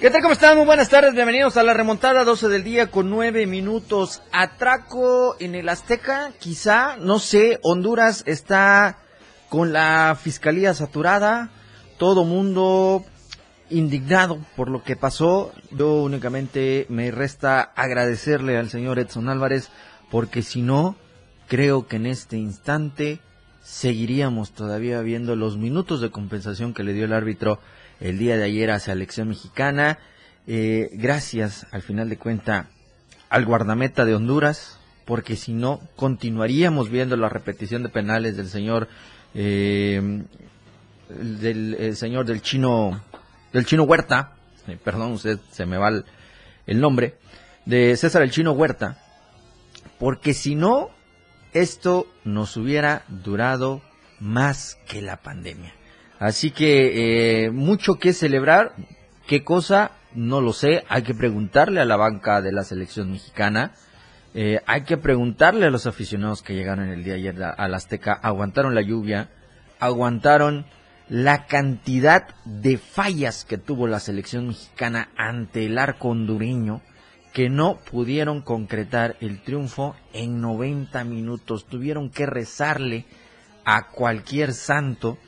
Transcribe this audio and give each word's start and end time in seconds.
¿Qué 0.00 0.10
tal? 0.10 0.20
¿Cómo 0.20 0.34
están? 0.34 0.58
Muy 0.58 0.66
buenas 0.66 0.90
tardes. 0.90 1.14
Bienvenidos 1.14 1.56
a 1.56 1.62
la 1.62 1.72
remontada 1.72 2.22
12 2.22 2.48
del 2.50 2.64
día 2.64 2.90
con 2.90 3.08
9 3.08 3.46
minutos. 3.46 4.22
Atraco 4.30 5.36
en 5.40 5.54
el 5.54 5.70
Azteca, 5.70 6.32
quizá, 6.38 6.98
no 6.98 7.18
sé. 7.18 7.58
Honduras 7.62 8.22
está 8.26 8.98
con 9.48 9.72
la 9.72 10.14
fiscalía 10.20 10.74
saturada. 10.74 11.48
Todo 11.96 12.24
mundo 12.24 13.06
indignado 13.70 14.38
por 14.54 14.68
lo 14.68 14.82
que 14.82 14.96
pasó. 14.96 15.52
Yo 15.70 16.02
únicamente 16.02 16.84
me 16.90 17.10
resta 17.10 17.62
agradecerle 17.62 18.58
al 18.58 18.68
señor 18.68 18.98
Edson 18.98 19.30
Álvarez 19.30 19.70
porque 20.10 20.42
si 20.42 20.60
no, 20.60 20.94
creo 21.48 21.86
que 21.86 21.96
en 21.96 22.04
este 22.04 22.36
instante 22.36 23.20
seguiríamos 23.62 24.52
todavía 24.52 25.00
viendo 25.00 25.36
los 25.36 25.56
minutos 25.56 26.02
de 26.02 26.10
compensación 26.10 26.74
que 26.74 26.84
le 26.84 26.92
dio 26.92 27.06
el 27.06 27.14
árbitro 27.14 27.60
el 28.00 28.18
día 28.18 28.36
de 28.36 28.44
ayer 28.44 28.70
a 28.70 28.80
selección 28.80 29.28
mexicana. 29.28 29.98
Eh, 30.46 30.90
gracias, 30.92 31.66
al 31.72 31.82
final 31.82 32.08
de 32.08 32.18
cuenta, 32.18 32.68
al 33.28 33.44
guardameta 33.44 34.04
de 34.04 34.14
Honduras, 34.14 34.78
porque 35.04 35.36
si 35.36 35.52
no, 35.52 35.80
continuaríamos 35.96 36.90
viendo 36.90 37.16
la 37.16 37.28
repetición 37.28 37.82
de 37.82 37.88
penales 37.88 38.36
del 38.36 38.48
señor, 38.48 38.88
eh, 39.34 40.22
del 41.08 41.96
señor 41.96 42.26
del 42.26 42.42
chino, 42.42 43.02
del 43.52 43.66
chino 43.66 43.84
Huerta, 43.84 44.32
eh, 44.68 44.78
perdón, 44.82 45.12
usted 45.12 45.38
se 45.50 45.66
me 45.66 45.78
va 45.78 45.88
el, 45.88 46.04
el 46.66 46.80
nombre, 46.80 47.16
de 47.64 47.96
César 47.96 48.22
el 48.22 48.30
chino 48.30 48.52
Huerta, 48.52 49.02
porque 49.98 50.34
si 50.34 50.54
no, 50.54 50.90
esto 51.52 52.06
nos 52.24 52.56
hubiera 52.56 53.04
durado 53.08 53.82
más 54.20 54.78
que 54.86 55.02
la 55.02 55.16
pandemia. 55.18 55.72
Así 56.18 56.50
que 56.50 57.44
eh, 57.44 57.50
mucho 57.50 57.96
que 57.96 58.12
celebrar. 58.12 58.74
¿Qué 59.26 59.44
cosa? 59.44 59.92
No 60.14 60.40
lo 60.40 60.52
sé. 60.52 60.84
Hay 60.88 61.02
que 61.02 61.14
preguntarle 61.14 61.80
a 61.80 61.84
la 61.84 61.96
banca 61.96 62.40
de 62.40 62.52
la 62.52 62.64
selección 62.64 63.12
mexicana. 63.12 63.72
Eh, 64.34 64.60
hay 64.66 64.82
que 64.82 64.96
preguntarle 64.96 65.66
a 65.66 65.70
los 65.70 65.86
aficionados 65.86 66.42
que 66.42 66.54
llegaron 66.54 66.88
el 66.88 67.04
día 67.04 67.14
de 67.14 67.20
ayer 67.20 67.42
a 67.42 67.68
la 67.68 67.76
Azteca. 67.76 68.12
Aguantaron 68.12 68.74
la 68.74 68.82
lluvia. 68.82 69.30
Aguantaron 69.78 70.66
la 71.08 71.46
cantidad 71.46 72.34
de 72.44 72.78
fallas 72.78 73.44
que 73.44 73.58
tuvo 73.58 73.86
la 73.86 74.00
selección 74.00 74.48
mexicana 74.48 75.10
ante 75.16 75.66
el 75.66 75.78
arco 75.78 76.08
hondureño 76.08 76.82
que 77.32 77.50
no 77.50 77.78
pudieron 77.90 78.40
concretar 78.40 79.16
el 79.20 79.42
triunfo 79.42 79.94
en 80.14 80.40
90 80.40 81.04
minutos. 81.04 81.66
Tuvieron 81.66 82.08
que 82.08 82.24
rezarle 82.24 83.04
a 83.66 83.88
cualquier 83.88 84.54
santo 84.54 85.18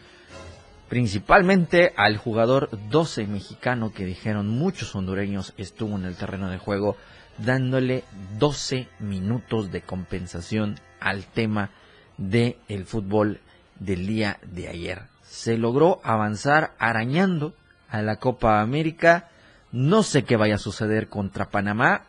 principalmente 0.88 1.92
al 1.96 2.16
jugador 2.16 2.70
12 2.90 3.26
mexicano 3.26 3.92
que 3.92 4.04
dijeron 4.04 4.48
muchos 4.48 4.94
hondureños 4.94 5.52
estuvo 5.56 5.96
en 5.96 6.04
el 6.04 6.16
terreno 6.16 6.50
de 6.50 6.58
juego 6.58 6.96
dándole 7.38 8.04
12 8.38 8.88
minutos 8.98 9.70
de 9.70 9.82
compensación 9.82 10.80
al 11.00 11.24
tema 11.26 11.70
del 12.16 12.56
el 12.68 12.84
fútbol 12.84 13.40
del 13.78 14.06
día 14.06 14.38
de 14.42 14.68
ayer. 14.68 15.02
Se 15.22 15.56
logró 15.56 16.00
avanzar 16.02 16.74
arañando 16.78 17.54
a 17.88 18.02
la 18.02 18.16
Copa 18.16 18.60
América. 18.60 19.28
No 19.70 20.02
sé 20.02 20.24
qué 20.24 20.36
vaya 20.36 20.56
a 20.56 20.58
suceder 20.58 21.08
contra 21.08 21.50
Panamá. 21.50 22.06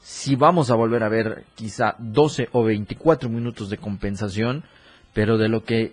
Si 0.00 0.36
vamos 0.36 0.70
a 0.70 0.74
volver 0.74 1.02
a 1.02 1.08
ver 1.08 1.44
quizá 1.54 1.96
12 1.98 2.48
o 2.52 2.64
24 2.64 3.28
minutos 3.28 3.68
de 3.68 3.78
compensación, 3.78 4.64
pero 5.12 5.38
de 5.38 5.48
lo 5.48 5.64
que 5.64 5.92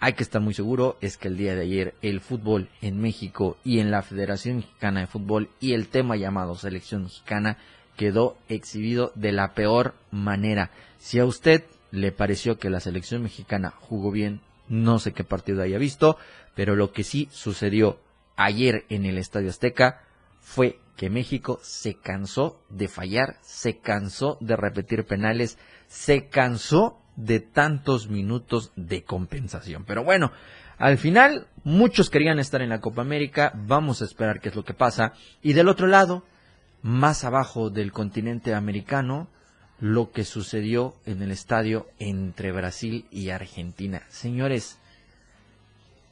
hay 0.00 0.14
que 0.14 0.22
estar 0.22 0.40
muy 0.40 0.54
seguro 0.54 0.96
es 1.02 1.18
que 1.18 1.28
el 1.28 1.36
día 1.36 1.54
de 1.54 1.62
ayer 1.62 1.94
el 2.00 2.20
fútbol 2.20 2.70
en 2.80 2.98
México 3.00 3.58
y 3.64 3.80
en 3.80 3.90
la 3.90 4.00
Federación 4.00 4.56
Mexicana 4.56 5.00
de 5.00 5.06
Fútbol 5.06 5.50
y 5.60 5.74
el 5.74 5.88
tema 5.88 6.16
llamado 6.16 6.54
selección 6.54 7.04
mexicana 7.04 7.58
quedó 7.96 8.38
exhibido 8.48 9.12
de 9.14 9.32
la 9.32 9.52
peor 9.52 9.94
manera. 10.10 10.70
Si 10.98 11.18
a 11.18 11.26
usted 11.26 11.64
le 11.90 12.12
pareció 12.12 12.58
que 12.58 12.70
la 12.70 12.80
selección 12.80 13.22
mexicana 13.22 13.74
jugó 13.78 14.10
bien, 14.10 14.40
no 14.68 14.98
sé 14.98 15.12
qué 15.12 15.22
partido 15.22 15.62
haya 15.62 15.76
visto, 15.76 16.16
pero 16.54 16.76
lo 16.76 16.92
que 16.92 17.04
sí 17.04 17.28
sucedió 17.30 18.00
ayer 18.36 18.86
en 18.88 19.04
el 19.04 19.18
Estadio 19.18 19.50
Azteca 19.50 20.00
fue 20.40 20.78
que 20.96 21.10
México 21.10 21.60
se 21.62 21.94
cansó 21.94 22.62
de 22.70 22.88
fallar, 22.88 23.36
se 23.42 23.78
cansó 23.78 24.38
de 24.40 24.56
repetir 24.56 25.04
penales, 25.04 25.58
se 25.88 26.28
cansó 26.28 27.02
de 27.24 27.40
tantos 27.40 28.08
minutos 28.08 28.72
de 28.76 29.04
compensación. 29.04 29.84
Pero 29.84 30.04
bueno, 30.04 30.32
al 30.78 30.98
final 30.98 31.46
muchos 31.64 32.10
querían 32.10 32.38
estar 32.38 32.62
en 32.62 32.70
la 32.70 32.80
Copa 32.80 33.02
América, 33.02 33.52
vamos 33.54 34.00
a 34.00 34.06
esperar 34.06 34.40
qué 34.40 34.48
es 34.48 34.56
lo 34.56 34.64
que 34.64 34.74
pasa. 34.74 35.12
Y 35.42 35.52
del 35.52 35.68
otro 35.68 35.86
lado, 35.86 36.24
más 36.82 37.24
abajo 37.24 37.70
del 37.70 37.92
continente 37.92 38.54
americano, 38.54 39.28
lo 39.78 40.10
que 40.12 40.24
sucedió 40.24 40.94
en 41.06 41.22
el 41.22 41.30
estadio 41.30 41.88
entre 41.98 42.52
Brasil 42.52 43.06
y 43.10 43.30
Argentina. 43.30 44.02
Señores, 44.08 44.78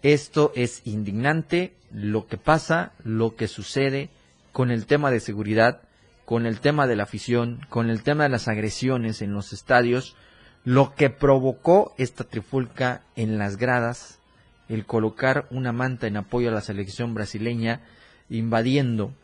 esto 0.02 0.52
es 0.54 0.82
indignante, 0.86 1.74
lo 1.92 2.26
que 2.26 2.36
pasa, 2.36 2.92
lo 3.02 3.36
que 3.36 3.48
sucede 3.48 4.10
con 4.52 4.70
el 4.70 4.86
tema 4.86 5.10
de 5.10 5.20
seguridad, 5.20 5.82
con 6.24 6.46
el 6.46 6.60
tema 6.60 6.86
de 6.86 6.96
la 6.96 7.04
afición, 7.04 7.60
con 7.70 7.88
el 7.88 8.02
tema 8.02 8.24
de 8.24 8.30
las 8.30 8.48
agresiones 8.48 9.22
en 9.22 9.32
los 9.32 9.52
estadios 9.52 10.14
lo 10.68 10.94
que 10.94 11.08
provocó 11.08 11.94
esta 11.96 12.24
trifulca 12.24 13.00
en 13.16 13.38
las 13.38 13.56
gradas, 13.56 14.18
el 14.68 14.84
colocar 14.84 15.46
una 15.50 15.72
manta 15.72 16.06
en 16.06 16.18
apoyo 16.18 16.50
a 16.50 16.52
la 16.52 16.60
selección 16.60 17.14
brasileña, 17.14 17.80
invadiendo, 18.28 19.14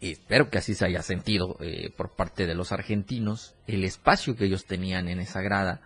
espero 0.00 0.48
que 0.48 0.56
así 0.56 0.74
se 0.74 0.86
haya 0.86 1.02
sentido 1.02 1.58
eh, 1.60 1.90
por 1.94 2.16
parte 2.16 2.46
de 2.46 2.54
los 2.54 2.72
argentinos, 2.72 3.54
el 3.66 3.84
espacio 3.84 4.34
que 4.34 4.46
ellos 4.46 4.64
tenían 4.64 5.06
en 5.08 5.20
esa 5.20 5.42
grada, 5.42 5.82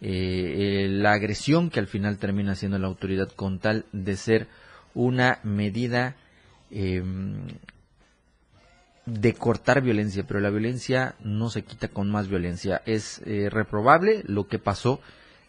eh, 0.00 0.84
eh, 0.84 0.88
la 0.88 1.14
agresión 1.14 1.68
que 1.68 1.80
al 1.80 1.88
final 1.88 2.18
termina 2.18 2.54
siendo 2.54 2.78
la 2.78 2.86
autoridad 2.86 3.32
con 3.32 3.58
tal 3.58 3.84
de 3.90 4.16
ser 4.16 4.46
una 4.94 5.40
medida 5.42 6.14
em, 6.70 7.48
de 9.08 9.34
cortar 9.34 9.80
violencia, 9.80 10.24
pero 10.26 10.40
la 10.40 10.50
violencia 10.50 11.14
no 11.20 11.50
se 11.50 11.62
quita 11.62 11.88
con 11.88 12.10
más 12.10 12.28
violencia. 12.28 12.82
Es 12.84 13.20
eh, 13.24 13.48
reprobable 13.50 14.22
lo 14.26 14.46
que 14.48 14.58
pasó 14.58 15.00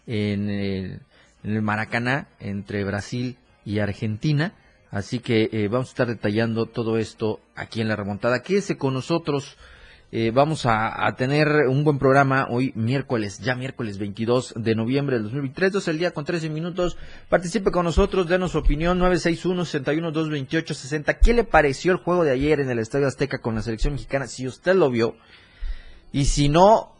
en 0.07 0.49
el, 0.49 1.01
Maracaná 1.43 2.27
entre 2.39 2.83
Brasil 2.83 3.37
y 3.65 3.79
Argentina. 3.79 4.53
Así 4.91 5.19
que 5.19 5.49
eh, 5.51 5.67
vamos 5.67 5.87
a 5.87 5.91
estar 5.91 6.07
detallando 6.07 6.65
todo 6.65 6.97
esto 6.97 7.39
aquí 7.55 7.81
en 7.81 7.87
la 7.87 7.95
remontada. 7.95 8.41
Quédese 8.41 8.77
con 8.77 8.93
nosotros. 8.93 9.57
Eh, 10.11 10.31
vamos 10.33 10.65
a, 10.65 11.13
tener 11.17 11.67
un 11.67 11.83
buen 11.83 11.99
programa 11.99 12.47
hoy 12.49 12.73
miércoles, 12.75 13.37
ya 13.37 13.53
miércoles 13.53 13.99
22 13.99 14.55
de 14.55 14.73
noviembre 14.73 15.17
del 15.17 15.25
2023, 15.25 15.75
es 15.75 15.87
el 15.87 15.99
día 15.99 16.09
con 16.11 16.25
13 16.25 16.49
minutos. 16.49 16.97
Participe 17.29 17.69
con 17.69 17.85
nosotros, 17.85 18.27
denos 18.27 18.53
su 18.53 18.57
opinión 18.57 18.99
961-61-228-60. 18.99 21.19
¿Qué 21.21 21.35
le 21.35 21.43
pareció 21.43 21.91
el 21.91 21.99
juego 21.99 22.23
de 22.23 22.31
ayer 22.31 22.59
en 22.59 22.71
el 22.71 22.79
Estadio 22.79 23.05
Azteca 23.05 23.37
con 23.37 23.53
la 23.53 23.61
selección 23.61 23.93
mexicana? 23.93 24.25
Si 24.25 24.47
usted 24.47 24.73
lo 24.73 24.89
vio 24.89 25.15
y 26.11 26.25
si 26.25 26.49
no, 26.49 26.95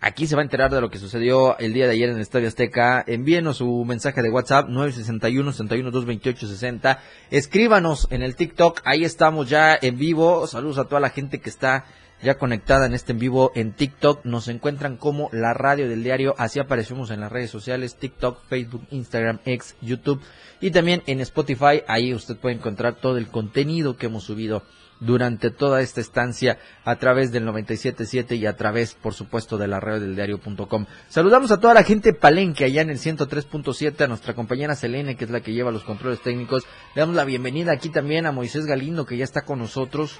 aquí 0.00 0.26
se 0.26 0.34
va 0.34 0.42
a 0.42 0.44
enterar 0.44 0.72
de 0.72 0.80
lo 0.80 0.90
que 0.90 0.98
sucedió 0.98 1.56
el 1.58 1.72
día 1.72 1.86
de 1.86 1.92
ayer 1.92 2.08
en 2.08 2.16
el 2.16 2.22
Estadio 2.22 2.48
Azteca. 2.48 3.04
Envíenos 3.06 3.58
su 3.58 3.84
mensaje 3.84 4.20
de 4.20 4.30
WhatsApp 4.30 4.68
961-61-228-60. 4.68 6.98
Escríbanos 7.30 8.08
en 8.10 8.22
el 8.22 8.34
TikTok, 8.34 8.80
ahí 8.84 9.04
estamos 9.04 9.48
ya 9.48 9.78
en 9.80 9.96
vivo. 9.96 10.48
Saludos 10.48 10.78
a 10.78 10.86
toda 10.86 11.00
la 11.00 11.10
gente 11.10 11.38
que 11.38 11.50
está 11.50 11.84
ya 12.22 12.36
conectada 12.36 12.86
en 12.86 12.94
este 12.94 13.12
en 13.12 13.18
vivo 13.18 13.52
en 13.54 13.72
TikTok. 13.72 14.24
Nos 14.24 14.48
encuentran 14.48 14.96
como 14.96 15.28
la 15.32 15.54
radio 15.54 15.88
del 15.88 16.02
diario. 16.02 16.34
Así 16.38 16.58
aparecemos 16.60 17.10
en 17.10 17.20
las 17.20 17.32
redes 17.32 17.50
sociales, 17.50 17.96
TikTok, 17.96 18.44
Facebook, 18.48 18.86
Instagram, 18.90 19.40
X, 19.44 19.76
YouTube 19.80 20.20
y 20.60 20.70
también 20.70 21.02
en 21.06 21.20
Spotify. 21.20 21.82
Ahí 21.86 22.14
usted 22.14 22.36
puede 22.36 22.56
encontrar 22.56 22.96
todo 22.96 23.16
el 23.16 23.28
contenido 23.28 23.96
que 23.96 24.06
hemos 24.06 24.24
subido 24.24 24.62
durante 25.00 25.50
toda 25.50 25.80
esta 25.80 26.00
estancia 26.00 26.58
a 26.84 26.96
través 26.96 27.30
del 27.30 27.44
977 27.44 28.36
y 28.36 28.46
a 28.46 28.56
través, 28.56 28.94
por 28.94 29.14
supuesto, 29.14 29.56
de 29.56 29.68
la 29.68 29.80
radio 29.80 30.00
del 30.00 30.16
diario.com. 30.16 30.86
Saludamos 31.08 31.50
a 31.50 31.60
toda 31.60 31.74
la 31.74 31.84
gente 31.84 32.12
palenque 32.12 32.64
allá 32.64 32.82
en 32.82 32.90
el 32.90 32.98
103.7, 32.98 34.00
a 34.00 34.08
nuestra 34.08 34.34
compañera 34.34 34.74
Selene, 34.74 35.16
que 35.16 35.24
es 35.24 35.30
la 35.30 35.40
que 35.40 35.52
lleva 35.52 35.70
los 35.70 35.84
controles 35.84 36.20
técnicos. 36.20 36.64
Le 36.94 37.00
damos 37.00 37.16
la 37.16 37.24
bienvenida 37.24 37.72
aquí 37.72 37.90
también 37.90 38.26
a 38.26 38.32
Moisés 38.32 38.66
Galindo, 38.66 39.06
que 39.06 39.16
ya 39.16 39.24
está 39.24 39.42
con 39.42 39.60
nosotros 39.60 40.18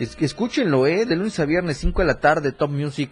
Escúchenlo, 0.00 0.86
¿eh? 0.86 1.04
De 1.04 1.14
lunes 1.14 1.38
a 1.40 1.44
viernes, 1.44 1.76
5 1.76 2.00
de 2.00 2.06
la 2.06 2.20
tarde, 2.20 2.52
Top 2.52 2.70
Music. 2.70 3.10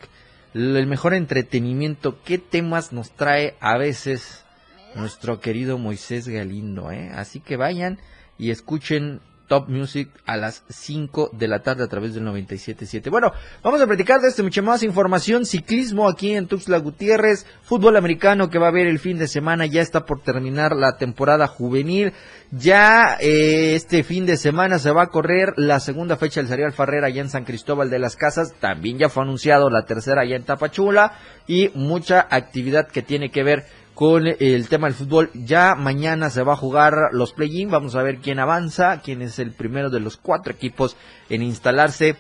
El 0.55 0.87
mejor 0.87 1.13
entretenimiento. 1.13 2.23
¿Qué 2.23 2.39
temas 2.39 2.95
nos 2.95 3.11
trae 3.11 3.57
a 3.61 3.77
veces 3.77 4.47
nuestro 4.95 5.39
querido 5.39 5.77
Moisés 5.77 6.27
Galindo, 6.27 6.91
eh? 6.91 7.11
Así 7.15 7.41
que 7.41 7.59
vayan 7.59 7.99
y 8.39 8.53
escuchen 8.53 9.21
Top 9.49 9.69
Music 9.69 10.11
a 10.27 10.37
las 10.37 10.63
5 10.69 11.31
de 11.33 11.49
la 11.49 11.61
tarde 11.61 11.83
a 11.83 11.89
través 11.89 12.15
del 12.15 12.25
97.7. 12.25 13.11
Bueno, 13.11 13.33
vamos 13.63 13.81
a 13.81 13.87
platicar 13.87 14.21
de 14.21 14.29
esto, 14.29 14.45
mucha 14.45 14.63
más 14.63 14.83
información, 14.83 15.47
ciclismo 15.47 16.09
aquí 16.09 16.35
en 16.35 16.47
Tuxtla 16.47 16.79
Gutiérrez, 16.79 17.47
fútbol 17.63 17.97
americano 17.97 18.51
que 18.51 18.59
va 18.59 18.67
a 18.67 18.69
haber 18.69 18.87
el 18.87 18.99
fin 18.99 19.19
de 19.19 19.27
semana, 19.27 19.67
ya 19.67 19.81
está 19.81 20.05
por 20.05 20.21
terminar 20.21 20.77
la 20.77 20.99
temporada 20.99 21.47
juvenil, 21.47 22.13
ya 22.51 23.17
eh, 23.21 23.75
este 23.75 24.05
fin 24.05 24.27
de 24.27 24.37
semana 24.37 24.79
se 24.79 24.91
va 24.91 25.05
a 25.05 25.07
correr 25.09 25.55
la 25.57 25.81
segunda 25.81 26.17
fecha 26.17 26.41
del 26.41 26.49
Serial 26.49 26.73
Farrera 26.73 27.07
allá 27.07 27.23
en 27.23 27.31
San 27.31 27.45
Cristóbal 27.45 27.91
de 27.91 27.99
las 27.99 28.17
Casas, 28.17 28.55
también 28.61 28.99
ya 28.99 29.09
fue 29.09 29.23
anunciado 29.23 29.71
la 29.71 29.87
tercera 29.87 30.23
allá 30.23 30.37
en 30.37 30.45
Tapachula 30.45 31.15
y 31.47 31.71
mucha 31.75 32.27
actividad 32.31 32.89
que 32.89 33.03
tiene 33.03 33.31
que 33.31 33.43
ver 33.43 33.67
con 33.99 34.29
el 34.29 34.69
tema 34.69 34.87
del 34.87 34.95
fútbol. 34.95 35.29
Ya 35.35 35.75
mañana 35.75 36.31
se 36.31 36.45
va 36.45 36.53
a 36.53 36.57
jugar 36.57 36.95
los 37.11 37.33
play-in. 37.33 37.69
Vamos 37.69 37.97
a 37.97 38.03
ver 38.05 38.19
quién 38.19 38.39
avanza, 38.39 39.01
quién 39.01 39.23
es 39.23 39.41
el 39.41 39.51
primero 39.51 39.91
de 39.91 39.99
los 39.99 40.17
cuatro 40.17 40.53
equipos 40.53 40.97
en 41.29 41.43
instalarse 41.43 42.15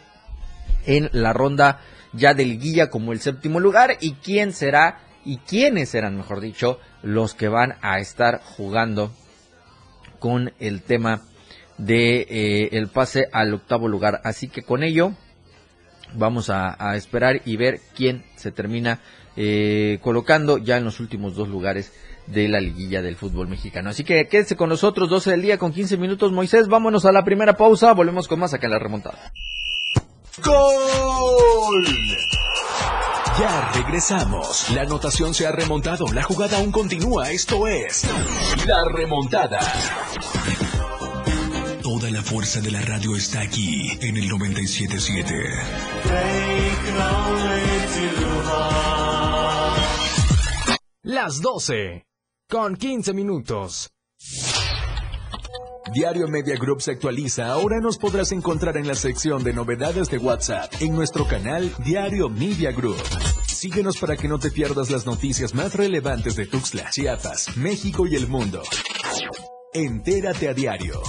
en 0.86 1.08
la 1.12 1.32
ronda 1.32 1.78
ya 2.12 2.34
del 2.34 2.58
guía 2.58 2.90
como 2.90 3.12
el 3.12 3.20
séptimo 3.20 3.60
lugar 3.60 3.96
y 4.00 4.14
quién 4.14 4.52
será 4.52 5.02
y 5.24 5.36
quiénes 5.38 5.90
serán, 5.90 6.16
mejor 6.16 6.40
dicho, 6.40 6.80
los 7.04 7.34
que 7.34 7.46
van 7.46 7.76
a 7.80 8.00
estar 8.00 8.40
jugando 8.42 9.12
con 10.18 10.52
el 10.58 10.82
tema 10.82 11.22
de 11.76 12.22
eh, 12.22 12.70
el 12.72 12.88
pase 12.88 13.28
al 13.30 13.54
octavo 13.54 13.86
lugar. 13.86 14.20
Así 14.24 14.48
que 14.48 14.64
con 14.64 14.82
ello 14.82 15.12
vamos 16.12 16.50
a, 16.50 16.74
a 16.76 16.96
esperar 16.96 17.40
y 17.44 17.56
ver 17.56 17.78
quién 17.94 18.24
se 18.34 18.50
termina 18.50 18.98
eh, 19.36 19.98
colocando 20.02 20.58
ya 20.58 20.76
en 20.76 20.84
los 20.84 21.00
últimos 21.00 21.34
dos 21.34 21.48
lugares 21.48 21.92
de 22.26 22.48
la 22.48 22.60
liguilla 22.60 23.02
del 23.02 23.16
fútbol 23.16 23.48
mexicano. 23.48 23.90
Así 23.90 24.04
que 24.04 24.28
quédese 24.28 24.56
con 24.56 24.68
nosotros, 24.68 25.08
12 25.08 25.30
del 25.30 25.42
día 25.42 25.58
con 25.58 25.72
15 25.72 25.96
minutos. 25.96 26.32
Moisés, 26.32 26.68
vámonos 26.68 27.04
a 27.04 27.12
la 27.12 27.24
primera 27.24 27.56
pausa, 27.56 27.92
volvemos 27.94 28.28
con 28.28 28.40
más 28.40 28.54
acá 28.54 28.66
en 28.66 28.72
la 28.72 28.78
remontada. 28.78 29.32
¡Gol! 30.44 31.84
Ya 33.38 33.70
regresamos. 33.72 34.68
La 34.70 34.82
anotación 34.82 35.32
se 35.32 35.46
ha 35.46 35.52
remontado. 35.52 36.06
La 36.12 36.24
jugada 36.24 36.58
aún 36.58 36.72
continúa. 36.72 37.30
Esto 37.30 37.68
es 37.68 38.04
La 38.66 38.84
Remontada. 38.92 39.60
Toda 41.82 42.10
la 42.10 42.22
fuerza 42.22 42.60
de 42.60 42.72
la 42.72 42.80
radio 42.80 43.14
está 43.14 43.40
aquí 43.42 43.96
en 44.00 44.16
el 44.16 44.28
977. 44.28 45.34
Las 51.10 51.40
12 51.40 52.04
con 52.50 52.76
15 52.76 53.14
minutos. 53.14 53.88
Diario 55.94 56.28
Media 56.28 56.56
Group 56.56 56.82
se 56.82 56.90
actualiza. 56.90 57.50
Ahora 57.50 57.80
nos 57.80 57.96
podrás 57.96 58.30
encontrar 58.32 58.76
en 58.76 58.86
la 58.86 58.94
sección 58.94 59.42
de 59.42 59.54
novedades 59.54 60.10
de 60.10 60.18
WhatsApp 60.18 60.70
en 60.80 60.94
nuestro 60.94 61.26
canal 61.26 61.72
Diario 61.82 62.28
Media 62.28 62.72
Group. 62.72 63.02
Síguenos 63.46 63.96
para 63.96 64.18
que 64.18 64.28
no 64.28 64.38
te 64.38 64.50
pierdas 64.50 64.90
las 64.90 65.06
noticias 65.06 65.54
más 65.54 65.72
relevantes 65.74 66.36
de 66.36 66.44
Tuxtla, 66.44 66.90
Chiapas, 66.90 67.56
México 67.56 68.06
y 68.06 68.14
el 68.14 68.28
mundo. 68.28 68.60
Entérate 69.72 70.50
a 70.50 70.52
diario. 70.52 71.00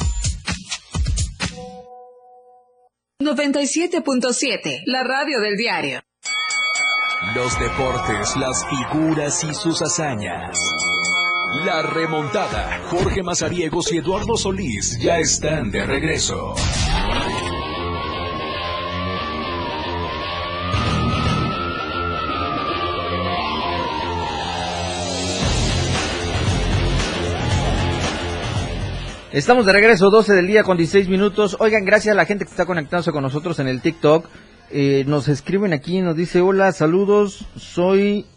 97.7, 3.21 4.83
la 4.85 5.03
radio 5.03 5.41
del 5.41 5.57
diario. 5.57 5.99
Los 7.21 7.59
deportes, 7.59 8.37
las 8.37 8.65
figuras 8.69 9.43
y 9.43 9.53
sus 9.53 9.81
hazañas. 9.81 10.57
La 11.65 11.81
remontada. 11.81 12.79
Jorge 12.89 13.21
Mazariegos 13.23 13.91
y 13.91 13.97
Eduardo 13.97 14.37
Solís 14.37 14.97
ya 15.01 15.19
están 15.19 15.69
de 15.69 15.85
regreso. 15.85 16.55
Estamos 29.33 29.65
de 29.65 29.73
regreso, 29.73 30.09
12 30.09 30.33
del 30.33 30.47
día 30.47 30.63
con 30.63 30.77
16 30.77 31.09
minutos. 31.09 31.57
Oigan, 31.59 31.83
gracias 31.83 32.13
a 32.13 32.15
la 32.15 32.25
gente 32.25 32.45
que 32.45 32.51
está 32.51 32.65
conectándose 32.65 33.11
con 33.11 33.23
nosotros 33.23 33.59
en 33.59 33.67
el 33.67 33.81
TikTok. 33.81 34.25
Eh, 34.71 35.03
nos 35.07 35.27
escriben 35.29 35.73
aquí, 35.73 35.99
nos 36.01 36.15
dice, 36.15 36.41
hola, 36.41 36.71
saludos, 36.71 37.47
soy 37.55 38.27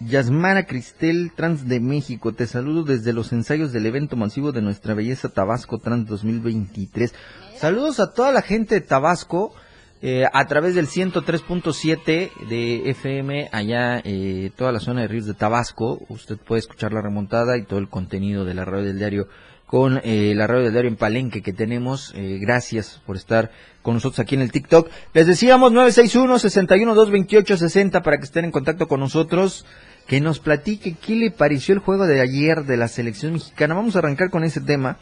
Yasmara 0.00 0.64
Cristel 0.64 1.32
Trans 1.36 1.68
de 1.68 1.78
México. 1.78 2.32
Te 2.32 2.46
saludo 2.46 2.84
desde 2.84 3.12
los 3.12 3.34
ensayos 3.34 3.70
del 3.70 3.84
evento 3.84 4.16
masivo 4.16 4.50
de 4.50 4.62
nuestra 4.62 4.94
belleza 4.94 5.28
Tabasco 5.28 5.78
Trans 5.78 6.06
2023. 6.08 7.12
Saludos 7.58 8.00
a 8.00 8.14
toda 8.14 8.32
la 8.32 8.40
gente 8.40 8.76
de 8.76 8.80
Tabasco. 8.80 9.54
Eh, 10.00 10.26
a 10.32 10.46
través 10.46 10.74
del 10.74 10.86
103.7 10.86 12.30
de 12.48 12.90
FM 12.90 13.48
allá 13.52 14.02
eh, 14.04 14.50
toda 14.54 14.70
la 14.70 14.80
zona 14.80 15.00
de 15.00 15.08
ríos 15.08 15.24
de 15.24 15.32
Tabasco 15.32 15.98
usted 16.10 16.36
puede 16.36 16.58
escuchar 16.58 16.92
la 16.92 17.00
remontada 17.00 17.56
y 17.56 17.62
todo 17.62 17.78
el 17.78 17.88
contenido 17.88 18.44
de 18.44 18.52
la 18.52 18.66
radio 18.66 18.84
del 18.84 18.98
diario 18.98 19.28
con 19.74 20.00
eh, 20.04 20.34
la 20.36 20.46
radio 20.46 20.62
del 20.62 20.70
diario 20.70 20.88
en 20.88 20.94
Palenque 20.94 21.42
que 21.42 21.52
tenemos. 21.52 22.12
Eh, 22.14 22.38
gracias 22.40 23.02
por 23.04 23.16
estar 23.16 23.50
con 23.82 23.94
nosotros 23.94 24.20
aquí 24.20 24.36
en 24.36 24.42
el 24.42 24.52
TikTok. 24.52 24.88
Les 25.14 25.26
decíamos 25.26 25.72
961-61-228-60 25.72 28.04
para 28.04 28.18
que 28.18 28.22
estén 28.22 28.44
en 28.44 28.52
contacto 28.52 28.86
con 28.86 29.00
nosotros. 29.00 29.66
Que 30.06 30.20
nos 30.20 30.38
platique 30.38 30.94
qué 31.04 31.16
le 31.16 31.32
pareció 31.32 31.74
el 31.74 31.80
juego 31.80 32.06
de 32.06 32.20
ayer 32.20 32.66
de 32.66 32.76
la 32.76 32.86
selección 32.86 33.32
mexicana. 33.32 33.74
Vamos 33.74 33.96
a 33.96 33.98
arrancar 33.98 34.30
con 34.30 34.44
ese 34.44 34.60
tema. 34.60 34.98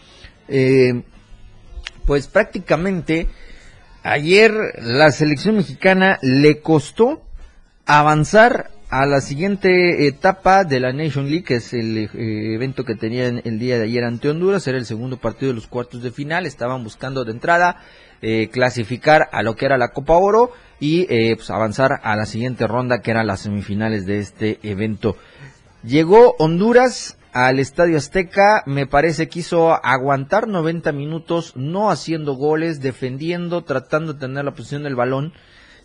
Eh, 0.48 1.02
pues 2.06 2.26
prácticamente 2.26 3.28
ayer 4.02 4.54
la 4.78 5.10
selección 5.10 5.56
mexicana 5.56 6.18
le 6.22 6.62
costó 6.62 7.20
avanzar 7.84 8.70
a 8.92 9.06
la 9.06 9.22
siguiente 9.22 10.06
etapa 10.06 10.64
de 10.64 10.78
la 10.78 10.92
Nation 10.92 11.24
League, 11.24 11.44
que 11.44 11.54
es 11.54 11.72
el 11.72 11.96
eh, 11.96 12.54
evento 12.54 12.84
que 12.84 12.94
tenían 12.94 13.40
el 13.42 13.58
día 13.58 13.78
de 13.78 13.84
ayer 13.84 14.04
ante 14.04 14.28
Honduras, 14.28 14.66
era 14.66 14.76
el 14.76 14.84
segundo 14.84 15.16
partido 15.16 15.50
de 15.50 15.54
los 15.54 15.66
cuartos 15.66 16.02
de 16.02 16.10
final, 16.10 16.44
estaban 16.44 16.84
buscando 16.84 17.24
de 17.24 17.32
entrada 17.32 17.76
eh, 18.20 18.50
clasificar 18.52 19.30
a 19.32 19.42
lo 19.42 19.56
que 19.56 19.64
era 19.64 19.78
la 19.78 19.92
Copa 19.92 20.18
Oro 20.18 20.52
y 20.78 21.06
eh, 21.08 21.36
pues 21.36 21.48
avanzar 21.48 22.00
a 22.02 22.14
la 22.16 22.26
siguiente 22.26 22.66
ronda 22.66 23.00
que 23.00 23.12
eran 23.12 23.26
las 23.26 23.40
semifinales 23.40 24.04
de 24.04 24.18
este 24.18 24.58
evento. 24.62 25.16
Llegó 25.82 26.36
Honduras 26.38 27.16
al 27.32 27.60
Estadio 27.60 27.96
Azteca, 27.96 28.62
me 28.66 28.86
parece 28.86 29.24
que 29.24 29.30
quiso 29.30 29.72
aguantar 29.72 30.48
90 30.48 30.92
minutos, 30.92 31.54
no 31.56 31.90
haciendo 31.90 32.34
goles, 32.34 32.82
defendiendo, 32.82 33.62
tratando 33.62 34.12
de 34.12 34.20
tener 34.20 34.44
la 34.44 34.50
posición 34.50 34.82
del 34.82 34.96
balón 34.96 35.32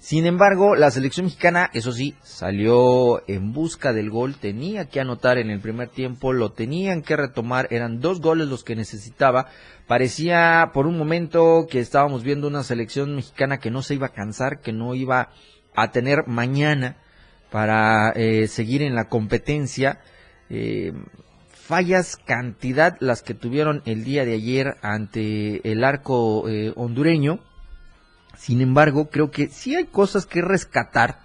sin 0.07 0.25
embargo, 0.25 0.77
la 0.77 0.89
selección 0.89 1.25
mexicana, 1.25 1.69
eso 1.73 1.91
sí, 1.91 2.15
salió 2.23 3.27
en 3.27 3.51
busca 3.51 3.91
del 3.91 4.09
gol, 4.09 4.35
tenía 4.35 4.87
que 4.87 5.01
anotar 5.01 5.37
en 5.37 5.49
el 5.49 5.59
primer 5.59 5.89
tiempo, 5.89 6.31
lo 6.31 6.53
tenían 6.53 7.01
que 7.01 7.17
retomar, 7.17 7.67
eran 7.71 7.99
dos 7.99 8.21
goles 8.21 8.47
los 8.47 8.63
que 8.63 8.77
necesitaba. 8.77 9.47
Parecía 9.85 10.71
por 10.73 10.87
un 10.87 10.97
momento 10.97 11.67
que 11.69 11.81
estábamos 11.81 12.23
viendo 12.23 12.47
una 12.47 12.63
selección 12.63 13.17
mexicana 13.17 13.57
que 13.57 13.69
no 13.69 13.81
se 13.81 13.95
iba 13.95 14.07
a 14.07 14.13
cansar, 14.13 14.61
que 14.61 14.71
no 14.71 14.95
iba 14.95 15.31
a 15.75 15.91
tener 15.91 16.25
mañana 16.25 16.95
para 17.51 18.11
eh, 18.11 18.47
seguir 18.47 18.83
en 18.83 18.95
la 18.95 19.09
competencia. 19.09 19.99
Eh, 20.49 20.93
fallas 21.51 22.15
cantidad 22.15 22.95
las 23.01 23.23
que 23.23 23.33
tuvieron 23.33 23.81
el 23.83 24.05
día 24.05 24.23
de 24.23 24.35
ayer 24.35 24.77
ante 24.81 25.69
el 25.69 25.83
arco 25.83 26.47
eh, 26.47 26.71
hondureño 26.77 27.41
sin 28.37 28.61
embargo, 28.61 29.09
creo 29.09 29.31
que 29.31 29.47
sí 29.47 29.75
hay 29.75 29.85
cosas 29.85 30.25
que 30.25 30.41
rescatar 30.41 31.19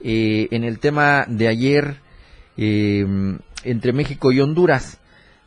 eh, 0.00 0.48
en 0.50 0.64
el 0.64 0.78
tema 0.78 1.26
de 1.28 1.48
ayer 1.48 2.00
em, 2.56 3.38
entre 3.64 3.92
México 3.92 4.32
y 4.32 4.40
Honduras. 4.40 4.98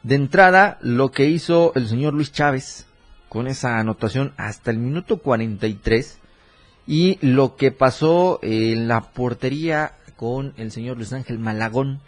De 0.04 0.16
entrada, 0.16 0.78
lo 0.82 1.12
que 1.12 1.26
hizo 1.26 1.72
el 1.76 1.88
señor 1.88 2.14
Luis 2.14 2.32
Chávez 2.32 2.86
con 3.30 3.48
esa 3.48 3.80
anotación 3.80 4.34
hasta 4.38 4.70
el 4.70 4.78
minuto 4.78 5.18
43 5.18 6.20
y 6.86 7.18
lo 7.22 7.56
que 7.56 7.72
pasó 7.72 8.40
en 8.44 8.88
la 8.88 9.02
portería 9.02 9.94
con 10.16 10.54
el 10.58 10.72
señor 10.72 10.98
Luis 10.98 11.14
Ángel 11.14 11.40
Malagón. 11.40 12.02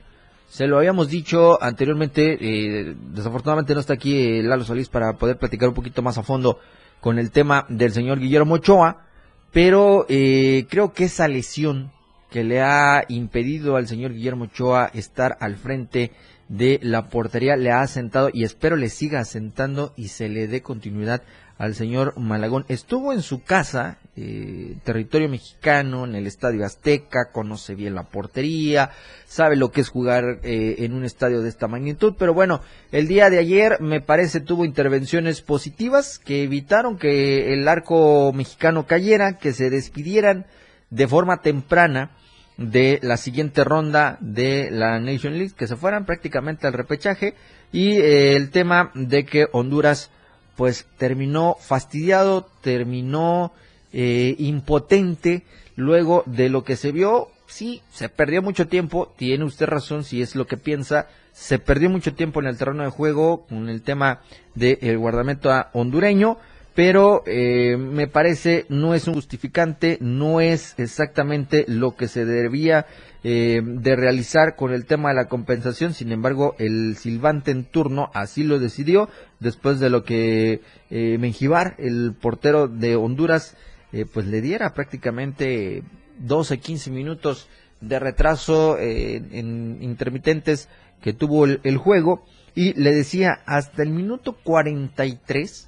Se 0.48 0.68
lo 0.68 0.78
habíamos 0.78 1.10
dicho 1.10 1.62
anteriormente, 1.62 2.38
eh, 2.40 2.96
desafortunadamente 3.12 3.74
no 3.74 3.80
está 3.80 3.94
aquí 3.94 4.16
eh, 4.18 4.44
Lalo 4.44 4.64
Solís 4.64 4.90
para 4.90 5.14
poder 5.14 5.38
platicar 5.38 5.70
un 5.70 5.76
poquito 5.76 6.02
más 6.02 6.18
a 6.18 6.24
fondo 6.24 6.60
con 7.06 7.20
el 7.20 7.30
tema 7.30 7.68
del 7.70 7.92
señor 7.92 8.20
Guillermo 8.20 8.56
Ochoa, 8.56 9.06
pero 9.52 10.08
eh, 10.10 10.66
creo 10.72 10.92
que 10.92 11.04
esa 11.04 11.28
lesión 11.28 11.92
que 12.32 12.44
le 12.44 12.64
ha 12.64 13.04
impedido 13.10 13.76
al 13.76 13.88
señor 13.88 14.12
Guillermo 14.12 14.46
Ochoa 14.46 14.90
estar 14.92 15.38
al 15.40 15.56
frente 15.56 16.14
de 16.50 16.80
la 16.82 17.10
portería 17.10 17.58
le 17.58 17.70
ha 17.70 17.82
asentado 17.82 18.32
y 18.34 18.44
espero 18.44 18.76
le 18.76 18.90
siga 18.90 19.20
asentando 19.20 19.94
y 19.96 20.08
se 20.08 20.30
le 20.30 20.48
dé 20.48 20.64
continuidad 20.64 21.22
al 21.58 21.76
señor 21.76 22.20
Malagón. 22.20 22.66
Estuvo 22.68 23.14
en 23.14 23.22
su 23.22 23.44
casa, 23.44 23.98
eh, 24.16 24.76
territorio 24.84 25.30
mexicano, 25.30 26.06
en 26.06 26.16
el 26.16 26.28
Estadio 26.28 26.66
Azteca, 26.66 27.32
conoce 27.32 27.76
bien 27.76 27.96
la 27.96 28.04
portería, 28.04 28.92
sabe 29.26 29.56
lo 29.56 29.72
que 29.72 29.82
es 29.82 29.90
jugar 29.90 30.40
eh, 30.44 30.76
en 30.80 30.94
un 30.94 31.06
estadio 31.06 31.42
de 31.42 31.50
esta 31.50 31.68
magnitud, 31.68 32.16
pero 32.18 32.34
bueno, 32.34 32.62
el 32.92 33.08
día 33.08 33.30
de 33.30 33.40
ayer 33.40 33.78
me 33.80 34.02
parece 34.02 34.42
tuvo 34.42 34.66
intervenciones 34.66 35.42
positivas 35.42 36.20
que 36.20 36.44
evitaron 36.44 36.98
que 36.98 37.54
el 37.54 37.68
arco 37.68 38.34
mexicano 38.34 38.86
cayera, 38.86 39.38
que 39.38 39.54
se 39.54 39.70
despidieran 39.70 40.46
de 40.90 41.08
forma 41.08 41.42
temprana 41.42 42.12
de 42.58 43.00
la 43.02 43.18
siguiente 43.18 43.64
ronda 43.64 44.18
de 44.22 44.70
la 44.72 45.00
Nation 45.00 45.34
League, 45.34 45.54
que 45.58 45.68
se 45.68 45.76
fueran 45.76 46.06
prácticamente 46.06 46.68
al 46.68 46.74
repechaje 46.74 47.34
y 47.72 47.98
eh, 47.98 48.36
el 48.36 48.50
tema 48.50 48.92
de 48.94 49.26
que 49.26 49.48
Honduras 49.52 50.12
pues 50.56 50.86
terminó 50.98 51.58
fastidiado, 51.60 52.48
terminó 52.62 53.52
eh, 53.94 54.36
impotente 54.40 55.44
luego 55.76 56.24
de 56.26 56.50
lo 56.50 56.64
que 56.64 56.76
se 56.76 56.92
vio. 56.92 57.30
Sí, 57.48 57.82
se 57.92 58.10
perdió 58.10 58.42
mucho 58.42 58.68
tiempo, 58.68 59.14
tiene 59.18 59.46
usted 59.46 59.68
razón 59.68 60.04
si 60.04 60.22
es 60.22 60.36
lo 60.36 60.48
que 60.48 60.58
piensa, 60.58 61.08
se 61.32 61.60
perdió 61.60 61.90
mucho 61.90 62.14
tiempo 62.14 62.40
en 62.40 62.48
el 62.48 62.58
terreno 62.58 62.84
de 62.84 62.90
juego 62.90 63.46
con 63.48 63.70
el 63.70 63.82
tema 63.82 64.22
del 64.56 64.98
guardamento 64.98 65.52
hondureño, 65.74 66.38
pero 66.74 67.24
eh, 67.26 67.78
me 67.78 68.08
parece 68.08 68.66
no 68.70 68.96
es 68.96 69.08
un 69.08 69.14
justificante, 69.14 69.98
no 70.02 70.42
es 70.42 70.74
exactamente 70.78 71.66
lo 71.68 71.96
que 71.96 72.08
se 72.08 72.26
debía 72.26 72.88
eh, 73.28 73.60
de 73.64 73.96
realizar 73.96 74.56
con 74.56 74.72
el 74.72 74.86
tema 74.86 75.10
de 75.10 75.16
la 75.16 75.28
compensación. 75.28 75.96
Sin 75.96 76.12
embargo, 76.12 76.56
el 76.60 76.96
silbante 76.96 77.50
en 77.50 77.64
turno 77.64 78.12
así 78.14 78.44
lo 78.44 78.60
decidió 78.60 79.10
después 79.40 79.80
de 79.80 79.90
lo 79.90 80.04
que 80.04 80.62
eh, 80.92 81.18
Menjivar, 81.18 81.74
el 81.80 82.14
portero 82.14 82.68
de 82.68 82.96
Honduras, 82.96 83.58
eh, 83.92 84.06
pues 84.06 84.28
le 84.28 84.42
diera 84.42 84.76
prácticamente 84.76 85.82
12, 86.20 86.60
15 86.60 86.92
minutos 86.92 87.50
de 87.82 87.98
retraso 87.98 88.78
en 88.78 89.80
intermitentes 89.82 90.70
que 91.02 91.14
tuvo 91.14 91.46
el, 91.46 91.78
juego 91.78 92.28
y 92.54 92.74
le 92.80 92.94
decía 92.94 93.42
hasta 93.48 93.82
el 93.82 93.90
minuto 93.90 94.38
43 94.44 95.68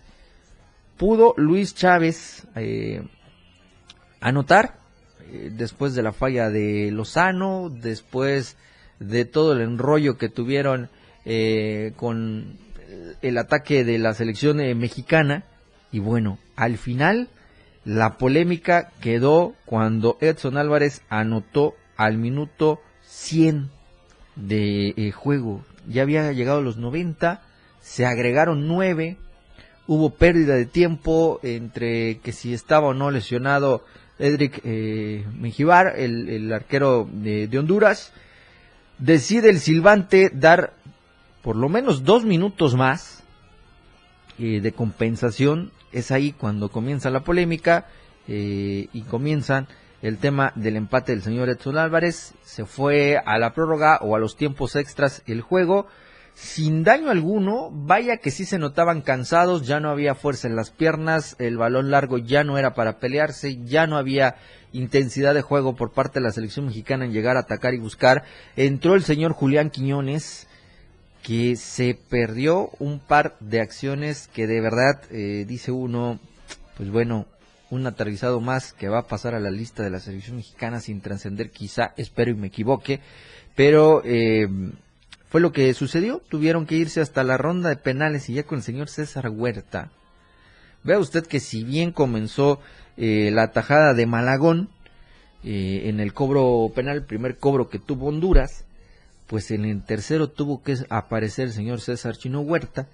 pudo 0.95 1.33
Luis 1.37 1.73
Chávez 1.73 2.47
anotar 4.21 4.79
eh, 4.79 4.86
después 5.51 5.95
de 5.95 6.03
la 6.03 6.13
falla 6.13 6.49
de 6.49 6.91
Lozano, 6.91 7.69
después 7.69 8.57
de 8.99 9.25
todo 9.25 9.53
el 9.53 9.61
enrollo 9.61 10.17
que 10.17 10.29
tuvieron 10.29 10.89
eh, 11.25 11.93
con 11.95 12.57
el 13.21 13.37
ataque 13.37 13.83
de 13.83 13.97
la 13.97 14.13
selección 14.13 14.59
eh, 14.59 14.75
mexicana. 14.75 15.43
Y 15.91 15.99
bueno, 15.99 16.39
al 16.55 16.77
final 16.77 17.29
la 17.85 18.17
polémica 18.17 18.91
quedó 19.01 19.55
cuando 19.65 20.17
Edson 20.21 20.57
Álvarez 20.57 21.01
anotó 21.09 21.75
al 21.95 22.17
minuto 22.17 22.81
100 23.03 23.69
de 24.35 25.13
juego. 25.15 25.63
Ya 25.87 26.01
había 26.01 26.31
llegado 26.33 26.59
a 26.59 26.61
los 26.61 26.77
90, 26.77 27.41
se 27.79 28.05
agregaron 28.05 28.67
9, 28.67 29.17
hubo 29.87 30.09
pérdida 30.11 30.55
de 30.55 30.65
tiempo 30.65 31.39
entre 31.43 32.19
que 32.19 32.33
si 32.33 32.53
estaba 32.53 32.87
o 32.87 32.93
no 32.93 33.09
lesionado 33.09 33.83
Edric 34.19 34.61
eh, 34.63 35.25
Menjivar, 35.33 35.93
el, 35.97 36.51
arquero 36.51 37.07
de, 37.11 37.49
Honduras, 37.57 38.13
decide 38.97 39.49
el 39.49 39.59
silbante 39.59 40.31
dar 40.33 40.73
por 41.41 41.55
lo 41.55 41.69
menos 41.69 42.03
dos 42.03 42.25
minutos 42.25 42.75
más 42.75 43.23
eh, 44.39 44.59
de 44.61 44.71
compensación. 44.71 45.71
Es 45.91 46.11
ahí 46.11 46.31
cuando 46.31 46.69
comienza 46.69 47.09
la 47.09 47.21
polémica 47.21 47.87
eh, 48.27 48.87
y 48.91 49.01
comienzan 49.03 49.67
el 50.01 50.17
tema 50.17 50.51
del 50.55 50.75
empate 50.75 51.11
del 51.13 51.21
señor 51.21 51.49
Edson 51.49 51.77
Álvarez. 51.77 52.33
Se 52.43 52.65
fue 52.65 53.17
a 53.23 53.37
la 53.37 53.53
prórroga 53.53 53.99
o 54.01 54.15
a 54.15 54.19
los 54.19 54.35
tiempos 54.35 54.75
extras 54.75 55.23
el 55.25 55.41
juego 55.41 55.87
sin 56.37 56.83
daño 56.83 57.09
alguno, 57.09 57.71
vaya 57.71 58.17
que 58.17 58.29
sí 58.29 58.45
se 58.45 58.59
notaban 58.59 59.01
cansados, 59.01 59.65
ya 59.65 59.79
no 59.79 59.89
había 59.89 60.13
fuerza 60.13 60.47
en 60.47 60.55
las 60.55 60.69
piernas, 60.69 61.35
el 61.39 61.57
balón 61.57 61.89
largo 61.89 62.19
ya 62.19 62.43
no 62.43 62.59
era 62.59 62.75
para 62.75 62.99
pelearse, 62.99 63.57
ya 63.65 63.87
no 63.87 63.97
había 63.97 64.35
intensidad 64.71 65.33
de 65.33 65.41
juego 65.41 65.75
por 65.75 65.93
parte 65.93 66.19
de 66.19 66.25
la 66.25 66.31
selección 66.31 66.67
mexicana 66.67 67.05
en 67.05 67.11
llegar 67.11 67.37
a 67.37 67.41
atacar 67.41 67.73
y 67.73 67.79
buscar. 67.79 68.23
Entró 68.55 68.93
el 68.93 69.01
señor 69.01 69.31
Julián 69.31 69.71
Quiñones, 69.71 70.47
que 71.23 71.55
se 71.55 71.97
perdió 72.07 72.69
un 72.77 72.99
par 72.99 73.35
de 73.39 73.59
acciones 73.59 74.27
que 74.27 74.45
de 74.45 74.61
verdad 74.61 75.01
eh, 75.09 75.43
dice 75.47 75.71
uno, 75.71 76.19
pues 76.77 76.91
bueno, 76.91 77.25
un 77.71 77.87
aterrizado 77.87 78.41
más 78.41 78.73
que 78.73 78.89
va 78.89 78.99
a 78.99 79.07
pasar 79.07 79.33
a 79.33 79.39
la 79.39 79.49
lista 79.49 79.81
de 79.81 79.89
la 79.89 79.99
selección 79.99 80.35
mexicana 80.35 80.81
sin 80.81 81.01
trascender 81.01 81.49
quizá, 81.49 81.95
espero 81.97 82.29
y 82.29 82.35
me 82.35 82.47
equivoque, 82.47 82.99
pero... 83.55 84.03
Eh, 84.05 84.47
fue 85.29 85.41
lo 85.41 85.51
que 85.51 85.73
sucedió. 85.73 86.21
Tuvieron 86.29 86.65
que 86.65 86.75
irse 86.75 87.01
hasta 87.01 87.23
la 87.23 87.37
ronda 87.37 87.69
de 87.69 87.77
penales 87.77 88.29
y 88.29 88.33
ya 88.33 88.43
con 88.43 88.59
el 88.59 88.63
señor 88.63 88.89
César 88.89 89.29
Huerta. 89.29 89.91
Vea 90.83 90.99
usted 90.99 91.25
que 91.25 91.39
si 91.39 91.63
bien 91.63 91.91
comenzó 91.91 92.59
eh, 92.95 93.29
la 93.31 93.51
tajada 93.51 93.93
de 93.93 94.05
Malagón 94.05 94.69
eh, 95.43 95.83
en 95.85 95.99
el 95.99 96.13
cobro 96.13 96.71
penal, 96.73 96.97
el 96.97 97.05
primer 97.05 97.37
cobro 97.37 97.69
que 97.69 97.79
tuvo 97.79 98.07
Honduras, 98.07 98.65
pues 99.27 99.51
en 99.51 99.65
el 99.65 99.83
tercero 99.83 100.29
tuvo 100.29 100.63
que 100.63 100.77
aparecer 100.89 101.47
el 101.47 101.53
señor 101.53 101.81
César 101.81 102.15
Chino 102.15 102.39
Huerta. 102.41 102.87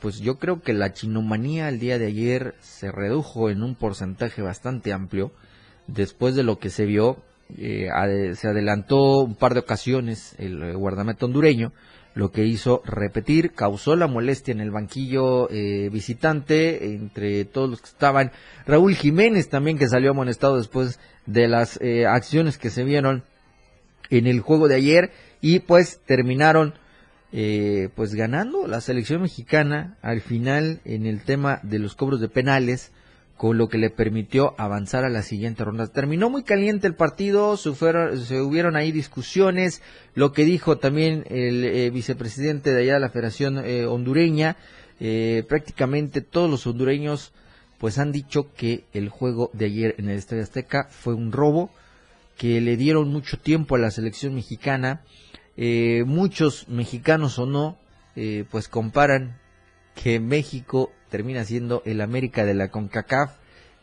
Pues 0.00 0.20
yo 0.20 0.38
creo 0.38 0.60
que 0.60 0.74
la 0.74 0.92
chinomanía 0.92 1.68
el 1.68 1.80
día 1.80 1.98
de 1.98 2.06
ayer 2.06 2.54
se 2.60 2.92
redujo 2.92 3.50
en 3.50 3.62
un 3.62 3.74
porcentaje 3.74 4.42
bastante 4.42 4.92
amplio 4.92 5.32
después 5.86 6.34
de 6.34 6.42
lo 6.42 6.58
que 6.58 6.70
se 6.70 6.84
vio 6.84 7.22
eh, 7.58 7.88
se 8.34 8.48
adelantó 8.48 9.20
un 9.20 9.34
par 9.34 9.54
de 9.54 9.60
ocasiones 9.60 10.34
el 10.38 10.62
eh, 10.62 10.74
guardameta 10.74 11.26
hondureño, 11.26 11.72
lo 12.14 12.30
que 12.30 12.44
hizo 12.44 12.82
repetir, 12.84 13.52
causó 13.52 13.96
la 13.96 14.06
molestia 14.06 14.52
en 14.52 14.60
el 14.60 14.70
banquillo 14.70 15.50
eh, 15.50 15.88
visitante 15.90 16.94
entre 16.94 17.44
todos 17.44 17.68
los 17.68 17.80
que 17.80 17.88
estaban. 17.88 18.32
Raúl 18.66 18.94
Jiménez 18.94 19.48
también 19.48 19.78
que 19.78 19.88
salió 19.88 20.10
amonestado 20.10 20.56
después 20.56 21.00
de 21.26 21.48
las 21.48 21.80
acciones 22.06 22.58
que 22.58 22.70
se 22.70 22.84
vieron 22.84 23.24
en 24.10 24.26
el 24.26 24.40
juego 24.40 24.68
de 24.68 24.76
ayer 24.76 25.10
y 25.40 25.60
pues 25.60 26.00
terminaron 26.06 26.74
pues 27.96 28.14
ganando 28.14 28.68
la 28.68 28.80
selección 28.80 29.22
mexicana 29.22 29.96
al 30.02 30.20
final 30.20 30.80
en 30.84 31.06
el 31.06 31.24
tema 31.24 31.58
de 31.64 31.80
los 31.80 31.96
cobros 31.96 32.20
de 32.20 32.28
penales 32.28 32.92
con 33.36 33.58
lo 33.58 33.68
que 33.68 33.78
le 33.78 33.90
permitió 33.90 34.54
avanzar 34.58 35.04
a 35.04 35.08
la 35.08 35.22
siguiente 35.22 35.64
ronda. 35.64 35.88
Terminó 35.88 36.30
muy 36.30 36.44
caliente 36.44 36.86
el 36.86 36.94
partido, 36.94 37.56
se, 37.56 37.70
hubieron 37.70 38.76
ahí 38.76 38.92
discusiones, 38.92 39.82
lo 40.14 40.32
que 40.32 40.44
dijo 40.44 40.78
también 40.78 41.24
el 41.28 41.64
eh, 41.64 41.90
vicepresidente 41.90 42.72
de 42.72 42.82
allá 42.82 42.94
de 42.94 43.00
la 43.00 43.10
Federación 43.10 43.58
eh, 43.58 43.86
Hondureña, 43.86 44.56
eh, 45.00 45.44
prácticamente 45.48 46.20
todos 46.20 46.48
los 46.48 46.66
hondureños 46.66 47.32
pues 47.78 47.98
han 47.98 48.12
dicho 48.12 48.52
que 48.54 48.84
el 48.92 49.08
juego 49.08 49.50
de 49.52 49.66
ayer 49.66 49.94
en 49.98 50.08
el 50.08 50.16
Estadio 50.16 50.44
Azteca 50.44 50.86
fue 50.88 51.14
un 51.14 51.32
robo, 51.32 51.70
que 52.38 52.60
le 52.60 52.76
dieron 52.76 53.08
mucho 53.08 53.38
tiempo 53.38 53.74
a 53.74 53.78
la 53.78 53.90
selección 53.90 54.34
mexicana, 54.34 55.02
muchos 56.06 56.66
mexicanos 56.68 57.38
o 57.38 57.46
no, 57.46 57.76
pues 58.50 58.68
comparan 58.68 59.38
que 59.94 60.20
México 60.20 60.92
termina 61.10 61.44
siendo 61.44 61.82
el 61.84 62.00
América 62.00 62.44
de 62.44 62.54
la 62.54 62.70
CONCACAF, 62.70 63.32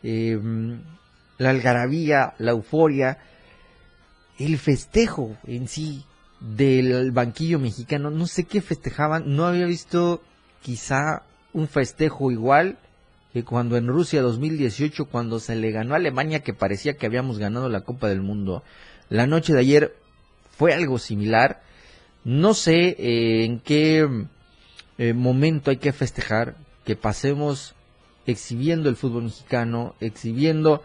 em, 0.02 0.82
la 1.38 1.50
algarabía, 1.50 2.34
la 2.38 2.52
euforia, 2.52 3.18
el 4.38 4.58
festejo 4.58 5.36
en 5.46 5.68
sí 5.68 6.04
del 6.40 7.12
banquillo 7.12 7.58
mexicano, 7.58 8.10
no 8.10 8.26
sé 8.26 8.44
qué 8.44 8.60
festejaban, 8.60 9.34
no 9.34 9.46
había 9.46 9.66
visto 9.66 10.22
quizá 10.60 11.22
un 11.52 11.68
festejo 11.68 12.30
igual 12.30 12.78
que 13.32 13.44
cuando 13.44 13.76
en 13.76 13.86
Rusia 13.86 14.20
2018, 14.20 15.06
cuando 15.06 15.40
se 15.40 15.56
le 15.56 15.70
ganó 15.70 15.94
a 15.94 15.96
Alemania, 15.96 16.40
que 16.40 16.52
parecía 16.52 16.96
que 16.96 17.06
habíamos 17.06 17.38
ganado 17.38 17.68
la 17.68 17.80
Copa 17.80 18.08
del 18.08 18.20
Mundo. 18.20 18.62
La 19.08 19.26
noche 19.26 19.54
de 19.54 19.60
ayer 19.60 19.96
fue 20.50 20.74
algo 20.74 20.98
similar. 20.98 21.62
No 22.24 22.52
sé 22.52 22.94
eh, 22.98 23.44
en 23.44 23.60
qué 23.60 24.06
eh, 25.02 25.14
momento 25.14 25.72
hay 25.72 25.78
que 25.78 25.92
festejar 25.92 26.54
que 26.84 26.94
pasemos 26.94 27.74
exhibiendo 28.24 28.88
el 28.88 28.94
fútbol 28.94 29.24
mexicano, 29.24 29.96
exhibiendo 29.98 30.80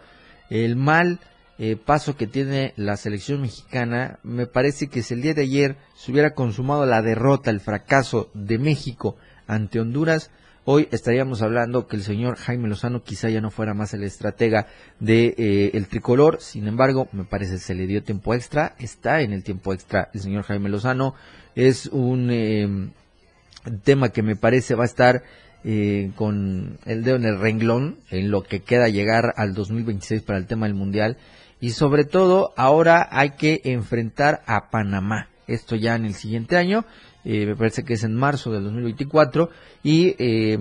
el 0.50 0.74
mal 0.74 1.20
eh, 1.60 1.76
paso 1.76 2.16
que 2.16 2.26
tiene 2.26 2.72
la 2.74 2.96
selección 2.96 3.42
mexicana. 3.42 4.18
Me 4.24 4.48
parece 4.48 4.88
que 4.88 5.04
si 5.04 5.14
el 5.14 5.22
día 5.22 5.34
de 5.34 5.42
ayer 5.42 5.76
se 5.94 6.10
hubiera 6.10 6.34
consumado 6.34 6.84
la 6.84 7.00
derrota, 7.00 7.52
el 7.52 7.60
fracaso 7.60 8.28
de 8.34 8.58
México 8.58 9.16
ante 9.46 9.78
Honduras, 9.78 10.32
hoy 10.64 10.88
estaríamos 10.90 11.40
hablando 11.40 11.86
que 11.86 11.94
el 11.94 12.02
señor 12.02 12.38
Jaime 12.38 12.68
Lozano 12.68 13.04
quizá 13.04 13.28
ya 13.28 13.40
no 13.40 13.52
fuera 13.52 13.72
más 13.72 13.94
el 13.94 14.02
estratega 14.02 14.66
de 14.98 15.36
eh, 15.38 15.70
el 15.74 15.86
tricolor. 15.86 16.38
Sin 16.40 16.66
embargo, 16.66 17.06
me 17.12 17.22
parece 17.22 17.52
que 17.52 17.58
se 17.58 17.76
le 17.76 17.86
dio 17.86 18.02
tiempo 18.02 18.34
extra, 18.34 18.74
está 18.80 19.20
en 19.20 19.32
el 19.32 19.44
tiempo 19.44 19.72
extra 19.72 20.10
el 20.12 20.20
señor 20.20 20.42
Jaime 20.42 20.70
Lozano. 20.70 21.14
Es 21.54 21.86
un 21.86 22.92
tema 23.70 24.10
que 24.10 24.22
me 24.22 24.36
parece 24.36 24.74
va 24.74 24.84
a 24.84 24.86
estar 24.86 25.22
eh, 25.64 26.12
con 26.14 26.78
el 26.86 27.02
dedo 27.02 27.16
en 27.16 27.24
el 27.24 27.38
renglón 27.38 27.98
en 28.10 28.30
lo 28.30 28.42
que 28.42 28.60
queda 28.60 28.88
llegar 28.88 29.34
al 29.36 29.54
2026 29.54 30.22
para 30.22 30.38
el 30.38 30.46
tema 30.46 30.66
del 30.66 30.74
Mundial. 30.74 31.16
Y 31.60 31.70
sobre 31.70 32.04
todo, 32.04 32.52
ahora 32.56 33.08
hay 33.10 33.30
que 33.30 33.60
enfrentar 33.64 34.42
a 34.46 34.70
Panamá. 34.70 35.28
Esto 35.48 35.74
ya 35.74 35.96
en 35.96 36.04
el 36.04 36.14
siguiente 36.14 36.56
año. 36.56 36.84
Eh, 37.24 37.46
me 37.46 37.56
parece 37.56 37.84
que 37.84 37.94
es 37.94 38.04
en 38.04 38.14
marzo 38.14 38.52
del 38.52 38.62
2024. 38.64 39.50
Y 39.82 40.14
eh, 40.18 40.58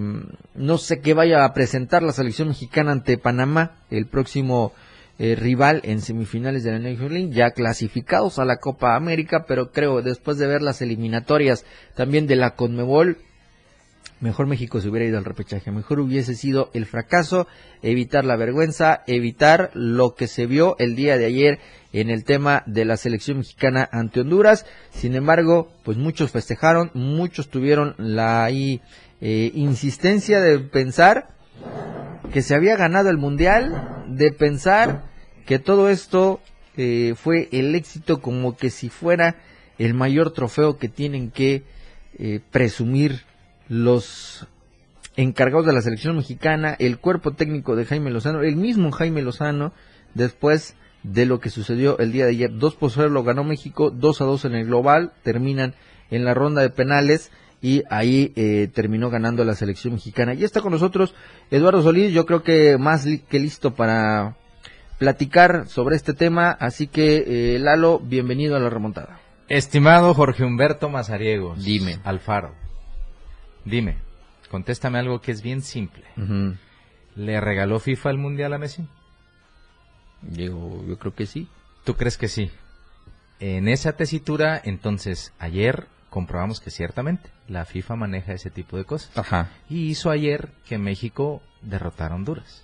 no 0.56 0.78
sé 0.78 1.00
qué 1.02 1.14
vaya 1.14 1.46
a 1.46 1.54
presentar 1.54 2.02
la 2.02 2.14
selección 2.14 2.48
mexicana 2.48 2.92
ante 2.92 3.18
Panamá 3.18 3.78
el 3.92 4.08
próximo 4.08 4.74
eh, 5.20 5.36
rival 5.36 5.82
en 5.84 6.02
semifinales 6.02 6.64
de 6.64 6.72
la 6.72 6.80
National 6.80 7.14
League, 7.14 7.34
ya 7.34 7.52
clasificados 7.52 8.40
a 8.40 8.46
la 8.46 8.58
Copa 8.58 8.96
América, 8.96 9.46
pero 9.48 9.72
creo 9.72 10.02
después 10.02 10.38
de 10.38 10.48
ver 10.48 10.62
las 10.62 10.82
eliminatorias 10.82 11.66
también 11.96 12.28
de 12.28 12.36
la 12.36 12.56
Conmebol, 12.56 13.18
mejor 14.20 14.48
México 14.48 14.82
se 14.82 14.90
hubiera 14.90 15.06
ido 15.06 15.18
al 15.18 15.26
repechaje, 15.26 15.72
mejor 15.72 16.00
hubiese 16.00 16.36
sido 16.36 16.70
el 16.74 16.86
fracaso, 16.86 17.48
evitar 17.82 18.26
la 18.26 18.36
vergüenza, 18.36 19.04
evitar 19.08 19.72
lo 19.74 20.16
que 20.16 20.28
se 20.28 20.46
vio 20.46 20.76
el 20.80 20.96
día 20.96 21.18
de 21.18 21.26
ayer 21.26 21.60
en 21.94 22.10
el 22.10 22.24
tema 22.24 22.64
de 22.66 22.86
la 22.86 22.98
selección 22.98 23.40
mexicana 23.40 23.88
ante 23.92 24.22
Honduras. 24.22 24.66
Sin 24.92 25.16
embargo, 25.16 25.72
pues 25.84 25.98
muchos 25.98 26.32
festejaron, 26.32 26.92
muchos 26.94 27.50
tuvieron 27.50 27.96
la 27.98 28.50
eh, 28.50 29.52
insistencia 29.54 30.42
de 30.42 30.60
pensar 30.60 31.30
que 32.32 32.42
se 32.42 32.56
había 32.56 32.76
ganado 32.76 33.10
el 33.10 33.18
mundial, 33.18 34.06
de 34.08 34.32
pensar 34.32 35.06
que 35.46 35.60
todo 35.60 35.90
esto 35.90 36.40
eh, 36.76 37.14
fue 37.16 37.50
el 37.52 37.74
éxito 37.76 38.22
como 38.22 38.56
que 38.56 38.70
si 38.70 38.90
fuera 38.90 39.38
el 39.78 39.94
mayor 39.94 40.32
trofeo 40.32 40.78
que 40.78 40.90
tienen 40.90 41.32
que 41.32 41.64
eh, 42.18 42.40
presumir 42.52 43.22
los 43.68 44.48
encargados 45.16 45.66
de 45.66 45.74
la 45.74 45.82
selección 45.82 46.16
mexicana, 46.16 46.76
el 46.80 47.00
cuerpo 47.00 47.32
técnico 47.32 47.76
de 47.76 47.86
Jaime 47.86 48.12
Lozano, 48.12 48.42
el 48.42 48.56
mismo 48.56 48.92
Jaime 48.92 49.22
Lozano, 49.22 49.74
después 50.14 50.76
de 51.04 51.26
lo 51.26 51.40
que 51.40 51.50
sucedió 51.50 51.98
el 52.00 52.12
día 52.12 52.26
de 52.26 52.32
ayer. 52.32 52.52
2 52.54 52.76
por 52.76 52.92
0 52.92 53.10
lo 53.10 53.24
ganó 53.24 53.44
México, 53.44 53.90
2 53.90 54.22
a 54.22 54.26
2 54.26 54.46
en 54.46 54.56
el 54.56 54.66
global, 54.66 55.14
terminan 55.24 55.76
en 56.12 56.26
la 56.26 56.34
ronda 56.34 56.62
de 56.62 56.70
penales 56.70 57.32
y 57.68 57.84
ahí 57.90 58.32
eh, 58.38 58.70
terminó 58.74 59.10
ganando 59.10 59.44
la 59.44 59.54
selección 59.54 59.96
mexicana. 59.96 60.34
Y 60.34 60.46
está 60.46 60.62
con 60.62 60.72
nosotros 60.72 61.14
Eduardo 61.52 61.82
Solís, 61.82 62.14
yo 62.14 62.26
creo 62.26 62.42
que 62.42 62.78
más 62.78 63.06
li 63.06 63.20
que 63.20 63.40
listo 63.40 63.76
para 63.76 64.38
platicar 65.00 65.68
sobre 65.68 65.98
este 65.98 66.14
tema, 66.14 66.52
así 66.52 66.88
que 66.88 67.56
eh, 67.56 67.60
Lalo, 67.60 68.00
bienvenido 68.00 68.56
a 68.56 68.62
la 68.62 68.70
remontada. 68.70 69.20
Estimado 69.50 70.14
Jorge 70.14 70.46
Humberto 70.46 70.88
Mazariegos. 70.88 71.62
Dime. 71.62 72.00
Alfaro. 72.06 72.56
Dime, 73.66 73.98
contéstame 74.50 75.00
algo 75.00 75.20
que 75.20 75.34
es 75.34 75.42
bien 75.42 75.62
simple. 75.62 76.06
Uh 76.16 76.22
-huh. 76.22 76.58
¿Le 77.18 77.42
regaló 77.42 77.82
FIFA 77.82 78.12
el 78.12 78.18
Mundial 78.18 78.54
a 78.54 78.60
Messi? 78.60 78.88
Yo, 80.22 80.86
yo 80.88 80.98
creo 80.98 81.14
que 81.14 81.26
sí. 81.26 81.50
¿Tú 81.84 81.96
crees 81.96 82.18
que 82.18 82.30
sí? 82.30 82.50
En 83.42 83.68
esa 83.68 83.92
tesitura, 83.92 84.62
entonces, 84.64 85.34
ayer 85.38 85.88
comprobamos 86.10 86.60
que 86.60 86.72
ciertamente 86.72 87.30
la 87.48 87.66
FIFA 87.66 87.96
maneja 87.96 88.34
ese 88.34 88.50
tipo 88.50 88.78
de 88.78 88.86
cosas. 88.86 89.18
Ajá. 89.18 89.50
Y 89.70 89.90
hizo 89.90 90.10
ayer 90.10 90.50
que 90.68 90.78
México 90.78 91.42
derrotara 91.62 92.14
a 92.14 92.18
Honduras. 92.18 92.64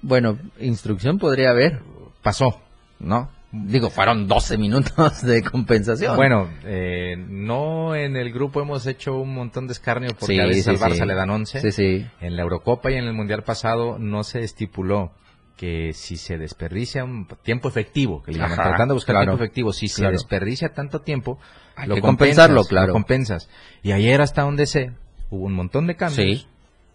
Bueno, 0.00 0.38
instrucción 0.58 1.18
podría 1.18 1.50
haber. 1.50 1.80
Pasó. 2.22 2.60
¿No? 2.98 3.30
Digo, 3.52 3.90
fueron 3.90 4.28
12 4.28 4.56
minutos 4.56 5.22
de 5.22 5.42
compensación. 5.42 6.16
Bueno, 6.16 6.48
eh, 6.64 7.16
no 7.18 7.94
en 7.94 8.16
el 8.16 8.32
grupo 8.32 8.62
hemos 8.62 8.86
hecho 8.86 9.16
un 9.18 9.34
montón 9.34 9.66
de 9.66 9.74
escarnio 9.74 10.10
porque 10.18 10.34
Sí, 10.34 10.40
a 10.40 10.46
veces 10.46 10.64
sí, 10.64 10.70
al 10.70 10.78
Barça 10.78 11.00
sí. 11.02 11.06
le 11.06 11.14
dan 11.14 11.28
11. 11.30 11.60
Sí, 11.60 11.72
sí. 11.72 12.06
En 12.20 12.36
la 12.36 12.42
Eurocopa 12.42 12.90
y 12.90 12.94
en 12.94 13.04
el 13.04 13.12
Mundial 13.12 13.42
pasado 13.42 13.98
no 13.98 14.24
se 14.24 14.40
estipuló 14.42 15.12
que 15.56 15.92
si 15.92 16.16
se 16.16 16.38
desperdicia 16.38 17.04
un 17.04 17.26
tiempo 17.42 17.68
efectivo, 17.68 18.22
que 18.22 18.32
le 18.32 18.38
llaman, 18.38 18.58
Ajá, 18.58 18.68
tratando 18.70 18.94
de 18.94 18.96
buscar 18.96 19.14
claro, 19.14 19.32
tiempo 19.32 19.44
efectivo, 19.44 19.72
si 19.72 19.88
se 19.88 20.06
desperdicia 20.10 20.72
tanto 20.72 21.00
tiempo, 21.02 21.38
Hay 21.76 21.88
lo 21.88 21.94
que 21.94 22.00
compensas, 22.00 22.48
compensarlo, 22.48 22.62
lo 22.62 22.68
claro. 22.68 22.92
compensas. 22.92 23.48
Y 23.82 23.92
ayer 23.92 24.20
hasta 24.20 24.42
donde 24.42 24.66
sé, 24.66 24.92
hubo 25.30 25.46
un 25.46 25.54
montón 25.54 25.86
de 25.86 25.96
cambios, 25.96 26.40
Sí. 26.40 26.46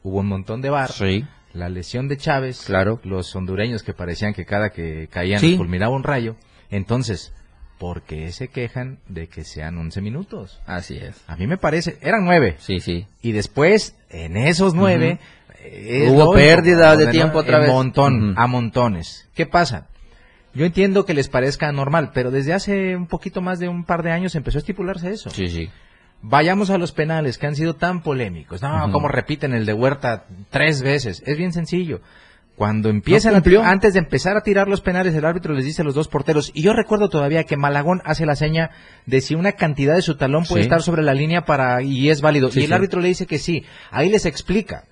hubo 0.04 0.20
un 0.20 0.28
montón 0.28 0.62
de 0.62 0.70
bar, 0.70 0.92
Sí. 0.92 1.26
la 1.54 1.70
lesión 1.70 2.08
de 2.08 2.18
Chávez, 2.18 2.64
Claro. 2.66 3.00
los 3.04 3.36
hondureños 3.36 3.84
que 3.84 3.94
parecían 3.94 4.34
que 4.34 4.46
cada 4.46 4.70
que 4.72 5.08
caían 5.10 5.40
Sí. 5.40 5.56
fulminaba 5.58 5.96
un 5.96 6.04
rayo. 6.04 6.36
Entonces, 6.70 7.34
¿por 7.80 8.02
qué 8.02 8.32
se 8.32 8.50
quejan 8.50 9.00
de 9.08 9.28
que 9.28 9.44
sean 9.44 9.78
11 9.78 10.02
minutos? 10.02 10.60
Así 10.66 10.98
es. 10.98 11.24
A 11.28 11.36
mí 11.38 11.48
me 11.48 11.58
parece, 11.58 11.98
eran 12.02 12.26
nueve. 12.26 12.56
Sí, 12.60 12.80
sí. 12.80 13.08
Y 13.22 13.32
después, 13.32 13.96
en 14.10 14.36
esos 14.36 14.74
nueve, 14.74 15.12
eh, 15.12 15.20
es 15.74 16.10
Hubo 16.12 16.18
lógico, 16.20 16.34
pérdida 16.36 16.96
de 16.96 17.06
¿no? 17.06 17.12
tiempo 17.12 17.40
otra 17.40 17.58
En 17.58 17.62
vez. 17.64 17.72
montón, 17.72 18.32
Ujú. 18.32 18.40
a 18.42 18.48
montones. 18.48 19.30
¿Qué 19.36 19.46
pasa? 19.46 19.88
Yo 20.54 20.66
entiendo 20.66 21.06
que 21.06 21.14
les 21.14 21.30
parezca 21.30 21.72
normal, 21.72 22.12
pero 22.14 22.32
desde 22.32 22.54
hace 22.54 22.96
un 22.96 23.08
poquito 23.08 23.42
más 23.42 23.60
de 23.60 23.68
un 23.68 23.84
par 23.84 24.02
de 24.04 24.12
años 24.12 24.34
empezó 24.36 24.58
a 24.58 24.60
estipularse 24.62 25.12
eso. 25.12 25.30
Sí, 25.30 25.48
sí. 25.50 25.70
Vayamos 26.24 26.72
a 26.72 26.80
los 26.80 26.94
penales 26.94 27.38
que 27.38 27.46
han 27.46 27.56
sido 27.56 27.76
tan 27.76 28.02
polémicos. 28.02 28.62
No, 28.64 28.92
como 28.92 29.08
repiten 29.08 29.54
el 29.54 29.68
de 29.68 29.74
Huerta 29.74 30.26
tres 30.50 30.82
veces. 30.82 31.22
Es 31.28 31.38
bien 31.38 31.54
sencillo. 31.54 32.02
Cuando 32.56 32.90
empiezan, 32.90 33.34
No 33.34 33.38
a- 33.38 33.42
cumplió. 33.42 33.64
antes 33.64 33.94
de 33.94 34.00
empezar 34.00 34.36
a 34.36 34.42
tirar 34.42 34.68
los 34.68 34.82
penales, 34.82 35.14
el 35.14 35.26
árbitro 35.26 35.54
les 35.54 35.64
dice 35.64 35.84
a 35.84 35.86
los 35.86 35.94
dos 35.94 36.08
porteros. 36.08 36.50
Y 36.56 36.64
yo 36.64 36.74
recuerdo 36.74 37.08
todavía 37.08 37.44
que 37.44 37.56
Malagón 37.56 38.02
hace 38.04 38.26
la 38.26 38.36
seña 38.36 38.72
de 39.06 39.22
si 39.22 39.36
una 39.36 39.52
cantidad 39.52 39.94
de 39.94 40.02
su 40.02 40.18
talón 40.18 40.44
puede 40.46 40.64
Sí. 40.64 40.66
estar 40.66 40.82
sobre 40.82 41.04
la 41.04 41.14
línea 41.14 41.46
para 41.46 41.84
y 41.84 42.10
es 42.10 42.22
válido. 42.22 42.50
Sí, 42.50 42.62
y 42.62 42.64
el 42.64 42.70
sí. 42.70 42.74
árbitro 42.74 43.00
le 43.00 43.10
dice 43.10 43.28
que 43.28 43.38
sí. 43.38 43.64
Ahí 43.92 44.10
les 44.10 44.26
explica. 44.26 44.86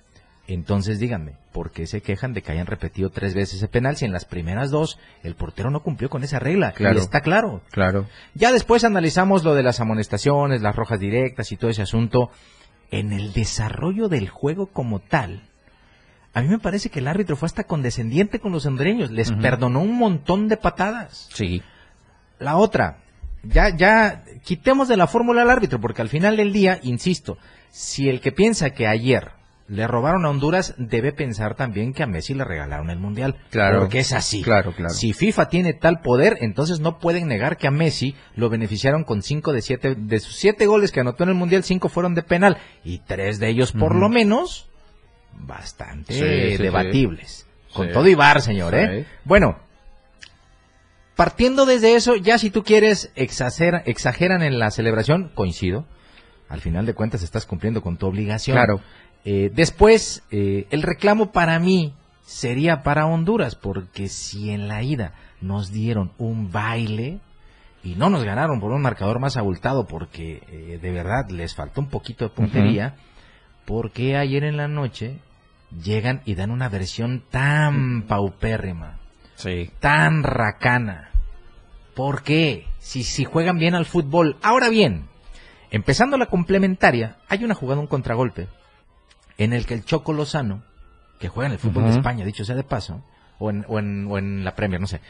Entonces 0.48 1.00
díganme, 1.00 1.32
¿por 1.52 1.72
qué 1.72 1.86
se 1.86 2.00
quejan 2.00 2.32
de 2.32 2.42
que 2.42 2.52
hayan 2.52 2.66
repetido 2.66 3.10
tres 3.10 3.34
veces 3.34 3.56
ese 3.56 3.68
penal 3.68 3.96
si 3.96 4.04
en 4.04 4.12
las 4.12 4.24
primeras 4.24 4.70
dos 4.70 4.98
el 5.24 5.34
portero 5.34 5.70
no 5.70 5.82
cumplió 5.82 6.08
con 6.08 6.22
esa 6.22 6.38
regla? 6.38 6.72
Claro. 6.72 6.96
Y 6.96 7.00
está 7.00 7.20
claro. 7.20 7.62
Claro. 7.70 8.06
Ya 8.34 8.52
después 8.52 8.84
analizamos 8.84 9.42
lo 9.42 9.54
de 9.54 9.64
las 9.64 9.80
amonestaciones, 9.80 10.62
las 10.62 10.76
rojas 10.76 11.00
directas 11.00 11.50
y 11.50 11.56
todo 11.56 11.70
ese 11.70 11.82
asunto. 11.82 12.30
En 12.92 13.12
el 13.12 13.32
desarrollo 13.32 14.08
del 14.08 14.28
juego 14.28 14.66
como 14.66 15.00
tal, 15.00 15.42
a 16.32 16.42
mí 16.42 16.48
me 16.48 16.60
parece 16.60 16.90
que 16.90 17.00
el 17.00 17.08
árbitro 17.08 17.34
fue 17.34 17.46
hasta 17.46 17.64
condescendiente 17.64 18.38
con 18.38 18.52
los 18.52 18.66
hondureños. 18.66 19.10
Les 19.10 19.32
perdonó 19.32 19.80
un 19.80 19.96
montón 19.96 20.46
de 20.46 20.56
patadas. 20.56 21.28
Sí. 21.32 21.62
La 22.38 22.56
otra, 22.56 22.98
ya, 23.42 23.74
ya, 23.74 24.22
quitemos 24.44 24.86
de 24.86 24.96
la 24.96 25.08
fórmula 25.08 25.42
al 25.42 25.50
árbitro, 25.50 25.80
porque 25.80 26.02
al 26.02 26.08
final 26.08 26.36
del 26.36 26.52
día, 26.52 26.78
insisto, 26.82 27.38
si 27.70 28.08
el 28.08 28.20
que 28.20 28.30
piensa 28.30 28.70
que 28.70 28.86
ayer 28.86 29.30
le 29.68 29.86
robaron 29.88 30.24
a 30.24 30.30
Honduras, 30.30 30.74
debe 30.78 31.12
pensar 31.12 31.56
también 31.56 31.92
que 31.92 32.02
a 32.02 32.06
Messi 32.06 32.34
le 32.34 32.44
regalaron 32.44 32.90
el 32.90 32.98
Mundial. 32.98 33.36
Claro. 33.50 33.80
Porque 33.80 33.98
es 33.98 34.12
así. 34.12 34.42
Claro, 34.42 34.72
claro. 34.72 34.94
Si 34.94 35.12
FIFA 35.12 35.48
tiene 35.48 35.74
tal 35.74 36.00
poder, 36.00 36.38
entonces 36.40 36.78
no 36.80 36.98
pueden 36.98 37.26
negar 37.26 37.56
que 37.56 37.66
a 37.66 37.72
Messi 37.72 38.14
lo 38.36 38.48
beneficiaron 38.48 39.02
con 39.04 39.22
cinco 39.22 39.52
de 39.52 39.62
siete, 39.62 39.96
de 39.96 40.20
sus 40.20 40.36
siete 40.36 40.66
goles 40.66 40.92
que 40.92 41.00
anotó 41.00 41.24
en 41.24 41.30
el 41.30 41.34
Mundial, 41.34 41.64
cinco 41.64 41.88
fueron 41.88 42.14
de 42.14 42.22
penal, 42.22 42.58
y 42.84 42.98
tres 42.98 43.40
de 43.40 43.48
ellos, 43.48 43.72
por 43.72 43.96
lo 43.96 44.08
menos, 44.08 44.68
bastante 45.32 46.14
Sí, 46.14 46.56
sí, 46.56 46.62
debatibles. 46.62 47.46
Con 47.72 47.90
todo 47.90 48.06
y 48.08 48.14
bar, 48.14 48.40
señor. 48.40 48.74
¿eh? 48.74 49.06
Bueno, 49.24 49.58
partiendo 51.16 51.66
desde 51.66 51.94
eso, 51.94 52.14
ya 52.14 52.38
si 52.38 52.50
tú 52.50 52.62
quieres 52.62 53.10
exagerar, 53.16 53.82
exageran 53.86 54.42
en 54.42 54.58
la 54.58 54.70
celebración, 54.70 55.30
coincido. 55.34 55.86
Al 56.48 56.60
final 56.60 56.86
de 56.86 56.94
cuentas 56.94 57.22
estás 57.22 57.44
cumpliendo 57.44 57.82
con 57.82 57.96
tu 57.96 58.06
obligación. 58.06 58.56
Claro. 58.56 58.80
Eh, 59.28 59.50
después, 59.52 60.22
eh, 60.30 60.68
el 60.70 60.82
reclamo 60.82 61.32
para 61.32 61.58
mí 61.58 61.92
sería 62.24 62.84
para 62.84 63.06
Honduras, 63.06 63.56
porque 63.56 64.06
si 64.06 64.50
en 64.50 64.68
la 64.68 64.84
ida 64.84 65.14
nos 65.40 65.72
dieron 65.72 66.12
un 66.16 66.52
baile 66.52 67.18
y 67.82 67.96
no 67.96 68.08
nos 68.08 68.22
ganaron 68.22 68.60
por 68.60 68.70
un 68.70 68.82
marcador 68.82 69.18
más 69.18 69.36
abultado, 69.36 69.88
porque 69.88 70.44
eh, 70.46 70.78
de 70.80 70.92
verdad 70.92 71.28
les 71.28 71.56
faltó 71.56 71.80
un 71.80 71.88
poquito 71.88 72.24
de 72.24 72.34
puntería, 72.36 72.94
¿por 73.64 73.90
qué 73.90 74.16
ayer 74.16 74.44
en 74.44 74.56
la 74.56 74.68
noche 74.68 75.18
llegan 75.82 76.22
y 76.24 76.36
dan 76.36 76.52
una 76.52 76.68
versión 76.68 77.24
tan 77.28 78.02
paupérrima? 78.02 79.00
Sí. 79.34 79.70
tan 79.80 80.22
racana. 80.22 81.10
¿Por 81.96 82.22
qué? 82.22 82.66
Si, 82.78 83.02
si 83.02 83.24
juegan 83.24 83.58
bien 83.58 83.74
al 83.74 83.86
fútbol. 83.86 84.36
Ahora 84.40 84.68
bien, 84.68 85.08
empezando 85.72 86.16
la 86.16 86.26
complementaria, 86.26 87.16
hay 87.28 87.44
una 87.44 87.54
jugada, 87.54 87.80
un 87.80 87.86
contragolpe, 87.86 88.46
en 89.38 89.52
el 89.52 89.66
que 89.66 89.74
el 89.74 89.84
Choco 89.84 90.12
Lozano, 90.12 90.62
que 91.18 91.28
juega 91.28 91.46
en 91.46 91.52
el 91.54 91.58
fútbol 91.58 91.84
de. 91.84 91.90
España, 91.90 92.24
dicho 92.24 92.44
sea 92.44 92.54
de 92.56 92.64
paso, 92.64 93.02
o 93.38 93.50
en, 93.50 93.64
o 93.68 93.78
en, 93.78 94.06
o 94.10 94.18
en 94.18 94.44
la 94.44 94.54
Premier, 94.54 94.80
no 94.80 94.86
sé, 94.86 95.00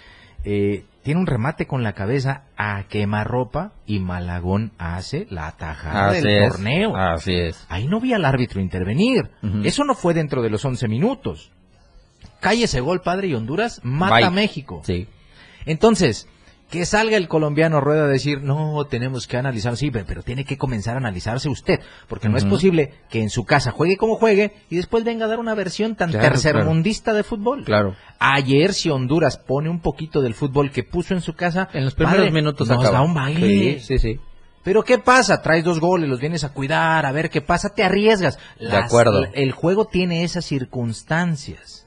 eh, 0.44 0.84
tiene 1.02 1.20
un 1.20 1.26
remate 1.26 1.66
con 1.66 1.82
la 1.82 1.92
cabeza 1.94 2.42
a 2.56 2.84
quemarropa 2.88 3.72
y 3.86 3.98
Malagón 4.00 4.72
hace 4.78 5.26
la 5.30 5.48
atajada 5.48 6.10
Así 6.10 6.22
del 6.22 6.42
es. 6.42 6.48
torneo. 6.52 6.96
Así 6.96 7.34
es. 7.34 7.66
Ahí 7.68 7.86
no 7.88 8.00
vi 8.00 8.12
al 8.12 8.24
árbitro 8.24 8.60
intervenir. 8.60 9.30
Eso 9.64 9.84
no 9.84 9.94
fue 9.94 10.14
dentro 10.14 10.42
de 10.42 10.50
los 10.50 10.64
11 10.64 10.86
minutos. 10.88 11.50
Calle 12.40 12.64
ese 12.64 12.80
gol, 12.80 13.00
padre, 13.02 13.28
y 13.28 13.34
Honduras 13.34 13.80
mata 13.82 14.16
Bye. 14.16 14.24
a 14.24 14.30
México. 14.30 14.82
Sí. 14.84 15.08
Entonces, 15.64 16.28
Que 16.70 16.84
salga 16.84 17.16
el 17.16 17.28
colombiano 17.28 17.80
Rueda 17.80 18.04
a 18.04 18.08
decir, 18.08 18.42
no, 18.42 18.84
tenemos 18.86 19.28
que 19.28 19.36
analizar, 19.36 19.76
sí, 19.76 19.92
pero, 19.92 20.04
pero 20.04 20.22
tiene 20.24 20.44
que 20.44 20.58
comenzar 20.58 20.94
a 20.94 20.98
analizarse 20.98 21.48
usted, 21.48 21.78
porque 22.08 22.28
no 22.28 22.36
es 22.36 22.44
posible 22.44 22.92
que 23.08 23.22
en 23.22 23.30
su 23.30 23.44
casa 23.44 23.70
juegue 23.70 23.96
como 23.96 24.16
juegue 24.16 24.52
y 24.68 24.76
después 24.76 25.04
venga 25.04 25.26
a 25.26 25.28
dar 25.28 25.38
una 25.38 25.54
versión 25.54 25.94
tan 25.94 26.10
Claro, 26.10 26.28
tercermundista 26.28 27.12
de 27.12 27.22
fútbol. 27.22 27.62
Claro. 27.64 27.94
Ayer 28.18 28.74
si 28.74 28.90
Honduras 28.90 29.38
pone 29.38 29.70
un 29.70 29.78
poquito 29.80 30.20
del 30.22 30.34
fútbol 30.34 30.72
que 30.72 30.82
puso 30.82 31.14
en 31.14 31.20
su 31.20 31.34
casa, 31.34 31.68
En 31.72 31.84
los 31.84 31.94
primeros 31.94 32.18
padre, 32.22 32.32
minutos 32.32 32.68
nos 32.68 32.78
acaba. 32.80 32.98
da 32.98 33.02
un 33.04 33.14
baile. 33.14 33.78
Sí, 33.78 33.98
sí, 33.98 33.98
sí. 33.98 34.20
Pero 34.64 34.82
¿qué 34.82 34.98
pasa? 34.98 35.42
Traes 35.42 35.62
dos 35.62 35.78
goles, 35.78 36.08
los 36.10 36.18
vienes 36.18 36.42
a 36.42 36.52
cuidar, 36.52 37.06
a 37.06 37.12
ver 37.12 37.30
qué 37.30 37.40
pasa, 37.42 37.68
te 37.72 37.84
arriesgas. 37.84 38.40
De 38.58 38.76
acuerdo. 38.76 39.24
El 39.34 39.52
juego 39.52 39.84
tiene 39.84 40.24
esas 40.24 40.44
circunstancias. 40.44 41.85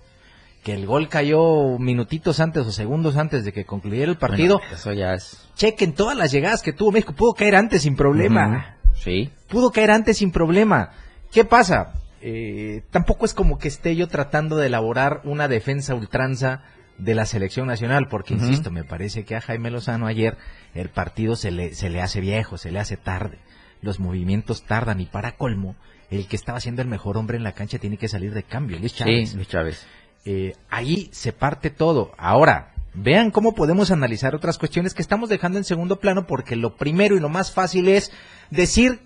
Que 0.64 0.74
el 0.74 0.86
gol 0.86 1.08
cayó 1.08 1.78
minutitos 1.80 2.40
antes 2.40 2.66
o 2.66 2.72
segundos 2.72 3.16
antes 3.16 3.46
de 3.46 3.54
que 3.54 3.66
concluyera 3.66 4.12
el 4.12 4.18
partido. 4.18 4.60
Bueno, 4.60 4.74
eso 4.76 4.92
ya 4.94 5.14
es. 5.14 5.48
Chequen 5.56 5.94
todas 5.94 6.18
las 6.18 6.32
llegadas 6.32 6.62
que 6.62 6.74
tuvo 6.74 6.92
México. 6.92 7.14
Pudo 7.14 7.34
caer 7.34 7.56
antes 7.56 7.84
sin 7.84 7.96
problema. 7.96 8.78
Sí. 8.96 9.30
Pudo 9.48 9.72
caer 9.72 9.92
antes 9.92 10.18
sin 10.18 10.32
problema. 10.32 10.92
¿Qué 11.32 11.46
pasa? 11.46 11.94
Eh, 12.22 12.84
tampoco 12.92 13.26
es 13.26 13.34
como 13.34 13.58
que 13.58 13.70
esté 13.70 13.96
yo 13.96 14.08
tratando 14.08 14.58
de 14.58 14.68
elaborar 14.68 15.22
una 15.24 15.48
defensa 15.48 15.96
ultranza 15.96 16.64
de 16.98 17.16
la 17.16 17.26
selección 17.26 17.68
nacional, 17.68 18.08
porque 18.10 18.34
insisto, 18.34 18.72
me 18.72 18.84
parece 18.84 19.24
que 19.24 19.36
a 19.36 19.42
Jaime 19.42 19.72
Lozano 19.72 20.06
ayer 20.06 20.38
el 20.74 20.90
partido 20.90 21.38
se 21.38 21.50
le, 21.52 21.74
se 21.74 21.90
le 21.90 22.02
hace 22.02 22.20
viejo, 22.20 22.58
se 22.58 22.72
le 22.72 22.80
hace 22.80 22.98
tarde. 22.98 23.40
Los 23.82 24.02
movimientos 24.02 24.64
tardan 24.64 25.00
y 25.00 25.06
para 25.06 25.38
colmo, 25.38 25.78
el 26.12 26.28
que 26.28 26.36
estaba 26.36 26.60
siendo 26.60 26.82
el 26.82 26.90
mejor 26.90 27.18
hombre 27.18 27.38
en 27.38 27.44
la 27.44 27.54
cancha 27.54 27.80
tiene 27.80 27.98
que 27.98 28.10
salir 28.10 28.34
de 28.34 28.44
cambio, 28.44 28.78
Luis 28.80 28.94
Chávez. 28.96 29.30
Sí, 29.30 29.36
Luis 29.38 29.48
Chávez. 29.48 29.88
Eh, 30.26 30.54
ahí 30.70 31.10
se 31.12 31.34
parte 31.34 31.70
todo. 31.70 32.12
Ahora, 32.18 32.74
vean 32.94 33.32
cómo 33.32 33.54
podemos 33.56 33.92
analizar 33.92 34.36
otras 34.36 34.58
cuestiones 34.58 34.94
que 34.94 35.02
estamos 35.02 35.30
dejando 35.30 35.58
en 35.58 35.64
segundo 35.64 36.00
plano 36.00 36.28
porque 36.28 36.56
lo 36.56 36.76
primero 36.76 37.16
y 37.16 37.20
lo 37.20 37.30
más 37.30 37.52
fácil 37.54 37.88
es 37.88 38.12
decir 38.50 39.00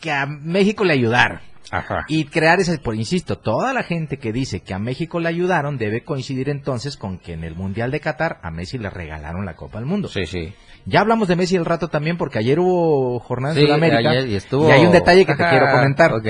que 0.00 0.10
a 0.12 0.26
México 0.26 0.84
le 0.84 0.92
ayudaron. 0.94 1.40
Ajá. 1.70 2.04
Y 2.08 2.26
crear 2.26 2.60
ese, 2.60 2.76
por 2.78 2.94
insisto, 2.94 3.38
toda 3.38 3.72
la 3.72 3.82
gente 3.82 4.18
que 4.18 4.30
dice 4.32 4.60
que 4.60 4.74
a 4.74 4.78
México 4.78 5.20
le 5.20 5.28
ayudaron 5.30 5.78
debe 5.78 6.04
coincidir 6.04 6.50
entonces 6.50 6.98
con 6.98 7.18
que 7.18 7.32
en 7.32 7.44
el 7.44 7.54
Mundial 7.54 7.90
de 7.90 8.00
Qatar 8.00 8.38
a 8.42 8.50
Messi 8.50 8.76
le 8.76 8.90
regalaron 8.90 9.46
la 9.46 9.54
Copa 9.56 9.78
del 9.78 9.86
Mundo. 9.86 10.08
Sí, 10.08 10.26
sí. 10.26 10.52
Ya 10.84 11.00
hablamos 11.00 11.28
de 11.28 11.36
Messi 11.36 11.56
el 11.56 11.64
rato 11.64 11.88
también 11.88 12.18
porque 12.18 12.38
ayer 12.40 12.58
hubo 12.58 13.20
jornada 13.20 13.54
en 13.54 13.60
Sí, 13.60 13.66
Sudamérica 13.66 14.10
ayer 14.10 14.26
y 14.28 14.34
estuvo- 14.34 14.70
hay 14.70 14.84
un 14.84 14.92
detalle 14.92 15.24
que 15.24 15.34
te 15.34 15.48
quiero 15.48 15.70
comentar. 15.70 16.12
Ok. 16.12 16.26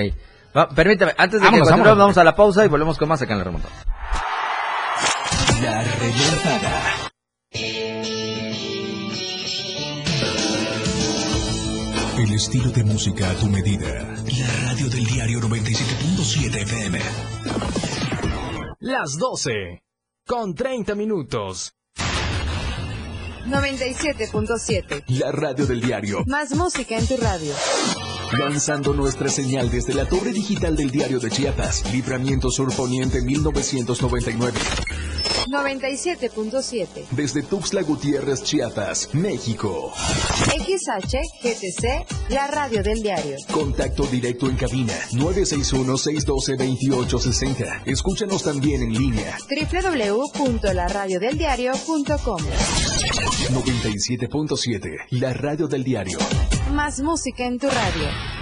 Va, 0.57 0.69
permítame, 0.69 1.13
antes 1.17 1.41
de 1.41 1.47
Vámonos, 1.47 1.69
que 1.73 1.81
vamos 1.99 2.19
a 2.19 2.25
la 2.25 2.37
pausa 2.37 2.65
y 2.65 2.69
volvemos 2.69 2.99
con 2.99 3.09
más 3.09 3.23
acá 3.23 3.33
en 3.33 3.39
la 3.39 3.45
remontada. 3.45 3.73
La 5.63 5.83
remontada. 5.85 7.11
El 12.19 12.33
estilo 12.33 12.71
de 12.71 12.83
música 12.83 13.31
a 13.31 13.35
tu 13.35 13.47
medida. 13.47 14.03
La 14.39 14.71
radio 14.71 14.89
del 14.89 15.07
diario 15.07 15.41
97.7 15.41 16.63
FM. 16.63 16.99
Las 18.81 19.17
12. 19.17 19.85
Con 20.27 20.55
30 20.57 20.97
minutos. 20.97 21.73
97.7. 23.47 25.05
La 25.07 25.31
radio 25.31 25.67
del 25.67 25.81
diario. 25.81 26.25
Más 26.27 26.57
música 26.57 26.99
en 26.99 27.07
tu 27.07 27.17
radio. 27.19 27.55
Lanzando 28.37 28.95
nuestra 28.95 29.29
señal 29.29 29.71
desde 29.71 29.95
la 29.95 30.07
torre 30.07 30.33
digital 30.33 30.75
del 30.75 30.91
diario 30.91 31.21
de 31.21 31.31
Chiapas. 31.31 31.93
Libramiento 31.93 32.51
Sur 32.51 32.75
Poniente 32.75 33.23
1999. 33.23 34.59
97.7. 35.47 37.09
Desde 37.11 37.43
Tuxtla 37.43 37.83
Gutiérrez, 37.83 38.43
Chiapas, 38.43 39.11
México. 39.13 39.93
XH 40.47 41.17
GTC, 41.43 42.07
la 42.31 42.47
radio 42.47 42.83
del 42.83 43.03
diario. 43.03 43.37
Contacto 43.53 44.05
directo 44.05 44.49
en 44.49 44.57
cabina 44.57 44.95
961-612-2860. 45.13 47.83
Escúchanos 47.87 48.43
también 48.43 48.83
en 48.83 48.93
línea 48.93 49.39
www.laradiodeldiario.com. 49.49 52.43
97.7. 53.51 55.07
La 55.11 55.33
radio 55.33 55.67
del 55.69 55.85
diario. 55.85 56.19
Más 56.73 57.01
música 57.01 57.47
en 57.47 57.59
tu 57.59 57.69
radio. 57.69 58.42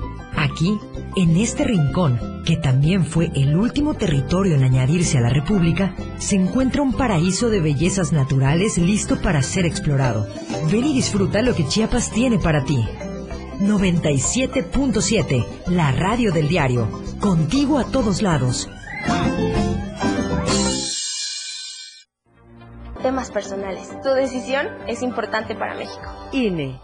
Aquí, 0.41 0.79
en 1.15 1.37
este 1.37 1.63
rincón, 1.65 2.41
que 2.43 2.57
también 2.57 3.05
fue 3.05 3.29
el 3.35 3.55
último 3.55 3.93
territorio 3.93 4.55
en 4.55 4.63
añadirse 4.63 5.19
a 5.19 5.21
la 5.21 5.29
República, 5.29 5.93
se 6.17 6.35
encuentra 6.35 6.81
un 6.81 6.93
paraíso 6.93 7.51
de 7.51 7.61
bellezas 7.61 8.11
naturales 8.11 8.79
listo 8.79 9.21
para 9.21 9.43
ser 9.43 9.67
explorado. 9.67 10.25
Ven 10.71 10.85
y 10.85 10.95
disfruta 10.95 11.43
lo 11.43 11.53
que 11.53 11.67
Chiapas 11.67 12.09
tiene 12.09 12.39
para 12.39 12.63
ti. 12.63 12.83
97.7, 13.59 15.45
la 15.67 15.91
radio 15.91 16.31
del 16.31 16.47
diario. 16.47 16.89
Contigo 17.19 17.77
a 17.77 17.83
todos 17.83 18.23
lados. 18.23 18.67
Temas 23.03 23.29
personales. 23.29 23.89
Tu 24.01 24.09
decisión 24.09 24.65
es 24.87 25.03
importante 25.03 25.53
para 25.53 25.75
México. 25.75 26.09
INE. 26.31 26.79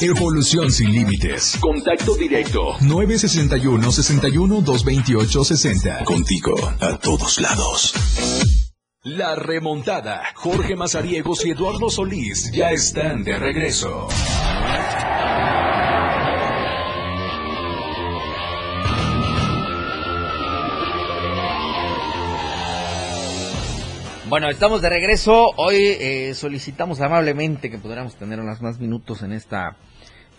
Evolución 0.00 0.70
sin 0.70 0.92
límites. 0.92 1.56
Contacto 1.60 2.14
directo 2.16 2.76
961 2.80 3.92
61 3.92 4.60
228 4.60 5.44
60. 5.44 6.04
Contigo 6.04 6.54
a 6.80 6.98
todos 6.98 7.40
lados. 7.40 7.94
La 9.02 9.34
remontada. 9.34 10.22
Jorge 10.34 10.76
Mazariegos 10.76 11.44
y 11.44 11.50
Eduardo 11.50 11.90
Solís 11.90 12.50
ya 12.52 12.70
están 12.70 13.22
de 13.22 13.38
regreso. 13.38 14.08
Bueno, 24.34 24.50
estamos 24.50 24.82
de 24.82 24.88
regreso. 24.88 25.50
Hoy 25.58 25.76
eh, 25.76 26.34
solicitamos 26.34 27.00
amablemente 27.00 27.70
que 27.70 27.78
pudiéramos 27.78 28.16
tener 28.16 28.40
unos 28.40 28.60
más 28.60 28.80
minutos 28.80 29.22
en 29.22 29.32
esta 29.32 29.76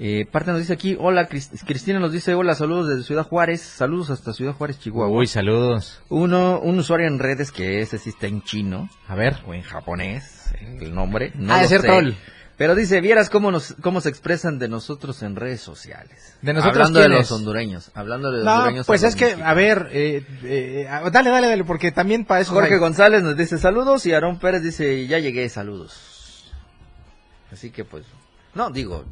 eh, 0.01 0.25
parte. 0.29 0.51
Nos 0.51 0.60
dice 0.60 0.73
aquí, 0.73 0.97
hola, 0.99 1.29
Cris- 1.29 1.63
Cristina 1.65 1.97
nos 1.97 2.12
dice, 2.12 2.34
hola, 2.34 2.55
saludos 2.55 2.89
desde 2.89 3.03
Ciudad 3.03 3.25
Juárez. 3.25 3.62
Saludos 3.62 4.10
hasta 4.10 4.34
Ciudad 4.34 4.51
Juárez, 4.51 4.81
Chihuahua. 4.81 5.17
Uy, 5.17 5.27
saludos. 5.27 6.01
Uno, 6.10 6.60
un 6.60 6.77
usuario 6.77 7.08
en 7.08 7.19
redes 7.19 7.53
que 7.53 7.79
ese 7.79 7.97
sí 7.97 8.10
está 8.10 8.27
en 8.27 8.41
chino 8.41 8.89
A 9.08 9.15
ver. 9.15 9.38
o 9.47 9.53
en 9.53 9.62
japonés, 9.62 10.53
el 10.81 10.93
nombre. 10.93 11.31
No 11.36 11.53
Ah, 11.53 11.60
lo 11.60 11.63
es 11.63 11.69
sé. 11.69 11.77
Pero 12.57 12.73
dice, 12.73 13.01
vieras 13.01 13.29
cómo 13.29 13.51
nos, 13.51 13.75
cómo 13.81 13.99
se 13.99 14.07
expresan 14.07 14.59
de 14.59 14.69
nosotros 14.69 15.21
en 15.23 15.35
redes 15.35 15.59
sociales. 15.59 16.35
¿De 16.41 16.53
nosotros 16.53 16.75
Hablando 16.87 16.99
de 17.01 17.09
los 17.09 17.29
hondureños. 17.31 17.91
Hablando 17.93 18.31
de 18.31 18.37
los 18.37 18.45
No, 18.45 18.53
hondureños. 18.55 18.87
pues 18.87 19.03
es 19.03 19.15
que, 19.17 19.33
a 19.43 19.53
ver, 19.53 19.89
eh, 19.91 20.25
eh, 20.43 20.87
dale, 21.11 21.29
dale, 21.31 21.47
dale, 21.47 21.63
porque 21.65 21.91
también 21.91 22.23
para 22.23 22.39
eso... 22.41 22.53
Jorge 22.53 22.75
hay- 22.75 22.79
González 22.79 23.23
nos 23.23 23.35
dice 23.35 23.57
saludos 23.57 24.05
y 24.05 24.13
Aarón 24.13 24.39
Pérez 24.39 24.63
dice 24.63 25.05
ya 25.05 25.19
llegué, 25.19 25.49
saludos. 25.49 26.53
Así 27.51 27.71
que 27.71 27.83
pues, 27.83 28.05
no, 28.53 28.69
digo, 28.69 29.03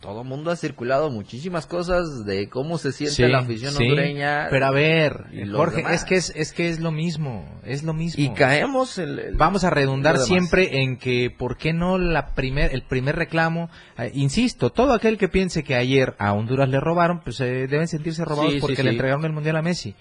todo 0.00 0.24
mundo 0.24 0.50
ha 0.50 0.56
circulado 0.56 1.10
muchísimas 1.10 1.66
cosas 1.66 2.24
de 2.24 2.48
cómo 2.48 2.78
se 2.78 2.90
siente 2.92 3.16
Sí, 3.16 3.22
la 3.24 3.40
afición 3.40 3.72
sí, 3.74 3.82
hondureña. 3.84 4.46
Pero 4.48 4.66
a 4.66 4.70
ver, 4.70 5.26
Jorge, 5.52 5.76
demás. 5.78 5.92
es 5.94 6.04
que 6.04 6.14
es, 6.14 6.32
es 6.34 6.52
que 6.54 6.70
es 6.70 6.80
lo 6.80 6.90
mismo, 6.90 7.46
es 7.64 7.82
lo 7.82 7.92
mismo. 7.92 8.24
Y 8.24 8.30
caemos 8.30 8.96
en 8.96 9.10
el- 9.18 9.36
Vamos 9.36 9.62
a 9.64 9.70
redundar 9.70 10.18
siempre 10.18 10.80
en 10.82 10.96
que, 10.96 11.30
¿por 11.30 11.58
qué 11.58 11.74
no 11.74 11.98
la 11.98 12.34
primer, 12.34 12.72
el 12.74 12.82
primer 12.82 13.16
reclamo? 13.16 13.68
Eh, 13.98 14.10
insisto, 14.14 14.70
todo 14.70 14.94
aquel 14.94 15.18
que 15.18 15.28
piense 15.28 15.62
que 15.64 15.74
ayer 15.74 16.14
a 16.18 16.32
Honduras 16.32 16.68
le 16.70 16.80
robaron, 16.80 17.20
pues 17.20 17.38
eh, 17.40 17.66
deben 17.68 17.86
sentirse 17.86 18.24
robados 18.24 18.54
Sí, 18.54 18.58
porque 18.60 18.82
le 18.82 18.90
entregaron 18.92 19.24
el 19.26 19.32
Mundial 19.32 19.56
a 19.56 19.62
Messi. 19.62 19.94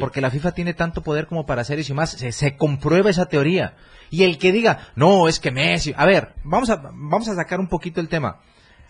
Porque 0.00 0.20
la 0.20 0.30
FIFA 0.30 0.50
tiene 0.52 0.74
tanto 0.74 1.02
poder 1.02 1.26
como 1.28 1.46
para 1.46 1.62
hacer 1.62 1.78
eso 1.78 1.92
y 1.92 1.96
más. 1.96 2.10
Se, 2.10 2.32
se 2.32 2.56
comprueba 2.56 3.08
esa 3.08 3.26
teoría. 3.26 3.74
Y 4.10 4.24
el 4.24 4.36
que 4.38 4.50
diga, 4.52 4.88
no, 4.96 5.28
es 5.28 5.38
que 5.38 5.52
Messi. 5.52 5.94
A 5.96 6.06
ver, 6.06 6.34
vamos 6.42 6.70
a, 6.70 6.76
vamos 6.76 7.28
a 7.28 7.34
sacar 7.36 7.60
un 7.60 7.68
poquito 7.68 8.00
el 8.00 8.08
tema. 8.08 8.40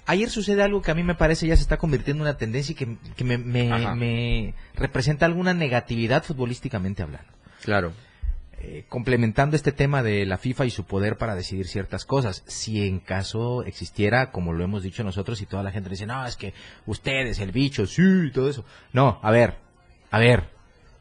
Ayer 0.06 0.28
sucede 0.30 0.62
algo 0.62 0.82
que 0.82 0.90
a 0.90 0.94
mí 0.94 1.02
me 1.02 1.14
parece 1.14 1.46
ya 1.46 1.56
se 1.56 1.62
está 1.62 1.78
convirtiendo 1.78 2.22
en 2.24 2.28
una 2.30 2.36
tendencia 2.36 2.72
y 2.72 2.76
que, 2.76 2.96
que 3.16 3.24
me, 3.24 3.38
me- 3.38 4.54
representa 4.74 5.24
alguna 5.26 5.54
negatividad 5.54 6.22
futbolísticamente 6.24 7.02
hablando. 7.02 7.30
Claro. 7.62 7.92
eh, 8.60 8.84
complementando 8.88 9.56
este 9.56 9.72
tema 9.72 10.02
de 10.02 10.24
la 10.26 10.36
FIFA 10.38 10.66
y 10.66 10.70
su 10.70 10.84
poder 10.84 11.16
para 11.18 11.34
decidir 11.34 11.66
ciertas 11.66 12.04
cosas. 12.04 12.42
Si 12.46 12.86
en 12.86 12.98
caso 13.00 13.62
existiera, 13.62 14.30
como 14.30 14.52
lo 14.52 14.64
hemos 14.64 14.82
dicho 14.82 15.04
nosotros, 15.04 15.40
y 15.42 15.46
toda 15.46 15.62
la 15.62 15.70
gente 15.70 15.88
dice, 15.90 16.06
no, 16.06 16.26
es 16.26 16.36
que 16.36 16.52
ustedes, 16.86 17.38
el 17.40 17.52
bicho, 17.52 17.86
sí, 17.86 18.30
todo 18.32 18.48
eso. 18.50 18.64
No, 18.92 19.18
a 19.22 19.30
ver, 19.30 19.54
a 20.10 20.18
ver. 20.18 20.48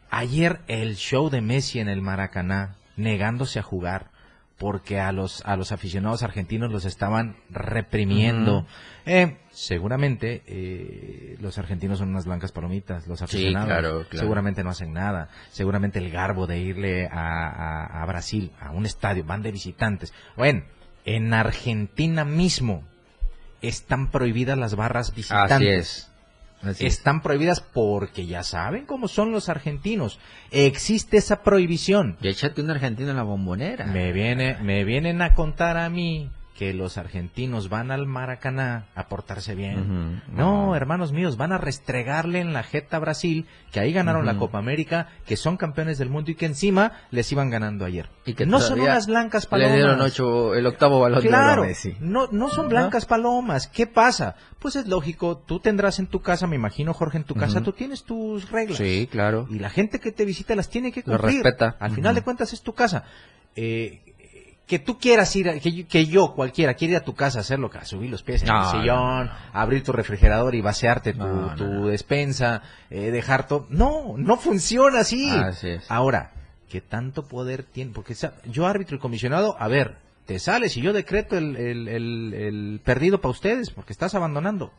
Ayer 0.09 0.59
el 0.67 0.95
show 0.95 1.29
de 1.29 1.41
Messi 1.41 1.79
en 1.79 1.89
el 1.89 2.01
Maracaná, 2.01 2.75
negándose 2.97 3.59
a 3.59 3.63
jugar, 3.63 4.11
porque 4.57 4.99
a 4.99 5.11
los, 5.11 5.41
a 5.45 5.57
los 5.57 5.71
aficionados 5.71 6.23
argentinos 6.23 6.71
los 6.71 6.85
estaban 6.85 7.35
reprimiendo. 7.49 8.65
Eh, 9.05 9.37
seguramente 9.51 10.43
eh, 10.47 11.35
los 11.41 11.57
argentinos 11.57 11.99
son 11.99 12.09
unas 12.09 12.25
blancas 12.25 12.51
palomitas, 12.51 13.05
los 13.07 13.21
aficionados 13.21 13.67
claro, 13.67 13.91
claro. 14.09 14.19
seguramente 14.19 14.63
no 14.63 14.69
hacen 14.69 14.93
nada, 14.93 15.27
seguramente 15.51 15.99
el 15.99 16.09
garbo 16.09 16.47
de 16.47 16.59
irle 16.59 17.07
a, 17.07 17.47
a- 17.49 18.01
a 18.01 18.05
Brasil, 18.05 18.51
a 18.61 18.71
un 18.71 18.85
estadio, 18.85 19.25
van 19.25 19.41
de 19.41 19.51
visitantes. 19.51 20.13
Bueno, 20.37 20.63
en 21.03 21.33
Argentina 21.33 22.23
mismo 22.23 22.83
están 23.61 24.11
prohibidas 24.11 24.57
las 24.57 24.75
barras 24.75 25.13
visitantes. 25.15 25.51
Así 25.57 25.67
es. 25.67 26.12
Así 26.63 26.85
es. 26.85 26.93
Están 26.93 27.21
prohibidas 27.21 27.61
porque 27.61 28.25
ya 28.25 28.43
saben 28.43 28.85
cómo 28.85 29.07
son 29.07 29.31
los 29.31 29.49
argentinos. 29.49 30.19
Existe 30.51 31.17
esa 31.17 31.43
prohibición. 31.43 32.17
Y 32.21 32.29
échate 32.29 32.61
un 32.61 32.71
argentino 32.71 33.09
en 33.09 33.17
la 33.17 33.23
bombonera. 33.23 33.85
Me 33.85 34.11
viene, 34.11 34.57
me 34.61 34.83
vienen 34.83 35.21
a 35.21 35.33
contar 35.33 35.77
a 35.77 35.89
mí 35.89 36.29
que 36.57 36.71
los 36.73 36.99
argentinos 36.99 37.67
van 37.69 37.89
al 37.89 38.05
Maracaná 38.05 38.85
a 38.93 39.07
portarse 39.07 39.55
bien. 39.55 40.21
No, 40.31 40.67
No. 40.67 40.75
hermanos 40.75 41.11
míos, 41.11 41.35
van 41.35 41.51
a 41.51 41.57
restregarle 41.57 42.39
en 42.41 42.53
la 42.53 42.61
jeta 42.61 42.97
a 42.97 42.99
Brasil, 42.99 43.47
que 43.71 43.79
ahí 43.79 43.91
ganaron 43.91 44.25
la. 44.27 44.37
Copa 44.37 44.57
América, 44.59 45.07
que 45.25 45.35
son 45.37 45.57
campeones 45.57 45.97
del 45.97 46.09
mundo 46.09 46.29
y 46.31 46.35
que 46.35 46.45
encima 46.45 46.91
les 47.11 47.31
iban 47.31 47.49
ganando 47.49 47.85
ayer. 47.85 48.09
Y 48.25 48.33
que 48.33 48.45
no 48.45 48.59
son 48.59 48.79
unas 48.81 49.07
blancas 49.07 49.45
palomas. 49.47 49.71
Le 49.71 49.77
dieron 49.77 50.01
ocho, 50.01 50.53
el 50.55 50.65
octavo 50.67 50.99
balón 50.99 51.21
de 51.21 51.27
Claro, 51.29 51.63
Messi. 51.63 51.95
no, 51.99 52.27
no 52.31 52.49
son 52.49 52.67
blancas 52.69 53.05
palomas. 53.05 53.67
¿Qué 53.67 53.87
pasa? 53.87 54.35
Pues 54.59 54.75
es 54.75 54.87
lógico, 54.87 55.37
tú 55.37 55.59
tendrás 55.59 55.99
en 55.99 56.07
tu 56.07 56.21
casa, 56.21 56.45
me 56.47 56.55
imagino, 56.55 56.93
Jorge, 56.93 57.17
en 57.17 57.23
tu 57.23 57.35
casa, 57.35 57.61
tú 57.61 57.71
tienes 57.73 58.03
tus 58.03 58.49
reglas. 58.51 58.77
Sí, 58.77 59.07
claro. 59.11 59.47
Y 59.49 59.59
la 59.59 59.69
gente 59.69 59.99
que 59.99 60.11
te 60.11 60.25
visita 60.25 60.55
las 60.55 60.69
tiene 60.69 60.91
que 60.91 61.01
Lo 61.05 61.17
cumplir. 61.17 61.43
respeta. 61.43 61.75
Al 61.79 61.91
final 61.91 62.13
de 62.15 62.21
cuentas 62.21 62.53
es 62.53 62.61
tu 62.61 62.73
casa. 62.73 63.03
Eh, 63.55 64.12
que 64.67 64.79
tú 64.79 64.97
quieras 64.97 65.35
ir, 65.35 65.49
a- 65.49 65.59
que, 65.59 65.71
yo- 65.71 65.87
que 65.87 66.05
yo, 66.05 66.33
cualquiera, 66.33 66.73
quiera 66.73 66.93
ir 66.93 66.97
a 66.97 67.03
tu 67.03 67.13
casa 67.15 67.39
a 67.39 67.41
hacerlo, 67.41 67.69
que 67.69 67.77
a 67.79 67.85
subir 67.85 68.09
los 68.09 68.23
pies 68.23 68.41
en 68.43 68.47
No, 68.47 68.63
el 68.63 68.79
sillón, 68.81 69.25
no, 69.27 69.31
abrir 69.53 69.83
tu 69.83 69.91
refrigerador 69.91 70.55
y 70.55 70.61
vaciarte 70.61 71.13
tu, 71.13 71.49
tu 71.57 71.87
despensa, 71.87 72.61
eh, 72.89 73.11
dejar 73.11 73.47
todo. 73.47 73.67
No, 73.69 74.13
no 74.17 74.37
funciona 74.37 75.01
así. 75.01 75.29
Así 75.29 75.69
es. 75.69 75.91
Ahora, 75.91 76.31
¿qué 76.69 76.79
tanto 76.81 77.27
poder 77.27 77.63
tiene? 77.63 77.91
Porque 77.93 78.15
yo 78.45 78.65
árbitro 78.65 78.95
y 78.95 78.99
comisionado, 78.99 79.55
a 79.59 79.67
ver, 79.67 79.97
te 80.25 80.39
sales 80.39 80.77
y 80.77 80.81
yo 80.81 80.93
decreto 80.93 81.37
el, 81.37 81.57
el- 81.57 81.87
el- 81.89 82.33
el 82.33 82.81
perdido 82.83 83.19
para 83.19 83.31
ustedes 83.31 83.69
porque 83.69 83.91
estás 83.91 84.15
abandonando. 84.15 84.71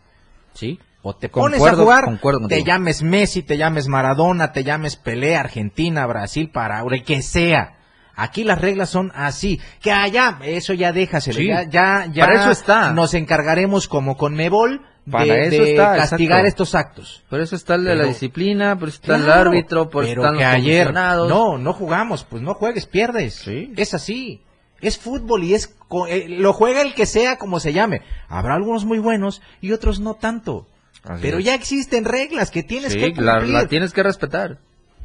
Sí. 0.54 0.78
O 1.02 1.14
te 1.14 1.28
pones 1.28 1.58
Concuerdo- 1.58 1.82
a 1.82 1.84
jugar, 1.84 2.04
concuerdo 2.06 2.48
te 2.48 2.64
llames 2.64 3.02
Messi, 3.02 3.42
te 3.42 3.58
llames 3.58 3.88
Maradona, 3.88 4.52
te 4.52 4.64
llames 4.64 4.96
Pelé, 4.96 5.36
Argentina, 5.36 6.06
Brasil, 6.06 6.48
Paraguay, 6.50 7.02
que 7.02 7.20
sea. 7.20 7.74
Aquí 8.16 8.44
las 8.44 8.60
reglas 8.60 8.90
son 8.90 9.10
así. 9.14 9.60
Que 9.80 9.90
allá, 9.92 10.38
eso 10.44 10.72
ya 10.72 10.92
déjaselo. 10.92 11.38
Sí. 11.38 11.48
Ya, 11.48 11.64
ya, 11.64 12.06
ya 12.12 12.26
Para 12.26 12.40
eso 12.42 12.50
está. 12.50 12.92
Nos 12.92 13.14
encargaremos 13.14 13.88
como 13.88 14.16
con 14.16 14.34
Mebol 14.34 14.82
de, 15.04 15.12
Para 15.12 15.24
eso 15.44 15.62
de 15.62 15.70
está, 15.72 15.96
castigar 15.96 16.40
exacto. 16.46 16.48
estos 16.48 16.74
actos. 16.74 17.24
Por 17.28 17.40
eso 17.40 17.56
está 17.56 17.74
el 17.74 17.84
de 17.84 17.94
la 17.94 18.04
disciplina, 18.04 18.78
por 18.78 18.88
eso 18.88 18.98
está 19.02 19.16
el 19.16 19.30
árbitro, 19.30 19.90
por 19.90 20.04
eso 20.04 20.14
están 20.14 20.34
los 20.34 20.42
ayer 20.44 20.92
no 20.94 21.58
no 21.58 21.72
jugamos 21.72 22.24
pues 22.24 22.42
no 22.42 22.54
juegues 22.54 22.86
pierdes 22.86 23.34
Sí. 23.34 23.72
es 23.76 23.92
así 23.94 24.42
es 24.80 24.98
fútbol 24.98 25.44
y 25.44 25.54
es 25.54 25.74
eh, 26.08 26.26
lo 26.28 26.52
juega 26.54 26.80
el 26.82 26.94
que 26.94 27.04
sea 27.06 27.36
como 27.36 27.60
se 27.60 27.72
llame 27.74 28.00
habrá 28.28 28.54
algunos 28.54 28.84
muy 28.86 28.98
buenos 28.98 29.42
y 29.60 29.72
otros 29.72 30.00
no 30.00 30.14
tanto 30.14 30.68
Así 31.02 31.20
pero 31.20 31.38
es. 31.38 31.44
ya 31.44 31.54
existen 31.54 32.04
reglas 32.06 32.50
que 32.50 32.62
tienes 32.62 32.92
Sí, 32.94 33.00
que 33.12 33.20
la, 33.20 33.34
cumplir 33.34 33.52
la 33.54 33.66
tienes 33.66 33.92
que 33.92 34.02
respetar. 34.02 34.58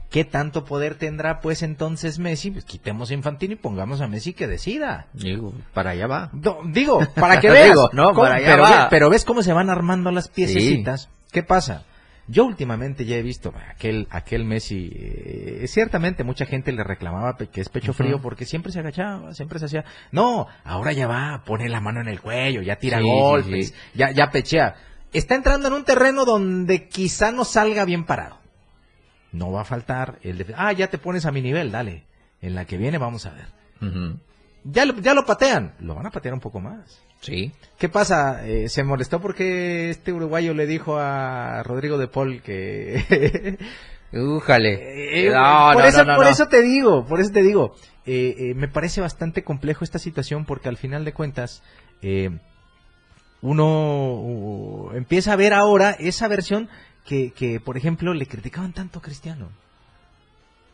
Qué 0.10 0.26
tanto 0.26 0.66
poder 0.66 0.96
tendrá 0.96 1.40
pues 1.40 1.62
entonces 1.64 2.20
Messi 2.20 2.52
pues 2.52 2.66
quitemos 2.66 3.12
a 3.12 3.14
Infantino 3.14 3.54
y 3.54 3.58
pongamos 3.58 4.02
a 4.02 4.08
Messi 4.08 4.34
que 4.34 4.48
decida 4.48 5.08
Digo, 5.14 5.54
para 5.74 5.92
allá 5.92 6.08
va. 6.08 6.30
no, 6.34 6.60
digo, 6.66 7.00
para 7.16 7.40
que 7.40 7.50
veas. 7.52 7.70
Digo, 7.70 7.90
no, 7.94 8.14
para 8.14 8.36
allá 8.36 8.48
pero, 8.48 8.64
va. 8.64 8.88
pero 8.90 9.10
ves 9.10 9.26
cómo 9.26 9.44
se 9.44 9.54
van 9.54 9.70
armando 9.70 10.12
las 10.12 10.28
piececitas. 10.28 11.10
¿Qué 11.32 11.44
pasa? 11.44 11.84
Yo 12.28 12.46
últimamente 12.46 13.06
ya 13.06 13.16
he 13.16 13.24
visto 13.24 13.52
aquel 13.72 14.08
aquel 14.12 14.46
Messi, 14.46 14.92
eh, 14.94 15.66
ciertamente 15.68 16.24
mucha 16.24 16.46
gente 16.46 16.72
le 16.72 16.84
reclamaba 16.84 17.36
que 17.38 17.60
es 17.60 17.70
pecho 17.70 17.92
frío 17.92 18.22
porque 18.22 18.46
siempre 18.46 18.72
se 18.72 18.80
agachaba, 18.80 19.34
siempre 19.34 19.58
se 19.58 19.66
hacía. 19.66 19.86
No, 20.12 20.46
ahora 20.64 20.92
ya 20.92 21.08
va, 21.08 21.44
pone 21.44 21.68
la 21.70 21.82
mano 21.82 22.02
en 22.02 22.08
el 22.08 22.22
cuello, 22.22 22.62
ya 22.62 22.76
tira 22.76 23.00
sí, 23.00 23.04
golpes, 23.04 23.68
sí. 23.70 23.74
ya 23.96 24.12
ya 24.12 24.30
pechea. 24.30 24.76
Está 25.12 25.34
entrando 25.34 25.70
en 25.70 25.74
un 25.74 25.84
terreno 25.84 26.24
donde 26.24 26.88
quizá 26.88 27.32
no 27.32 27.46
salga 27.46 27.84
bien 27.84 28.06
parado. 28.06 28.39
No 29.32 29.52
va 29.52 29.62
a 29.62 29.66
faltar 29.66 30.18
el 30.24 30.38
de, 30.40 30.54
ah, 30.58 30.72
ya 30.74 30.88
te 30.88 30.98
pones 30.98 31.26
a 31.26 31.32
mi 31.32 31.42
nivel, 31.42 31.72
dale. 31.72 32.04
En 32.42 32.56
la 32.56 32.66
que 32.66 32.78
viene 32.78 32.98
vamos 32.98 33.26
a 33.26 33.32
ver. 33.32 33.48
Ya 34.64 34.86
lo, 34.86 34.96
ya 35.00 35.14
lo 35.14 35.26
patean, 35.26 35.74
lo 35.80 35.96
van 35.96 36.06
a 36.06 36.12
patear 36.12 36.34
un 36.34 36.40
poco 36.40 36.60
más. 36.60 37.02
Sí. 37.22 37.52
¿Qué 37.78 37.90
pasa? 37.90 38.48
Eh, 38.48 38.70
se 38.70 38.84
molestó 38.84 39.20
porque 39.22 39.90
este 39.90 40.14
uruguayo 40.14 40.54
le 40.54 40.66
dijo 40.68 40.98
a 40.98 41.64
Rodrigo 41.64 41.98
de 41.98 42.08
Paul 42.08 42.42
que... 42.42 43.58
Újale. 44.12 45.28
Eh, 45.28 45.30
no, 45.30 45.70
por 45.74 45.84
no, 45.84 45.88
eso, 45.90 46.04
no, 46.06 46.16
por 46.16 46.28
eso 46.28 46.48
te 46.48 46.62
digo, 46.62 47.06
por 47.06 47.20
eso 47.20 47.32
te 47.32 47.44
digo. 47.44 47.76
eh, 48.06 48.54
me 48.56 48.68
parece 48.68 49.02
bastante 49.02 49.44
complejo 49.44 49.84
esta 49.84 50.00
situación 50.00 50.46
porque 50.46 50.70
al 50.70 50.78
final 50.78 51.06
de 51.06 51.14
cuentas 51.14 51.62
uno 53.42 54.90
empieza 54.94 55.34
a 55.34 55.36
ver 55.38 55.54
ahora 55.54 55.92
esa 55.92 56.28
versión 56.28 56.70
que, 57.10 57.32
que, 57.32 57.60
por 57.60 57.76
ejemplo, 57.76 58.14
le 58.14 58.28
criticaban 58.28 58.72
tanto 58.72 59.00
a 59.00 59.02
Cristiano. 59.02 59.50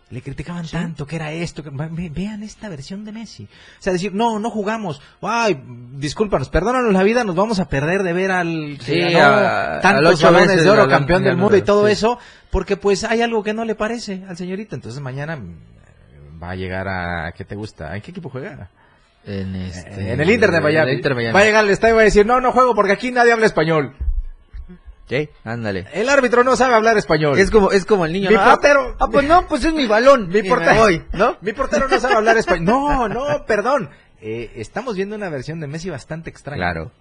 Le 0.10 0.22
criticaban 0.22 0.68
tanto 0.68 1.08
que 1.08 1.16
era 1.16 1.32
esto. 1.32 1.64
que- 1.64 1.70
vean 1.72 2.44
esta 2.44 2.68
versión 2.68 3.06
de 3.06 3.14
Messi. 3.14 3.46
O 3.80 3.82
sea, 3.82 3.94
decir, 3.94 4.14
no, 4.14 4.38
no 4.38 4.50
jugamos. 4.50 5.02
Ay, 5.22 5.64
discúlpanos, 5.94 6.50
perdónanos 6.50 6.92
la 6.94 7.04
vida, 7.04 7.24
nos 7.24 7.36
vamos 7.36 7.60
a 7.60 7.70
perder 7.70 8.04
de 8.04 8.12
ver 8.14 8.32
al 8.32 8.78
que 8.80 8.86
Sí, 8.86 9.00
ganó 9.14 9.36
a- 9.48 9.80
tantos 9.80 10.22
balones 10.22 10.62
de 10.64 10.70
oro, 10.70 10.88
campeón 10.90 11.24
del 11.24 11.38
mundo 11.38 11.56
y 11.58 11.62
todo 11.62 11.88
sí. 11.88 11.94
eso, 11.94 12.20
porque 12.52 12.76
pues 12.78 13.04
hay 13.06 13.22
algo 13.22 13.42
que 13.42 13.54
no 13.54 13.64
le 13.66 13.74
parece 13.76 14.24
al 14.28 14.36
señorito. 14.36 14.76
Entonces 14.76 15.02
mañana 15.02 15.38
mm, 15.38 16.44
va 16.44 16.52
a 16.52 16.56
llegar 16.56 16.88
a... 16.90 17.32
¿Qué 17.32 17.46
te 17.46 17.56
gusta? 17.56 17.96
¿En 17.96 18.02
qué 18.02 18.12
equipo 18.12 18.30
juega? 18.30 18.70
En, 19.26 19.56
este, 19.56 20.12
en 20.14 20.20
el 20.22 20.30
Inter 20.30 20.52
de 20.52 20.60
Miami. 20.62 20.84
en 20.84 20.90
el 20.90 20.96
Inter 20.98 21.12
de 21.12 21.16
Miami. 21.16 21.34
Va 21.34 21.40
a 21.40 21.46
llegar 21.46 21.64
al 21.64 21.70
estadio 21.72 21.94
y 21.94 21.96
va 21.96 22.02
a 22.02 22.06
decir, 22.06 22.26
no, 22.28 22.42
no 22.42 22.52
juego 22.52 22.76
porque 22.76 22.92
aquí 22.92 23.10
nadie 23.12 23.32
habla 23.32 23.46
español. 23.48 23.96
Sí, 25.08 25.30
ándale. 25.44 25.86
El 25.94 26.10
árbitro 26.10 26.44
no 26.44 26.56
sabe 26.56 26.74
hablar 26.74 26.98
español. 26.98 27.38
Es 27.38 27.52
como, 27.52 27.72
es 27.72 27.86
como 27.86 28.06
el 28.06 28.14
niño. 28.14 28.30
Mi 28.30 28.36
¿no? 28.36 28.44
portero. 28.44 28.96
Ah, 29.00 29.08
pues 29.08 29.28
no, 29.28 29.48
pues 29.48 29.64
es 29.64 29.74
mi 29.74 29.86
balón. 29.86 30.30
Mi 30.30 30.42
portero, 30.42 30.76
voy, 30.76 31.04
¿no? 31.14 31.38
Mi 31.42 31.54
portero 31.54 31.88
no 31.88 32.00
sabe 32.00 32.16
hablar 32.16 32.38
español. 32.38 32.66
No, 32.66 33.08
no, 33.10 33.46
perdón. 33.46 33.90
Eh, 34.22 34.52
estamos 34.56 34.96
viendo 34.96 35.16
una 35.16 35.30
versión 35.30 35.60
de 35.60 35.68
Messi 35.68 35.90
bastante 35.90 36.30
extraña. 36.30 36.58
Claro. 36.58 36.92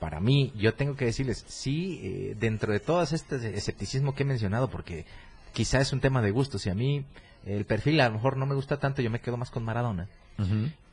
Para 0.00 0.18
mí, 0.18 0.52
yo 0.56 0.74
tengo 0.74 0.96
que 0.96 1.04
decirles, 1.04 1.44
sí, 1.46 2.00
eh, 2.02 2.36
dentro 2.38 2.72
de 2.72 2.80
todo 2.80 3.02
este 3.02 3.56
escepticismo 3.56 4.16
que 4.16 4.24
he 4.24 4.26
mencionado, 4.26 4.68
porque 4.68 5.06
quizá 5.52 5.80
es 5.80 5.92
un 5.92 6.00
tema 6.00 6.20
de 6.22 6.32
gustos, 6.32 6.66
y 6.66 6.70
a 6.70 6.74
mí 6.74 7.04
el 7.46 7.64
perfil 7.64 8.00
a 8.00 8.08
lo 8.08 8.14
mejor 8.14 8.36
no 8.36 8.46
me 8.46 8.56
gusta 8.56 8.78
tanto, 8.78 9.02
yo 9.02 9.10
me 9.10 9.20
quedo 9.20 9.36
más 9.36 9.50
con 9.50 9.64
Maradona. 9.64 10.08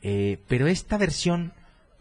Eh, 0.01 0.39
pero 0.47 0.67
esta 0.67 0.97
versión 0.97 1.53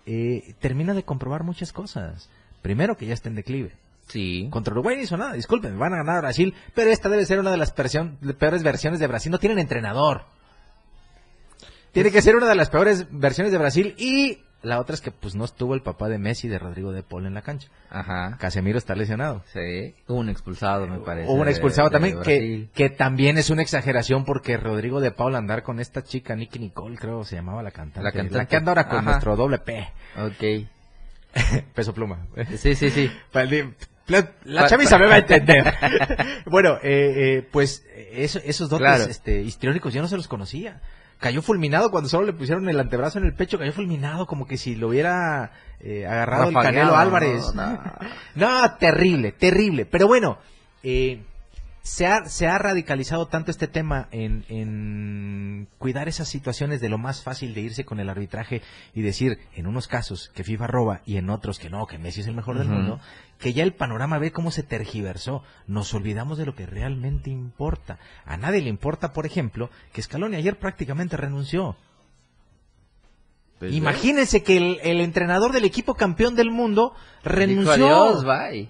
eh, 0.07 0.55
termina 0.61 0.95
de 0.95 1.03
comprobar 1.03 1.45
muchas 1.45 1.73
cosas. 1.73 2.29
Primero, 2.63 2.97
que 2.97 3.07
ya 3.07 3.15
está 3.15 3.29
en 3.29 3.37
declive. 3.37 3.73
Sí. 4.09 4.49
Contra 4.51 4.73
Uruguay 4.73 4.97
no 4.97 5.03
hizo 5.03 5.17
nada, 5.17 5.33
disculpen, 5.35 5.79
van 5.79 5.93
a 5.93 5.99
ganar 5.99 6.17
a 6.17 6.21
Brasil, 6.21 6.55
pero 6.75 6.91
esta 6.91 7.09
debe 7.09 7.27
ser 7.27 7.39
una 7.41 7.51
de 7.51 7.57
las 7.59 7.75
de 7.75 8.35
peores 8.35 8.63
versiones 8.63 9.01
de 9.01 9.07
Brasil. 9.07 9.31
No 9.31 9.39
tienen 9.39 9.59
entrenador. 9.59 10.23
Tiene 11.93 12.11
que 12.11 12.23
ser 12.23 12.37
una 12.37 12.47
de 12.49 12.55
las 12.55 12.71
peores 12.71 13.07
versiones 13.11 13.53
de 13.53 13.59
Brasil 13.59 13.95
y 13.99 14.41
la 14.63 14.81
otra 14.81 14.95
es 14.95 15.01
que 15.01 15.11
pues 15.11 15.35
no 15.35 15.45
estuvo 15.45 15.75
el 15.75 15.83
papá 15.83 16.09
de 16.09 16.19
Messi 16.19 16.49
de 16.49 16.59
Rodrigo 16.59 16.93
de 16.93 17.03
Paul 17.03 17.27
en 17.27 17.35
la 17.35 17.43
cancha. 17.43 17.69
Ajá. 17.91 18.37
Casemiro 18.39 18.77
está 18.79 18.95
lesionado. 18.95 19.43
Sí. 19.53 19.95
Hubo 20.07 20.19
un 20.19 20.29
expulsado, 20.29 20.87
me 20.87 20.99
parece. 20.99 21.29
Hubo 21.31 21.39
un 21.41 21.45
de- 21.47 21.51
expulsado 21.53 21.89
de 21.89 21.93
también, 21.93 22.15
que, 22.23 22.37
Brasil. 22.39 22.71
que 22.75 22.91
también 22.91 23.39
es 23.39 23.51
una 23.51 23.63
exageración 23.63 24.25
porque 24.25 24.57
Rodrigo 24.57 25.01
de 25.01 25.13
Paul 25.13 25.35
andar 25.37 25.63
con 25.63 25.81
esta 25.81 26.03
chica, 26.03 26.35
Nicky 26.37 26.59
Nicole, 26.59 26.97
creo 26.97 27.25
se 27.25 27.37
llamaba 27.37 27.63
la 27.63 27.71
cantante. 27.71 28.03
La 28.03 28.13
cantante. 28.13 28.47
que 28.49 28.57
anda 28.57 28.73
ahora 28.73 28.89
con 28.89 28.99
Ajá. 28.99 29.11
nuestro 29.11 29.37
doble 29.37 29.59
P, 29.59 29.89
Ok. 30.19 30.67
peso 31.75 31.95
pluma. 31.95 32.27
Sí, 32.57 32.75
sí, 32.75 32.91
sí. 32.91 33.11
La, 34.09 34.31
la 34.45 34.67
chaviza 34.67 34.99
me 34.99 35.07
va 35.07 35.15
a 35.15 35.19
entender. 35.27 35.75
bueno, 36.47 36.77
eh, 36.83 37.15
eh, 37.39 37.49
pues 37.51 37.85
eso- 38.13 38.41
esos 38.45 38.69
dotes 38.69 38.87
Claro. 38.87 39.05
este, 39.05 39.43
histriónicos 39.43 39.93
yo 39.95 40.03
no 40.03 40.09
se 40.09 40.17
los 40.17 40.29
conocía. 40.29 40.81
Cayó 41.19 41.43
fulminado 41.43 41.91
cuando 41.91 42.09
solo 42.09 42.27
le 42.27 42.33
pusieron 42.33 42.69
el 42.69 42.79
antebrazo 42.79 43.19
en 43.19 43.25
el 43.27 43.35
pecho, 43.35 43.59
cayó 43.59 43.73
fulminado 43.73 44.27
como 44.27 44.47
que 44.47 44.57
si 44.57 44.77
lo 44.77 44.89
hubiera 44.89 45.51
eh, 45.81 46.07
agarrado 46.07 46.49
el 46.51 46.55
Canelo 46.55 46.97
Álvarez. 46.97 47.43
no, 47.55 47.83
No, 48.37 48.77
terrible, 48.79 49.33
terrible. 49.33 49.85
Pero 49.85 50.07
bueno, 50.07 50.39
eh, 50.85 51.23
se 51.89 52.07
ha, 52.07 52.27
se 52.27 52.47
ha 52.47 52.59
radicalizado 52.59 53.29
tanto 53.29 53.51
este 53.51 53.67
tema 53.67 54.09
en, 54.11 54.45
en 54.51 55.69
cuidar 55.79 56.07
esas 56.07 56.29
situaciones 56.29 56.83
de 56.83 56.91
lo 56.91 56.99
más 56.99 57.23
fácil 57.23 57.55
de 57.55 57.63
irse 57.63 57.87
con 57.87 57.99
el 57.99 58.11
arbitraje 58.11 58.61
y 58.95 59.01
decir, 59.01 59.39
en 59.55 59.67
unos 59.67 59.89
casos 59.89 60.31
que 60.35 60.45
FIFA 60.45 60.67
roba 60.67 61.01
y 61.07 61.17
en 61.17 61.31
otros 61.31 61.59
que 61.59 61.71
no, 61.71 61.87
que 61.87 61.97
Messi 61.97 62.21
es 62.21 62.27
el 62.27 62.35
mejor 62.35 62.59
del 62.59 62.69
mundo, 62.69 63.01
que 63.39 63.55
ya 63.55 63.63
el 63.65 63.73
panorama 63.73 64.19
ve 64.19 64.33
cómo 64.33 64.51
se 64.51 64.63
tergiversó. 64.63 65.43
Nos 65.67 65.95
olvidamos 65.95 66.37
de 66.37 66.45
lo 66.45 66.55
que 66.55 66.67
realmente 66.67 67.31
importa. 67.31 67.99
A 68.27 68.37
nadie 68.37 68.61
le 68.61 68.69
importa, 68.69 69.15
por 69.15 69.25
ejemplo, 69.25 69.71
que 69.95 70.03
Scaloni 70.03 70.37
ayer 70.37 70.59
prácticamente 70.59 71.17
renunció. 71.17 71.75
Pues, 73.59 73.73
Imagínense 73.73 74.43
que 74.43 74.59
el, 74.59 74.79
el 74.83 75.01
entrenador 75.01 75.53
del 75.53 75.65
equipo 75.65 75.95
campeón 75.95 76.37
del 76.37 76.51
mundo 76.51 76.93
Dijo 77.25 77.35
renunció. 77.35 77.73
adiós, 77.73 78.25
bye. 78.25 78.69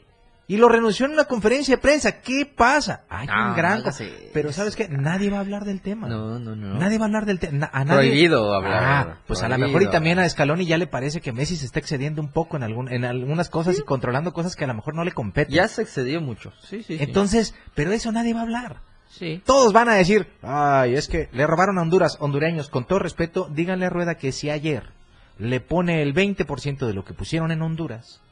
Y 0.51 0.57
lo 0.57 0.71
renunció 0.71 1.05
en 1.05 1.13
una 1.13 1.27
conferencia 1.27 1.77
de 1.77 1.83
prensa. 1.83 2.23
¿Qué 2.23 2.47
pasa? 2.47 3.03
Hay 3.11 3.29
Ah, 3.31 3.51
un 3.51 3.57
gran... 3.57 3.81
hágase 3.81 4.31
Pero 4.33 4.51
¿sabes 4.51 4.77
qué? 4.77 4.89
Nadie 4.89 5.29
va 5.29 5.37
a 5.37 5.41
hablar 5.41 5.67
del 5.67 5.83
tema. 5.83 6.09
No, 6.09 6.39
no, 6.39 6.57
no. 6.57 6.79
Nadie 6.79 6.97
va 6.97 7.05
a 7.05 7.09
hablar 7.09 7.27
del 7.27 7.39
tema. 7.39 7.71
Nadie... 7.73 7.93
Prohibido 7.93 8.55
hablar. 8.55 8.83
Ah, 8.83 9.19
pues 9.27 9.43
a 9.43 9.49
lo 9.51 9.59
mejor 9.59 9.83
y 9.83 9.91
también 9.91 10.19
a. 10.19 10.27
Scaloni 10.27 10.65
ya 10.65 10.79
le 10.79 10.87
parece 10.87 11.21
que 11.21 11.33
Messi 11.35 11.55
se 11.57 11.67
está 11.67 11.81
excediendo 11.81 12.23
un 12.23 12.33
poco 12.33 12.57
en, 12.57 12.63
algún, 12.63 12.89
en 12.91 13.05
algunas 13.05 13.51
cosas 13.51 13.79
y 13.79 13.83
controlando 13.83 14.33
cosas 14.33 14.57
que 14.57 14.65
a 14.65 14.69
lo 14.69 14.75
mejor 14.75 14.95
no 14.95 15.05
le 15.05 15.13
competen. 15.13 15.55
Ya 15.55 15.69
se 15.69 15.83
excedió 15.83 16.23
mucho. 16.23 16.51
Sí, 16.63 16.83
sí, 16.83 16.97
sí. 16.97 17.05
Entonces, 17.05 17.55
pero 17.75 17.93
eso 17.93 18.11
nadie 18.11 18.33
va 18.33 18.41
a 18.41 18.45
hablar. 18.45 18.77
Sí. 19.11 19.43
Todos 19.45 19.75
van 19.75 19.91
a 19.91 19.95
decir, 19.97 20.29
ay, 20.43 20.95
es 20.95 21.09
que 21.09 21.29
le 21.33 21.47
robaron 21.47 21.79
a 21.79 21.83
Honduras, 21.83 22.17
hondureños, 22.21 22.71
con 22.71 22.87
todo 22.87 22.99
respeto, 23.01 23.49
díganle 23.53 23.85
a 23.85 23.91
Rueda 23.91 24.15
que 24.15 24.33
si 24.33 24.49
ayer 24.49 24.93
le 25.39 25.61
pone 25.61 26.01
el 26.03 26.15
20% 26.15 26.87
de 26.87 26.95
lo 26.95 27.05
que 27.05 27.13
pusieron 27.15 27.51
en 27.53 27.61
Honduras, 27.63 28.23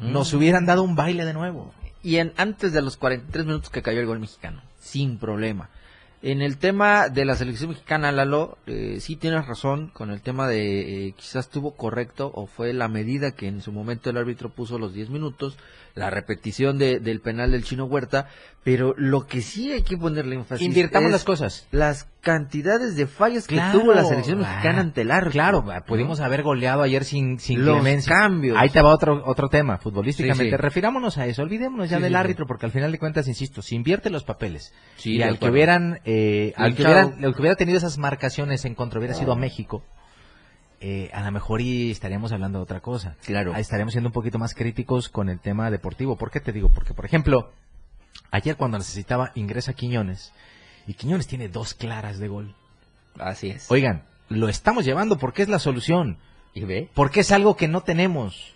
nos 0.00 0.32
hubieran 0.34 0.66
dado 0.66 0.82
un 0.82 0.94
baile 0.94 1.24
de 1.24 1.34
nuevo. 1.34 1.72
Y 2.02 2.16
en, 2.16 2.32
antes 2.36 2.72
de 2.72 2.82
los 2.82 2.96
43 2.96 3.46
minutos 3.46 3.70
que 3.70 3.82
cayó 3.82 4.00
el 4.00 4.06
gol 4.06 4.20
mexicano, 4.20 4.62
sin 4.78 5.18
problema. 5.18 5.70
En 6.22 6.40
el 6.40 6.56
tema 6.56 7.08
de 7.08 7.24
la 7.24 7.36
selección 7.36 7.70
mexicana, 7.70 8.10
Lalo, 8.10 8.58
eh, 8.66 8.98
sí 9.00 9.16
tienes 9.16 9.46
razón 9.46 9.88
con 9.88 10.10
el 10.10 10.22
tema 10.22 10.48
de 10.48 11.08
eh, 11.08 11.12
quizás 11.12 11.46
estuvo 11.46 11.76
correcto 11.76 12.30
o 12.34 12.46
fue 12.46 12.72
la 12.72 12.88
medida 12.88 13.32
que 13.32 13.48
en 13.48 13.60
su 13.60 13.70
momento 13.70 14.08
el 14.08 14.16
árbitro 14.16 14.48
puso 14.48 14.78
los 14.78 14.94
10 14.94 15.10
minutos, 15.10 15.58
la 15.96 16.10
repetición 16.10 16.78
de- 16.78 17.00
del 17.00 17.20
penal 17.20 17.50
del 17.50 17.64
chino 17.64 17.86
Huerta, 17.86 18.28
pero 18.62 18.94
lo 18.96 19.26
que 19.26 19.40
sí 19.42 19.72
hay 19.72 19.82
que 19.82 19.96
ponerle 19.96 20.34
énfasis 20.36 20.64
Invirtamos 20.66 21.06
es 21.06 21.12
las 21.12 21.24
cosas. 21.24 21.66
las 21.72 22.08
cantidades 22.20 22.96
de 22.96 23.06
fallas 23.06 23.46
Claro. 23.46 23.72
que 23.72 23.84
tuvo 23.84 23.94
la 23.94 24.04
selección 24.04 24.38
mexicana 24.40 24.78
Ah, 24.78 24.82
ante 24.82 25.00
el 25.00 25.10
árbitro. 25.10 25.32
Claro, 25.32 25.64
pudimos 25.86 26.20
haber 26.20 26.42
goleado 26.42 26.82
ayer 26.82 27.04
sin, 27.04 27.38
sin 27.38 27.64
Los 27.64 27.76
clemencia. 27.80 28.14
cambios. 28.14 28.56
Ahí 28.58 28.68
te 28.68 28.82
va 28.82 28.90
otro, 28.92 29.22
otro 29.24 29.48
tema, 29.48 29.78
futbolísticamente. 29.78 30.44
Sí, 30.44 30.50
sí. 30.50 30.56
Refirámonos 30.56 31.16
a 31.18 31.26
eso, 31.26 31.42
olvidémonos 31.42 31.88
ya 31.88 31.96
Sí, 31.96 32.02
del 32.02 32.14
árbitro, 32.16 32.46
porque 32.46 32.66
al 32.66 32.72
final 32.72 32.92
de 32.92 32.98
cuentas, 32.98 33.26
insisto, 33.28 33.62
si 33.62 33.74
invierte 33.76 34.10
los 34.10 34.24
papeles 34.24 34.74
y 35.02 35.22
al 35.22 35.38
que 35.38 35.48
hubieran, 35.48 36.00
eh, 36.04 36.52
al 36.56 36.74
que 36.74 36.82
hubieran, 36.82 37.24
al 37.24 37.34
que 37.34 37.40
hubiera 37.40 37.56
tenido 37.56 37.78
esas 37.78 37.96
marcaciones 37.98 38.64
en 38.64 38.74
contra 38.74 38.98
hubiera 38.98 39.14
sido 39.14 39.32
a 39.32 39.36
México, 39.36 39.82
eh, 40.80 41.10
a 41.12 41.22
lo 41.22 41.32
mejor 41.32 41.60
y 41.60 41.90
estaríamos 41.90 42.32
hablando 42.32 42.58
de 42.58 42.64
otra 42.64 42.80
cosa. 42.80 43.16
Claro. 43.24 43.54
Ahí 43.54 43.62
estaríamos 43.62 43.92
siendo 43.92 44.08
un 44.08 44.12
poquito 44.12 44.38
más 44.38 44.54
críticos 44.54 45.08
con 45.08 45.28
el 45.28 45.40
tema 45.40 45.70
deportivo. 45.70 46.16
¿Por 46.16 46.30
qué 46.30 46.40
te 46.40 46.52
digo? 46.52 46.68
Porque, 46.68 46.94
por 46.94 47.04
ejemplo, 47.04 47.52
ayer 48.30 48.56
cuando 48.56 48.78
necesitaba 48.78 49.32
ingresa 49.34 49.72
Quiñones, 49.72 50.32
y 50.86 50.94
Quiñones 50.94 51.26
tiene 51.26 51.48
dos 51.48 51.74
claras 51.74 52.18
de 52.18 52.28
gol. 52.28 52.54
Así 53.18 53.48
es. 53.48 53.70
Oigan, 53.70 54.04
lo 54.28 54.48
estamos 54.48 54.84
llevando 54.84 55.18
porque 55.18 55.42
es 55.42 55.48
la 55.48 55.58
solución. 55.58 56.18
¿Y 56.54 56.64
ve? 56.64 56.90
Porque 56.94 57.20
es 57.20 57.32
algo 57.32 57.56
que 57.56 57.68
no 57.68 57.82
tenemos. 57.82 58.54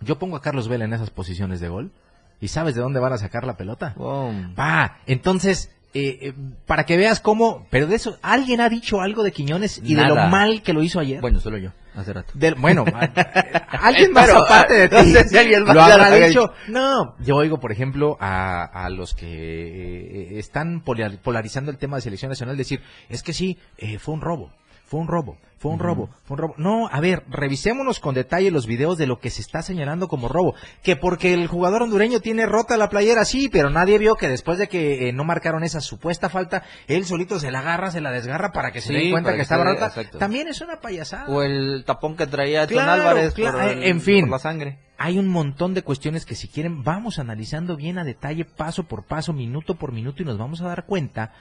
Yo 0.00 0.18
pongo 0.18 0.36
a 0.36 0.42
Carlos 0.42 0.68
Vela 0.68 0.84
en 0.84 0.92
esas 0.92 1.10
posiciones 1.10 1.60
de 1.60 1.68
gol. 1.68 1.92
¿Y 2.40 2.48
sabes 2.48 2.74
de 2.74 2.80
dónde 2.80 2.98
van 2.98 3.12
a 3.12 3.18
sacar 3.18 3.44
la 3.44 3.56
pelota? 3.56 3.94
Va, 3.98 4.98
entonces, 5.06 5.70
eh, 5.94 6.18
eh, 6.22 6.32
para 6.66 6.84
que 6.84 6.96
veas 6.96 7.20
cómo... 7.20 7.66
Pero 7.70 7.86
de 7.86 7.96
eso, 7.96 8.16
¿alguien 8.22 8.60
ha 8.60 8.68
dicho 8.68 9.00
algo 9.00 9.22
de 9.22 9.32
Quiñones 9.32 9.80
y 9.84 9.94
de 9.94 10.06
lo 10.06 10.14
mal 10.14 10.62
que 10.62 10.72
lo 10.72 10.82
hizo 10.82 10.98
ayer? 11.00 11.20
Bueno, 11.20 11.38
solo 11.40 11.58
yo, 11.58 11.70
hace 11.94 12.12
rato. 12.12 12.32
Del- 12.34 12.54
bueno, 12.54 12.84
a- 12.92 13.00
alguien 13.86 14.12
más 14.12 14.26
Pero, 14.26 14.38
aparte 14.42 14.74
de 14.74 14.88
ti. 14.88 14.96
no 14.96 15.02
sé 15.04 15.28
si 15.28 15.36
alguien 15.38 15.64
más 15.64 15.74
lo 15.74 15.82
habrá 15.82 16.10
dicho. 16.14 16.52
No, 16.68 17.14
yo 17.20 17.36
oigo, 17.36 17.60
por 17.60 17.72
ejemplo, 17.72 18.16
a, 18.20 18.64
a 18.64 18.88
los 18.90 19.14
que 19.14 19.26
eh, 19.26 20.38
están 20.38 20.82
polar- 20.82 21.18
polarizando 21.20 21.70
el 21.70 21.78
tema 21.78 21.96
de 21.96 22.02
selección 22.02 22.30
nacional 22.30 22.56
decir, 22.56 22.80
es 23.08 23.22
que 23.22 23.32
sí, 23.32 23.58
eh, 23.78 23.98
fue 23.98 24.14
un 24.14 24.20
robo, 24.22 24.50
fue 24.92 25.00
un 25.00 25.08
robo, 25.08 25.38
fue 25.56 25.70
un 25.70 25.78
robo, 25.78 26.10
fue 26.26 26.34
un 26.34 26.38
robo. 26.42 26.54
No, 26.58 26.86
a 26.92 27.00
ver, 27.00 27.22
revisémonos 27.30 27.98
con 27.98 28.14
detalle 28.14 28.50
los 28.50 28.66
videos 28.66 28.98
de 28.98 29.06
lo 29.06 29.20
que 29.20 29.30
se 29.30 29.40
está 29.40 29.62
señalando 29.62 30.06
como 30.06 30.28
robo. 30.28 30.54
Que 30.82 30.96
porque 30.96 31.32
el 31.32 31.46
jugador 31.46 31.80
hondureño 31.80 32.20
tiene 32.20 32.44
rota 32.44 32.76
la 32.76 32.90
playera, 32.90 33.24
sí, 33.24 33.48
pero 33.50 33.70
nadie 33.70 33.96
vio 33.96 34.16
que 34.16 34.28
después 34.28 34.58
de 34.58 34.68
que 34.68 35.08
eh, 35.08 35.12
no 35.14 35.24
marcaron 35.24 35.64
esa 35.64 35.80
supuesta 35.80 36.28
falta, 36.28 36.62
él 36.88 37.06
solito 37.06 37.40
se 37.40 37.50
la 37.50 37.60
agarra, 37.60 37.90
se 37.90 38.02
la 38.02 38.10
desgarra 38.10 38.52
para 38.52 38.70
que 38.70 38.82
se 38.82 38.88
Sí, 38.88 38.94
den 38.94 39.10
cuenta 39.12 39.30
que, 39.30 39.36
que 39.36 39.42
estaba 39.44 39.64
rota. 39.64 39.86
exacto. 39.86 40.18
También 40.18 40.46
es 40.48 40.60
una 40.60 40.78
payasada. 40.82 41.24
O 41.28 41.42
el 41.42 41.84
tapón 41.86 42.16
que 42.18 42.26
traía 42.26 42.66
Claro, 42.66 42.92
Álvarez 42.92 43.32
claro, 43.32 43.56
por 43.58 43.66
el- 43.68 43.82
en 43.84 44.02
fin. 44.02 44.20
por 44.24 44.32
la 44.32 44.38
sangre. 44.40 44.78
Hay 44.98 45.18
un 45.18 45.28
montón 45.28 45.72
de 45.72 45.80
cuestiones 45.82 46.26
que 46.26 46.34
si 46.34 46.48
quieren 46.48 46.84
vamos 46.84 47.18
analizando 47.18 47.76
bien 47.76 47.96
a 47.96 48.04
detalle, 48.04 48.44
paso 48.44 48.84
por 48.84 49.06
paso, 49.06 49.32
minuto 49.32 49.74
por 49.76 49.90
minuto 49.92 50.22
y 50.22 50.26
nos 50.26 50.36
vamos 50.36 50.60
a 50.60 50.66
dar 50.68 50.84
cuenta 50.84 51.32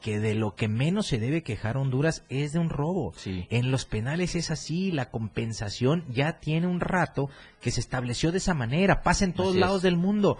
que 0.00 0.18
de 0.18 0.34
lo 0.34 0.54
que 0.54 0.68
menos 0.68 1.06
se 1.06 1.18
debe 1.18 1.42
quejar 1.42 1.76
Honduras 1.76 2.24
es 2.28 2.52
de 2.52 2.58
un 2.58 2.70
robo. 2.70 3.12
Sí. 3.16 3.46
En 3.50 3.70
los 3.70 3.84
penales 3.84 4.34
es 4.34 4.50
así, 4.50 4.90
la 4.92 5.10
compensación 5.10 6.04
ya 6.08 6.38
tiene 6.40 6.66
un 6.66 6.80
rato 6.80 7.28
que 7.60 7.70
se 7.70 7.80
estableció 7.80 8.32
de 8.32 8.38
esa 8.38 8.54
manera, 8.54 9.02
pasa 9.02 9.24
en 9.24 9.32
todos 9.32 9.50
Así 9.50 9.58
es. 9.58 9.60
lados 9.60 9.82
del 9.82 9.96
mundo. 9.96 10.38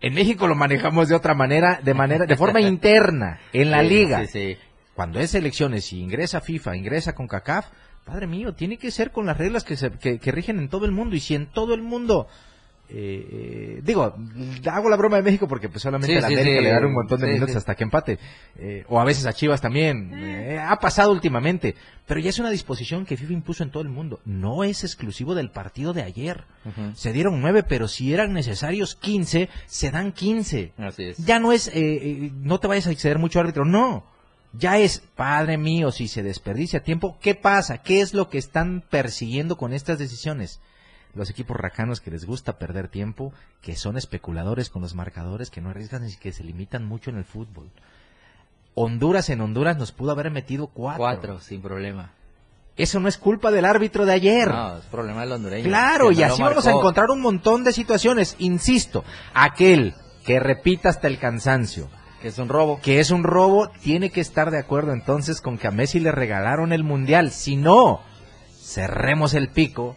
En 0.00 0.14
México 0.14 0.46
lo 0.46 0.54
manejamos 0.54 1.08
de 1.08 1.14
otra 1.14 1.34
manera, 1.34 1.80
de 1.82 1.94
manera, 1.94 2.26
de 2.26 2.36
forma 2.36 2.60
interna, 2.62 3.40
en 3.52 3.70
la 3.70 3.82
Sí, 3.82 3.88
liga. 3.88 4.26
Sí. 4.26 4.56
Cuando 4.94 5.18
es 5.20 5.34
elecciones 5.34 5.92
y 5.92 6.00
ingresa 6.00 6.40
FIFA, 6.40 6.76
ingresa 6.76 7.14
con 7.14 7.26
CACAF, 7.26 7.66
padre 8.04 8.26
mío, 8.26 8.52
tiene 8.54 8.76
que 8.76 8.90
ser 8.90 9.10
con 9.12 9.26
las 9.26 9.36
reglas 9.38 9.64
que, 9.64 9.76
se- 9.76 9.90
que, 9.92 10.18
que 10.18 10.30
rigen 10.32 10.58
en 10.58 10.68
todo 10.68 10.84
el 10.86 10.92
mundo. 10.92 11.16
Y 11.16 11.20
si 11.20 11.34
en 11.34 11.46
todo 11.46 11.74
el 11.74 11.82
mundo, 11.82 12.28
eh, 12.88 13.26
eh, 13.78 13.80
digo, 13.82 14.14
hago 14.70 14.88
la 14.90 14.96
broma 14.96 15.16
de 15.16 15.22
México 15.22 15.48
porque 15.48 15.68
pues 15.68 15.82
solamente 15.82 16.12
Sí, 16.12 16.18
a 16.18 16.20
la 16.20 16.28
sí, 16.28 16.34
América 16.34 16.58
sí. 16.58 16.64
le 16.64 16.70
dan 16.70 16.84
un 16.84 16.92
montón 16.92 17.20
de 17.20 17.26
Sí, 17.26 17.32
minutos 17.32 17.52
sí. 17.52 17.58
hasta 17.58 17.74
que 17.74 17.84
empate. 17.84 18.18
Eh, 18.58 18.84
o 18.88 19.00
a 19.00 19.04
veces 19.04 19.24
a 19.26 19.32
Chivas 19.32 19.60
también. 19.60 20.10
Eh, 20.14 20.58
ha 20.60 20.76
pasado 20.78 21.10
últimamente. 21.12 21.74
Pero 22.06 22.20
ya 22.20 22.28
es 22.30 22.38
una 22.38 22.50
disposición 22.50 23.06
que 23.06 23.16
FIFA 23.16 23.32
impuso 23.32 23.62
en 23.62 23.70
todo 23.70 23.82
el 23.82 23.88
mundo. 23.88 24.20
No 24.26 24.62
es 24.64 24.84
exclusivo 24.84 25.34
del 25.34 25.50
partido 25.50 25.92
de 25.94 26.02
ayer. 26.02 26.44
Se 26.94 27.12
dieron 27.14 27.40
nueve, 27.40 27.62
pero 27.62 27.88
si 27.88 28.12
eran 28.12 28.32
necesarios 28.34 28.94
15, 28.96 29.48
se 29.66 29.90
dan 29.90 30.12
15 30.12 30.72
Así 30.76 31.04
es. 31.04 31.16
ya 31.18 31.38
no 31.38 31.52
es, 31.52 31.68
eh, 31.68 31.72
eh, 31.76 32.30
no 32.34 32.60
te 32.60 32.66
vayas 32.68 32.86
a 32.86 32.90
exceder 32.92 33.18
mucho 33.18 33.40
árbitro, 33.40 33.64
no. 33.64 34.04
Ya 34.52 34.78
es, 34.78 35.02
padre 35.16 35.56
mío, 35.58 35.90
si 35.90 36.06
se 36.06 36.22
desperdicia 36.22 36.80
tiempo, 36.82 37.18
¿qué 37.20 37.34
pasa? 37.34 37.78
¿Qué 37.78 38.00
es 38.02 38.14
lo 38.14 38.28
que 38.28 38.38
están 38.38 38.84
persiguiendo 38.88 39.56
con 39.56 39.72
estas 39.72 39.98
decisiones? 39.98 40.60
Los 41.14 41.30
equipos 41.30 41.56
racanos 41.56 42.00
que 42.00 42.10
les 42.10 42.24
gusta 42.26 42.58
perder 42.58 42.88
tiempo, 42.88 43.32
que 43.62 43.76
son 43.76 43.96
especuladores 43.96 44.68
con 44.70 44.82
los 44.82 44.94
marcadores, 44.94 45.50
que 45.50 45.60
no 45.60 45.70
arriesgan 45.70 46.08
y 46.08 46.16
que 46.16 46.32
se 46.32 46.42
limitan 46.44 46.84
mucho 46.84 47.10
en 47.10 47.16
el 47.18 47.24
fútbol. 47.24 47.70
Honduras 48.74 49.30
en 49.30 49.40
Honduras 49.40 49.76
nos 49.76 49.92
pudo 49.92 50.10
haber 50.10 50.30
metido 50.30 50.66
cuatro. 50.66 50.98
Cuatro, 50.98 51.40
sin 51.40 51.62
problema. 51.62 52.10
Eso 52.76 52.98
no 52.98 53.06
es 53.08 53.18
culpa 53.18 53.52
del 53.52 53.64
árbitro 53.64 54.04
de 54.04 54.12
ayer. 54.12 54.48
No, 54.48 54.78
es 54.78 54.84
problema 54.86 55.20
del 55.20 55.30
hondureño. 55.32 55.64
Claro, 55.68 56.10
y 56.10 56.16
no 56.16 56.24
así 56.26 56.42
vamos 56.42 56.66
a 56.66 56.72
encontrar 56.72 57.10
un 57.10 57.20
montón 57.20 57.62
de 57.62 57.72
situaciones. 57.72 58.34
Insisto, 58.40 59.04
aquel 59.32 59.94
que 60.26 60.40
repita 60.40 60.88
hasta 60.88 61.06
el 61.06 61.20
cansancio, 61.20 61.88
Que 62.20 62.28
es 62.28 62.38
un 62.38 62.48
robo. 62.48 62.80
que 62.82 62.98
es 62.98 63.12
un 63.12 63.22
robo, 63.22 63.68
tiene 63.80 64.10
que 64.10 64.20
estar 64.20 64.50
de 64.50 64.58
acuerdo 64.58 64.92
entonces 64.92 65.40
con 65.40 65.56
que 65.56 65.68
a 65.68 65.70
Messi 65.70 66.00
le 66.00 66.10
regalaron 66.10 66.72
el 66.72 66.82
mundial. 66.82 67.30
Si 67.30 67.54
no, 67.54 68.00
cerremos 68.64 69.34
el 69.34 69.48
pico 69.50 69.96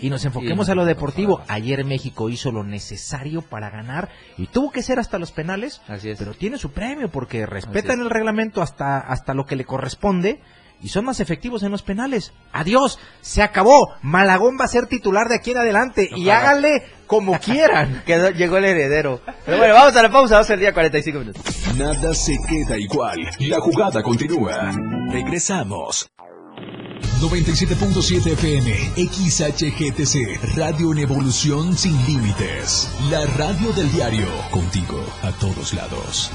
y 0.00 0.08
nos 0.08 0.24
enfoquemos 0.24 0.68
Y 0.68 0.70
a 0.70 0.74
lo 0.74 0.84
deportivo. 0.86 1.42
Ayer 1.48 1.84
México 1.84 2.30
hizo 2.30 2.50
lo 2.50 2.64
necesario 2.64 3.42
para 3.42 3.68
ganar 3.70 4.08
y 4.38 4.46
tuvo 4.46 4.70
que 4.70 4.82
ser 4.82 4.98
hasta 4.98 5.18
los 5.18 5.30
penales, 5.32 5.82
Así 5.88 6.08
es. 6.10 6.18
pero 6.18 6.32
tiene 6.32 6.56
su 6.58 6.72
premio 6.72 7.10
porque 7.10 7.44
respetan 7.46 7.98
es. 7.98 8.04
el 8.06 8.10
reglamento 8.10 8.62
hasta, 8.62 8.98
hasta 8.98 9.34
lo 9.34 9.44
que 9.44 9.56
le 9.56 9.64
corresponde. 9.64 10.40
Y 10.80 10.90
son 10.90 11.06
más 11.06 11.18
efectivos 11.18 11.64
en 11.64 11.72
los 11.72 11.82
penales. 11.82 12.32
Adiós, 12.52 13.00
se 13.20 13.42
acabó. 13.42 13.94
Malagón 14.00 14.56
va 14.60 14.64
a 14.64 14.68
ser 14.68 14.86
titular 14.86 15.26
de 15.28 15.34
aquí 15.34 15.50
en 15.50 15.56
adelante. 15.58 16.08
Y 16.14 16.30
háganle 16.30 16.84
como 17.08 17.36
quieran. 17.40 18.04
Quedó- 18.06 18.30
llegó 18.30 18.58
el 18.58 18.64
heredero. 18.64 19.20
Pero 19.44 19.58
bueno, 19.58 19.74
vamos 19.74 19.96
a 19.96 20.02
la 20.02 20.08
pausa, 20.10 20.36
va 20.36 20.42
a 20.42 20.44
ser 20.44 20.54
el 20.54 20.60
día 20.60 20.72
45 20.72 21.18
minutos. 21.18 21.42
Nada 21.76 22.14
se 22.14 22.36
queda 22.48 22.78
igual. 22.78 23.18
La 23.40 23.58
jugada 23.58 24.04
continúa. 24.04 24.70
Regresamos. 25.10 26.08
97.7 27.20 28.32
FM, 28.32 28.70
XHGTC, 28.96 30.56
Radio 30.56 30.92
en 30.92 30.98
Evolución 30.98 31.76
Sin 31.76 31.96
Límites. 32.06 32.88
La 33.10 33.26
radio 33.26 33.72
del 33.72 33.90
diario, 33.90 34.28
contigo 34.52 35.04
a 35.22 35.32
todos 35.32 35.74
lados. 35.74 36.30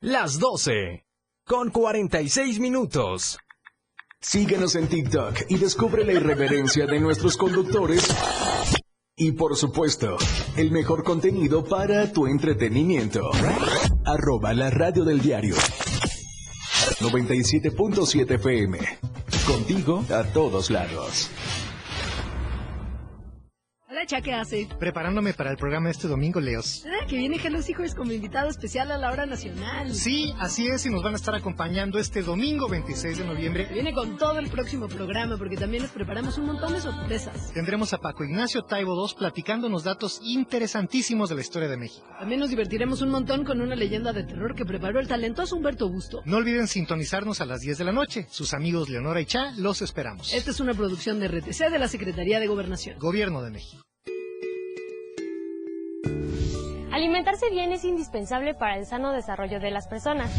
Las 0.00 0.38
12. 0.38 1.04
Con 1.46 1.70
46 1.70 2.58
minutos. 2.58 3.38
Síguenos 4.20 4.74
en 4.74 4.88
TikTok 4.88 5.42
y 5.48 5.58
descubre 5.58 6.04
la 6.04 6.12
irreverencia 6.12 6.86
de 6.86 6.98
nuestros 6.98 7.36
conductores. 7.36 8.04
Y 9.16 9.32
por 9.32 9.56
supuesto, 9.56 10.16
el 10.56 10.72
mejor 10.72 11.04
contenido 11.04 11.64
para 11.64 12.12
tu 12.12 12.26
entretenimiento. 12.26 13.30
Arroba 14.04 14.52
la 14.54 14.70
radio 14.70 15.04
del 15.04 15.20
diario. 15.20 15.54
97.7 17.00 18.34
FM. 18.34 18.78
Contigo 19.48 20.04
a 20.10 20.24
todos 20.24 20.68
lados. 20.68 21.30
¿Qué 24.06 24.32
hace? 24.32 24.68
Preparándome 24.78 25.34
para 25.34 25.50
el 25.50 25.56
programa 25.56 25.90
este 25.90 26.08
domingo, 26.08 26.40
Leos. 26.40 26.84
Ah, 26.86 27.06
que 27.06 27.16
viene 27.16 27.40
Hello 27.42 27.58
Hijos 27.66 27.94
como 27.94 28.12
invitado 28.12 28.48
especial 28.48 28.90
a 28.92 28.98
la 28.98 29.10
hora 29.10 29.26
nacional. 29.26 29.92
Sí, 29.92 30.32
así 30.38 30.68
es, 30.68 30.86
y 30.86 30.90
nos 30.90 31.02
van 31.02 31.14
a 31.14 31.16
estar 31.16 31.34
acompañando 31.34 31.98
este 31.98 32.22
domingo 32.22 32.68
26 32.68 33.18
de 33.18 33.24
noviembre. 33.24 33.68
Viene 33.72 33.92
con 33.92 34.16
todo 34.16 34.38
el 34.38 34.48
próximo 34.50 34.88
programa, 34.88 35.36
porque 35.36 35.56
también 35.56 35.82
les 35.82 35.92
preparamos 35.92 36.38
un 36.38 36.46
montón 36.46 36.72
de 36.72 36.80
sorpresas. 36.80 37.52
Tendremos 37.52 37.92
a 37.92 37.98
Paco 37.98 38.24
Ignacio 38.24 38.62
Taibo 38.62 38.94
II 38.94 39.14
platicándonos 39.18 39.84
datos 39.84 40.20
interesantísimos 40.22 41.28
de 41.28 41.34
la 41.34 41.40
historia 41.40 41.68
de 41.68 41.76
México. 41.76 42.06
También 42.18 42.40
nos 42.40 42.50
divertiremos 42.50 43.02
un 43.02 43.10
montón 43.10 43.44
con 43.44 43.60
una 43.60 43.74
leyenda 43.74 44.12
de 44.12 44.22
terror 44.22 44.54
que 44.54 44.64
preparó 44.64 45.00
el 45.00 45.08
talentoso 45.08 45.56
Humberto 45.56 45.88
Busto. 45.88 46.22
No 46.24 46.36
olviden 46.36 46.68
sintonizarnos 46.68 47.40
a 47.40 47.46
las 47.46 47.60
10 47.60 47.78
de 47.78 47.84
la 47.84 47.92
noche. 47.92 48.26
Sus 48.30 48.54
amigos 48.54 48.88
Leonora 48.88 49.20
y 49.20 49.26
Cha 49.26 49.52
los 49.56 49.82
esperamos. 49.82 50.32
Esta 50.32 50.50
es 50.50 50.60
una 50.60 50.74
producción 50.74 51.20
de 51.20 51.28
RTC 51.28 51.70
de 51.70 51.78
la 51.78 51.88
Secretaría 51.88 52.38
de 52.40 52.46
Gobernación. 52.46 52.98
Gobierno 52.98 53.42
de 53.42 53.50
México. 53.50 53.87
Alimentarse 56.98 57.48
bien 57.50 57.70
es 57.70 57.84
indispensable 57.84 58.54
para 58.54 58.76
el 58.76 58.84
sano 58.84 59.12
desarrollo 59.12 59.60
de 59.60 59.70
las 59.70 59.86
personas. 59.86 60.32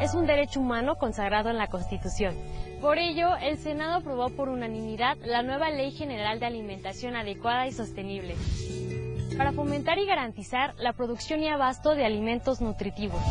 Es 0.00 0.14
un 0.14 0.26
derecho 0.26 0.58
humano 0.58 0.96
consagrado 0.96 1.48
en 1.48 1.58
la 1.58 1.68
Constitución. 1.68 2.34
Por 2.80 2.98
ello, 2.98 3.36
el 3.36 3.56
Senado 3.56 3.94
aprobó 3.94 4.30
por 4.30 4.48
unanimidad 4.48 5.16
la 5.24 5.44
nueva 5.44 5.70
Ley 5.70 5.92
General 5.92 6.40
de 6.40 6.46
Alimentación 6.46 7.14
Adecuada 7.14 7.68
y 7.68 7.72
Sostenible 7.72 8.34
para 9.36 9.52
fomentar 9.52 10.00
y 10.00 10.06
garantizar 10.06 10.74
la 10.76 10.92
producción 10.92 11.40
y 11.40 11.48
abasto 11.48 11.94
de 11.94 12.04
alimentos 12.04 12.60
nutritivos, 12.60 13.22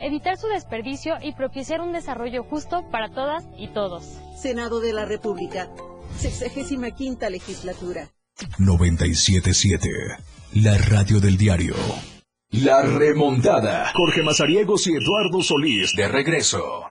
evitar 0.00 0.36
su 0.36 0.48
desperdicio 0.48 1.14
y 1.22 1.32
propiciar 1.32 1.80
un 1.80 1.92
desarrollo 1.92 2.42
justo 2.42 2.84
para 2.90 3.08
todas 3.08 3.44
y 3.56 3.68
todos. 3.68 4.04
Senado 4.36 4.80
de 4.80 4.92
la 4.92 5.04
República, 5.04 5.70
65 6.16 7.30
legislatura. 7.30 8.08
977 8.58 10.37
la 10.54 10.76
radio 10.78 11.20
del 11.20 11.36
diario. 11.36 11.74
La 12.50 12.82
remontada. 12.82 13.92
Jorge 13.94 14.22
Mazariegos 14.22 14.86
y 14.86 14.92
Eduardo 14.92 15.42
Solís 15.42 15.92
de 15.94 16.08
regreso. 16.08 16.90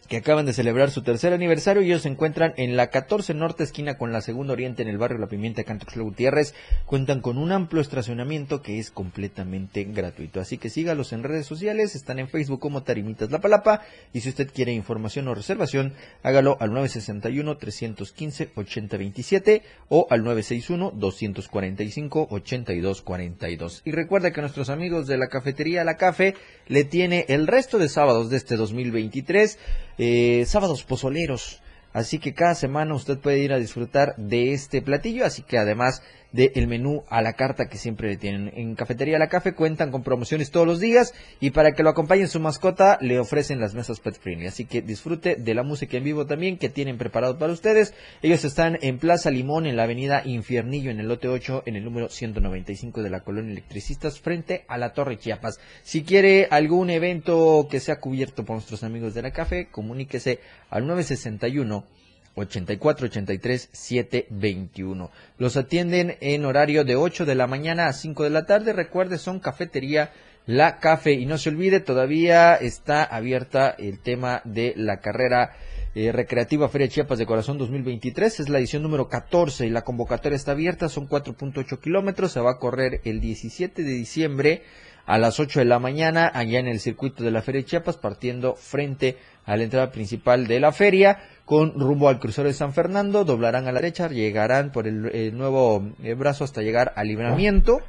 que 0.09 0.17
acaban 0.17 0.47
de 0.47 0.55
celebrar 0.55 0.91
su 0.91 1.03
tercer 1.03 1.35
aniversario 1.35 1.83
y 1.83 1.87
ellos 1.87 2.03
se 2.03 2.09
encuentran 2.09 2.55
en 2.57 2.77
la 2.77 2.89
14 2.89 3.35
Norte 3.35 3.63
esquina 3.63 3.99
con 3.99 4.11
la 4.11 4.23
Segunda 4.23 4.55
Oriente 4.55 4.83
en 4.83 4.89
el 4.89 4.97
barrio 4.97 5.19
La 5.19 5.27
Pimienta 5.27 5.65
Cantuxlo 5.65 6.05
Gutiérrez. 6.05 6.55
Cuentan 6.87 7.21
con 7.21 7.37
un 7.37 7.53
amplio 7.53 7.83
estacionamiento 7.83 8.63
que 8.63 8.79
es 8.79 8.91
completamente 8.91 9.85
gratuito. 9.85 10.41
Así 10.41 10.57
que 10.57 10.71
sígalos 10.71 11.13
en 11.13 11.25
redes 11.25 11.47
sociales, 11.47 11.95
están 11.95 12.19
en 12.19 12.29
Facebook 12.29 12.59
como 12.59 12.83
Tarimitas 12.83 13.31
La 13.31 13.41
Palapa 13.41 13.83
y 14.15 14.23
si 14.23 14.31
usted 14.31 14.51
quiere 14.51 14.73
información 14.73 15.29
o 15.29 15.35
reservación, 15.35 15.93
hágalo 16.23 16.57
al 16.59 16.73
961 16.73 17.59
315 17.59 18.51
8027 18.55 19.63
o 19.91 20.07
al 20.09 20.25
961 20.25 20.93
245 20.97 22.29
8242. 22.31 23.83
Y 23.85 23.93
recuerda 23.93 24.33
que 24.33 24.41
nuestros 24.41 24.71
amigos 24.71 25.07
de 25.07 25.19
la 25.19 25.29
cafetería 25.29 25.85
La 25.85 25.99
Cafe 25.99 26.35
le 26.67 26.85
tiene 26.85 27.27
el 27.29 27.47
resto 27.47 27.79
de 27.79 27.91
sábados 27.91 28.31
de 28.31 28.39
este 28.39 28.57
2023 28.57 29.59
eh, 29.99 30.45
sábados 30.47 30.85
pozoleros. 30.85 31.61
Así 31.93 32.19
que 32.19 32.35
cada 32.35 32.55
semana 32.55 32.95
usted 32.95 33.19
puede 33.19 33.41
ir 33.41 33.53
a 33.53 33.59
disfrutar 33.59 34.15
de 34.17 34.53
este 34.53 34.83
platillo, 34.83 35.25
así 35.25 35.43
que 35.43 35.59
además 35.59 36.03
del 36.33 36.67
menú 36.69 37.05
a 37.09 37.23
la 37.23 37.33
carta 37.33 37.69
que 37.69 37.79
siempre 37.79 38.17
tienen. 38.17 38.53
En 38.55 38.75
Cafetería 38.75 39.19
La 39.19 39.29
Cafe 39.29 39.55
cuentan 39.55 39.91
con 39.91 40.03
promociones 40.03 40.51
todos 40.51 40.67
los 40.67 40.81
días 40.81 41.15
y 41.41 41.51
para 41.51 41.73
que 41.73 41.83
lo 41.83 41.91
acompañen 41.91 42.29
su 42.29 42.41
mascota 42.41 42.99
le 43.01 43.19
ofrecen 43.19 43.61
las 43.61 43.75
mesas 43.75 44.01
pet 44.01 44.19
friendly. 44.19 44.47
Así 44.47 44.65
que 44.65 44.83
disfrute 44.83 45.37
de 45.37 45.55
la 45.55 45.63
música 45.63 45.97
en 45.97 46.05
vivo 46.05 46.27
también 46.27 46.59
que 46.59 46.69
tienen 46.69 46.99
preparado 46.99 47.39
para 47.39 47.53
ustedes. 47.53 47.95
Ellos 48.23 48.45
están 48.45 48.79
en 48.83 48.99
Plaza 48.99 49.31
Limón 49.31 49.67
en 49.67 49.77
la 49.77 49.85
avenida 49.85 50.23
Infiernillo 50.25 50.91
en 50.91 51.01
el 51.01 51.09
lote 51.09 51.29
8 51.29 51.63
en 51.67 51.77
el 51.77 51.85
número 51.85 52.09
195 52.09 53.03
de 53.03 53.11
la 53.11 53.21
colonia 53.21 53.53
Electricistas 53.53 54.21
frente 54.21 54.65
a 54.69 54.79
la 54.79 54.93
Torre 54.93 55.19
Chiapas. 55.19 55.59
Si 55.83 56.03
quiere 56.03 56.49
algún 56.51 56.91
evento 56.91 57.69
que 57.71 57.81
sea 57.81 58.01
cubierto 58.01 58.45
por 58.45 58.57
nuestros 58.57 58.85
amigos 58.85 59.15
de 59.15 59.23
la 59.23 59.31
Cafe, 59.31 59.69
comuníquese 59.71 60.41
al 60.71 60.87
961 60.87 61.98
84 62.39 63.07
83 63.07 63.69
721. 63.73 65.11
Los 65.39 65.57
atienden 65.57 66.17
en 66.21 66.45
horario 66.45 66.85
de 66.85 66.97
8 66.97 67.27
de 67.27 67.35
la 67.35 67.47
mañana 67.47 67.87
a 67.87 67.93
5 67.93 68.25
de 68.25 68.31
la 68.31 68.47
tarde. 68.47 68.73
Recuerde, 68.73 69.19
son 69.19 69.41
cafetería 69.41 70.13
La 70.47 70.79
Café. 70.79 71.13
Y 71.13 71.27
no 71.27 71.39
se 71.39 71.51
olvide, 71.51 71.81
todavía 71.81 72.55
está 72.55 73.05
abierta 73.05 73.75
el 73.79 74.01
tema 74.01 74.41
de 74.45 74.75
la 74.77 75.01
carrera 75.01 75.57
eh, 75.95 76.13
recreativa 76.13 76.69
Feria 76.69 76.89
Chiapas 76.89 77.19
de 77.19 77.27
Corazón 77.27 77.59
2023. 77.59 78.41
Es 78.41 78.49
la 78.49 78.59
edición 78.59 78.83
número 78.83 79.09
14 79.09 79.67
y 79.67 79.71
la 79.71 79.83
convocatoria 79.83 80.37
está 80.37 80.53
abierta. 80.53 80.89
Son 80.89 81.09
4.8 81.09 81.81
kilómetros. 81.81 82.33
Se 82.33 82.41
va 82.41 82.53
a 82.53 82.59
correr 82.59 83.01
el 83.05 83.21
17 83.21 83.83
de 83.83 83.93
diciembre 83.93 84.63
a 85.07 85.17
las 85.17 85.41
8 85.41 85.61
de 85.61 85.65
la 85.65 85.79
mañana 85.79 86.31
allá 86.33 86.61
en 86.61 86.69
el 86.69 86.81
circuito 86.81 87.25
de 87.25 87.31
la 87.31 87.41
Feria 87.41 87.65
Chiapas, 87.65 87.97
partiendo 87.97 88.55
frente 88.55 89.17
a 89.47 89.57
la 89.57 89.63
entrada 89.63 89.91
principal 89.91 90.47
de 90.47 90.61
la 90.61 90.71
feria 90.71 91.19
con 91.49 91.81
rumbo 91.81 92.11
al 92.11 92.21
crucero 92.21 92.47
de 92.47 92.53
San 92.53 92.75
Fernando, 92.75 93.25
doblarán 93.25 93.67
a 93.67 93.73
la 93.73 93.81
derecha, 93.81 94.09
llegarán 94.09 94.71
por 94.71 94.87
el, 94.87 95.35
nuevo 95.35 95.83
eh, 96.03 96.13
brazo 96.13 96.45
hasta 96.45 96.61
llegar 96.61 96.93
al 96.95 97.09
libramiento 97.09 97.81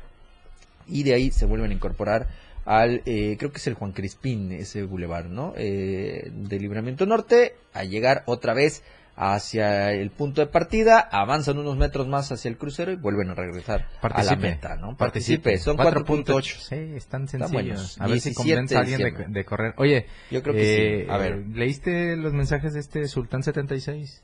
y 0.87 1.03
de 1.03 1.13
ahí 1.13 1.29
se 1.29 1.45
vuelven 1.45 1.71
a 1.71 1.73
incorporar 1.73 2.29
al, 2.63 3.01
eh, 3.05 3.35
creo 3.37 3.51
que 3.51 3.57
es 3.57 3.67
el 3.67 3.73
Juan 3.73 3.91
Crispín, 3.91 4.53
ese 4.53 4.83
bulevar, 4.83 5.25
¿no? 5.25 5.53
Eh, 5.57 6.31
de 6.33 6.57
libramiento 6.57 7.05
norte, 7.05 7.55
a 7.73 7.83
llegar 7.83 8.23
otra 8.27 8.53
vez 8.53 8.81
hacia 9.21 9.91
el 9.91 10.11
punto 10.11 10.39
de 10.39 10.47
partida, 10.47 10.97
avanzan 10.99 11.57
unos 11.57 11.75
metros 11.75 12.07
más 12.07 12.31
hacia 12.31 12.47
el 12.47 12.57
crucero 12.57 12.93
y 12.93 12.95
vuelven 12.95 13.29
a 13.29 13.33
regresar 13.33 13.85
a 14.01 14.23
la 14.23 14.35
meta, 14.37 14.77
¿no? 14.77 14.95
Participe, 14.95 15.57
son 15.57 15.75
4.8. 15.75 16.41
Sí, 16.41 16.95
están 16.95 17.27
sencillos. 17.27 17.99
a 17.99 18.07
ver 18.07 18.21
si 18.21 18.33
convence 18.33 18.77
a 18.77 18.79
alguien 18.79 19.33
de, 19.33 19.45
correr. 19.45 19.73
Oye, 19.75 20.05
yo 20.31 20.41
creo 20.41 20.55
que 20.55 20.63
sí. 20.63 20.81
Eh, 20.81 21.07
a 21.09 21.17
ver, 21.17 21.43
¿leíste 21.53 22.15
los 22.15 22.31
mensajes 22.31 22.73
de 22.73 22.79
este 22.79 23.09
Sultán 23.09 23.43
76? 23.43 24.23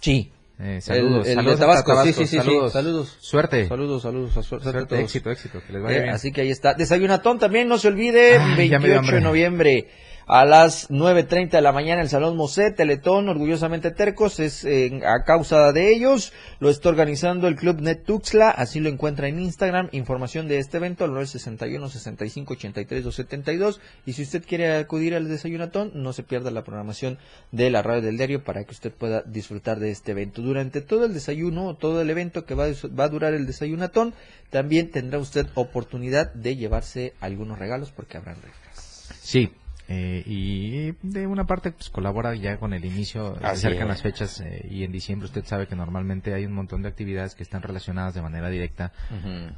Sí. 0.00 0.32
Eh, 0.58 0.80
saludos, 0.80 1.28
el, 1.28 1.36
saludos 1.36 1.60
de 1.60 1.64
Tabasco, 1.64 2.02
sí, 2.02 2.12
sí, 2.12 2.26
sí, 2.26 2.36
saludos. 2.38 2.72
saludos. 2.72 3.16
Suerte. 3.20 3.68
Saludos, 3.68 4.02
saludos, 4.02 4.32
suerte, 4.44 4.72
suerte 4.72 5.00
éxito, 5.00 5.30
éxito, 5.30 5.62
que 5.64 5.72
les 5.72 5.80
vaya 5.80 5.96
eh, 5.96 6.02
bien. 6.02 6.14
Así 6.14 6.32
que 6.32 6.40
ahí 6.40 6.50
está. 6.50 6.74
Desayunatón 6.74 7.38
también, 7.38 7.68
no 7.68 7.78
se 7.78 7.86
olvide, 7.86 8.40
28 8.56 9.12
de 9.12 9.20
noviembre 9.20 9.86
a 10.28 10.44
las 10.44 10.90
9.30 10.90 11.52
de 11.52 11.62
la 11.62 11.72
mañana 11.72 12.02
el 12.02 12.10
Salón 12.10 12.36
Mosé, 12.36 12.70
Teletón, 12.70 13.30
orgullosamente 13.30 13.90
tercos, 13.90 14.40
es 14.40 14.66
a 14.66 15.24
causa 15.24 15.72
de 15.72 15.90
ellos, 15.90 16.34
lo 16.60 16.68
está 16.68 16.90
organizando 16.90 17.48
el 17.48 17.56
Club 17.56 17.80
Net 17.80 18.04
Tuxla, 18.04 18.50
así 18.50 18.78
lo 18.78 18.90
encuentra 18.90 19.28
en 19.28 19.40
Instagram, 19.40 19.88
información 19.92 20.46
de 20.46 20.58
este 20.58 20.76
evento 20.76 21.04
al 21.04 21.12
961 21.12 21.88
65 21.88 22.52
83 22.52 23.04
272 23.04 23.80
y 24.04 24.12
si 24.12 24.22
usted 24.22 24.44
quiere 24.46 24.76
acudir 24.76 25.14
al 25.14 25.28
desayunatón, 25.28 25.92
no 25.94 26.12
se 26.12 26.22
pierda 26.22 26.50
la 26.50 26.62
programación 26.62 27.16
de 27.50 27.70
la 27.70 27.80
radio 27.80 28.02
del 28.02 28.18
diario 28.18 28.44
para 28.44 28.64
que 28.64 28.72
usted 28.72 28.92
pueda 28.92 29.22
disfrutar 29.22 29.78
de 29.78 29.90
este 29.90 30.12
evento. 30.12 30.42
Durante 30.42 30.82
todo 30.82 31.06
el 31.06 31.14
desayuno, 31.14 31.74
todo 31.74 32.02
el 32.02 32.10
evento 32.10 32.44
que 32.44 32.54
va, 32.54 32.66
va 32.66 33.04
a 33.04 33.08
durar 33.08 33.32
el 33.32 33.46
desayunatón, 33.46 34.12
también 34.50 34.90
tendrá 34.90 35.18
usted 35.18 35.46
oportunidad 35.54 36.34
de 36.34 36.54
llevarse 36.54 37.14
algunos 37.20 37.58
regalos 37.58 37.92
porque 37.92 38.18
habrán 38.18 38.36
reglas. 38.36 39.08
Sí, 39.22 39.50
eh, 39.88 40.22
y 40.26 40.92
de 41.02 41.26
una 41.26 41.46
parte 41.46 41.72
pues 41.72 41.88
colabora 41.90 42.34
ya 42.34 42.58
con 42.58 42.74
el 42.74 42.84
inicio, 42.84 43.36
se 43.40 43.46
acercan 43.46 43.88
las 43.88 44.02
fechas 44.02 44.40
eh, 44.40 44.66
y 44.70 44.84
en 44.84 44.92
diciembre 44.92 45.26
usted 45.26 45.44
sabe 45.46 45.66
que 45.66 45.74
normalmente 45.76 46.34
hay 46.34 46.44
un 46.44 46.52
montón 46.52 46.82
de 46.82 46.88
actividades 46.88 47.34
que 47.34 47.42
están 47.42 47.62
relacionadas 47.62 48.14
de 48.14 48.20
manera 48.22 48.50
directa 48.50 48.92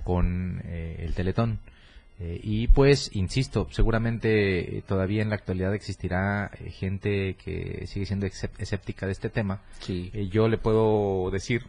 con 0.05 0.63
eh, 0.65 0.97
el 1.01 1.15
Teletón. 1.15 1.59
Eh, 2.23 2.39
y 2.43 2.69
pues, 2.69 3.11
insisto, 3.15 3.67
seguramente 3.71 4.77
eh, 4.79 4.83
todavía 4.87 5.23
en 5.23 5.31
la 5.31 5.37
actualidad 5.37 5.75
existirá 5.75 6.51
eh, 6.61 6.71
gente 6.71 7.35
que 7.43 7.87
sigue 7.87 8.05
siendo 8.05 8.27
escéptica 8.27 9.07
de 9.07 9.13
este 9.13 9.31
tema. 9.31 9.63
Sí. 9.81 10.11
Eh, 10.13 10.29
yo 10.29 10.47
le 10.49 10.59
puedo 10.59 11.31
decir 11.31 11.65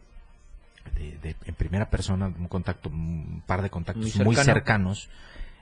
de- 0.99 1.17
de- 1.19 1.35
en 1.45 1.55
primera 1.55 1.89
persona, 1.89 2.27
un 2.27 2.47
contacto, 2.49 2.89
un 2.89 3.41
par 3.47 3.61
de 3.61 3.69
contactos 3.69 4.13
Muy 4.17 4.25
muy, 4.25 4.35
cercano. 4.35 4.53
cercanos, 4.55 5.09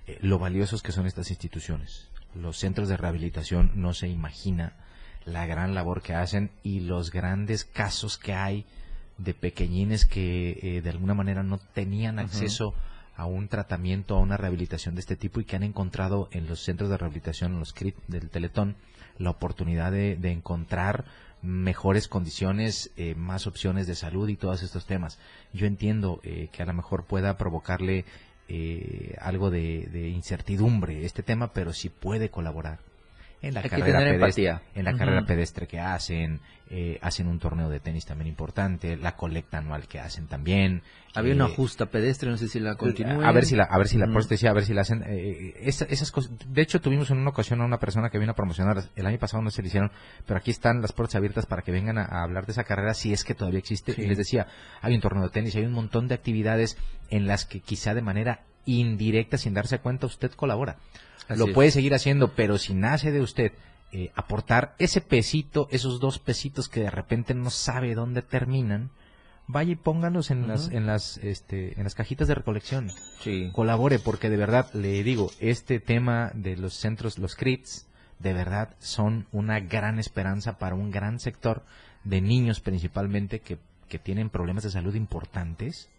eh, 0.08 0.18
lo 0.22 0.40
valiosos 0.40 0.82
que 0.82 0.92
son 0.92 1.06
estas 1.06 1.30
instituciones. 1.30 2.08
Los 2.36 2.58
centros 2.58 2.90
de 2.90 2.98
rehabilitación 2.98 3.72
no 3.76 3.94
se 3.94 4.08
imagina 4.08 4.74
la 5.26 5.46
gran 5.46 5.74
labor 5.76 6.02
que 6.02 6.14
hacen 6.14 6.52
y 6.64 6.82
los 6.82 7.12
grandes 7.12 7.66
casos 7.66 8.18
que 8.18 8.34
hay 8.34 8.66
de 9.18 9.34
pequeñines 9.34 10.06
que 10.06 10.60
eh, 10.62 10.82
de 10.82 10.90
alguna 10.90 11.14
manera 11.14 11.44
no 11.44 11.58
tenían 11.58 12.20
acceso 12.20 12.74
a 13.16 13.26
un 13.26 13.50
tratamiento, 13.50 14.16
a 14.16 14.20
una 14.20 14.38
rehabilitación 14.38 14.96
de 14.96 15.02
este 15.02 15.18
tipo 15.18 15.42
y 15.42 15.46
que 15.46 15.58
han 15.58 15.64
encontrado 15.64 16.30
en 16.32 16.48
los 16.48 16.62
centros 16.64 16.90
de 16.90 16.98
rehabilitación, 16.98 17.54
en 17.54 17.60
los 17.60 17.74
CRIT 17.74 17.96
del 18.08 18.30
Teletón, 18.30 18.78
la 19.18 19.32
oportunidad 19.32 19.92
de, 19.92 20.16
de 20.16 20.32
encontrar 20.32 21.04
mejores 21.42 22.08
condiciones, 22.08 22.92
eh, 22.98 23.16
más 23.16 23.48
opciones 23.48 23.88
de 23.88 23.96
salud 23.96 24.28
y 24.30 24.36
todos 24.36 24.64
estos 24.64 24.86
temas. 24.86 25.20
Yo 25.54 25.68
entiendo 25.68 26.20
eh, 26.24 26.50
que 26.52 26.64
a 26.64 26.66
lo 26.66 26.74
mejor 26.74 27.06
pueda 27.06 27.38
provocarle 27.38 28.06
eh, 28.50 29.16
algo 29.22 29.52
de, 29.52 29.88
de 29.92 30.10
incertidumbre 30.10 31.06
este 31.06 31.24
tema, 31.24 31.54
pero 31.54 31.72
si 31.74 31.90
puede 31.90 32.30
colaborar 32.30 32.80
en 33.42 33.54
la 33.54 33.62
Hay 33.62 33.70
carrera 33.70 34.00
pedestre, 34.00 34.16
empatía. 34.16 34.62
en 34.76 34.86
la 34.86 34.94
carrera 34.96 35.26
pedestre 35.26 35.68
que 35.68 35.80
hacen, 35.80 36.42
eh, 36.70 37.00
hacen 37.02 37.28
un 37.28 37.40
torneo 37.40 37.70
de 37.70 37.80
tenis 37.80 38.06
también 38.06 38.28
importante, 38.28 38.98
la 38.98 39.16
colecta 39.16 39.60
anual 39.60 39.88
que 39.88 40.00
hacen 40.00 40.28
también. 40.28 40.82
Había 41.16 41.32
eh, 41.32 41.36
una 41.36 41.48
justa 41.48 41.86
pedestre, 41.88 42.30
no 42.30 42.38
sé 42.38 42.48
si 42.50 42.60
la 42.60 42.76
continúa. 42.76 43.28
a 43.28 43.32
ver 43.32 43.46
si 43.46 43.56
la, 43.56 43.64
a 43.64 43.78
ver 43.78 43.88
si 43.88 43.98
la, 43.98 44.08
por 44.08 44.20
eso 44.20 44.30
decía, 44.30 44.50
a 44.50 44.54
ver 44.54 44.66
si 44.66 44.74
la 44.74 44.82
hacen. 44.82 45.04
eh, 45.08 45.54
esa- 45.62 45.86
esas 45.86 46.12
cosas. 46.12 46.32
De 46.48 46.62
hecho, 46.62 46.82
tuvimos 46.82 47.10
en 47.12 47.18
una 47.18 47.30
ocasión 47.30 47.62
a 47.62 47.66
una 47.66 47.80
persona 47.80 48.10
que 48.10 48.20
vino 48.20 48.34
a 48.34 48.36
promocionar. 48.36 48.84
El 48.96 49.06
año 49.06 49.18
pasado 49.18 49.42
no 49.42 49.50
se 49.52 49.62
le 49.62 49.70
hicieron, 49.70 49.92
pero 50.28 50.38
aquí 50.38 50.52
están 50.52 50.82
las 50.82 50.92
puertas 50.92 51.16
abiertas 51.16 51.46
para 51.46 51.62
que 51.62 51.72
vengan 51.72 51.98
a, 51.98 52.04
a 52.04 52.24
hablar 52.24 52.46
de 52.46 52.52
esa 52.52 52.66
carrera 52.66 52.94
si 52.94 53.14
es 53.14 53.24
que 53.24 53.34
todavía 53.36 53.60
existe. 53.60 53.94
Sí. 53.94 54.02
Y 54.02 54.08
les 54.08 54.18
decía, 54.18 54.48
hay 54.82 54.94
un 54.94 55.02
torneo 55.02 55.24
de 55.24 55.30
tenis, 55.30 55.56
hay 55.56 55.64
un 55.66 55.72
montón 55.74 56.08
de 56.10 56.16
actividades 56.16 56.78
en 57.10 57.26
las 57.26 57.46
que 57.46 57.62
quizá 57.62 57.94
de 57.94 58.02
manera 58.02 58.42
indirecta, 58.78 59.38
sin 59.38 59.54
darse 59.54 59.80
cuenta, 59.80 60.06
usted 60.06 60.32
colabora. 60.32 60.78
Así 61.28 61.40
Lo 61.40 61.48
es. 61.48 61.54
puede 61.54 61.72
seguir 61.72 61.94
haciendo, 61.94 62.34
pero 62.36 62.58
si 62.58 62.74
nace 62.74 63.12
de 63.12 63.22
usted 63.22 63.54
eh, 63.92 64.12
aportar 64.16 64.76
ese 64.80 65.02
pesito, 65.02 65.68
esos 65.72 66.00
dos 66.00 66.20
pesitos 66.20 66.70
que 66.70 66.82
de 66.82 66.92
repente 66.92 67.34
no 67.34 67.50
sabe 67.50 67.96
dónde 67.96 68.22
terminan, 68.22 68.92
vaya 69.48 69.72
y 69.72 69.76
póngalos 69.76 70.30
en 70.30 70.48
las 70.48 70.70
en 70.70 70.86
las 70.86 71.18
este 71.18 71.74
en 71.76 71.84
las 71.84 71.96
cajitas 71.96 72.28
de 72.28 72.36
recolección. 72.36 72.92
Sí. 73.22 73.50
Colabore 73.52 73.98
porque 73.98 74.30
de 74.30 74.38
verdad 74.38 74.72
le 74.74 75.04
digo, 75.04 75.32
este 75.40 75.80
tema 75.80 76.32
de 76.36 76.56
los 76.56 76.76
centros, 76.76 77.18
los 77.18 77.36
CRITs, 77.36 77.88
de 78.20 78.34
verdad 78.34 78.76
son 78.78 79.26
una 79.32 79.60
gran 79.60 79.98
esperanza 79.98 80.60
para 80.60 80.76
un 80.76 80.92
gran 80.92 81.20
sector 81.20 81.64
de 82.04 82.22
niños 82.22 82.60
principalmente 82.62 83.40
que, 83.40 83.58
que 83.88 83.98
tienen 83.98 84.30
problemas 84.30 84.64
de 84.64 84.70
salud 84.70 84.94
importantes 84.94 85.90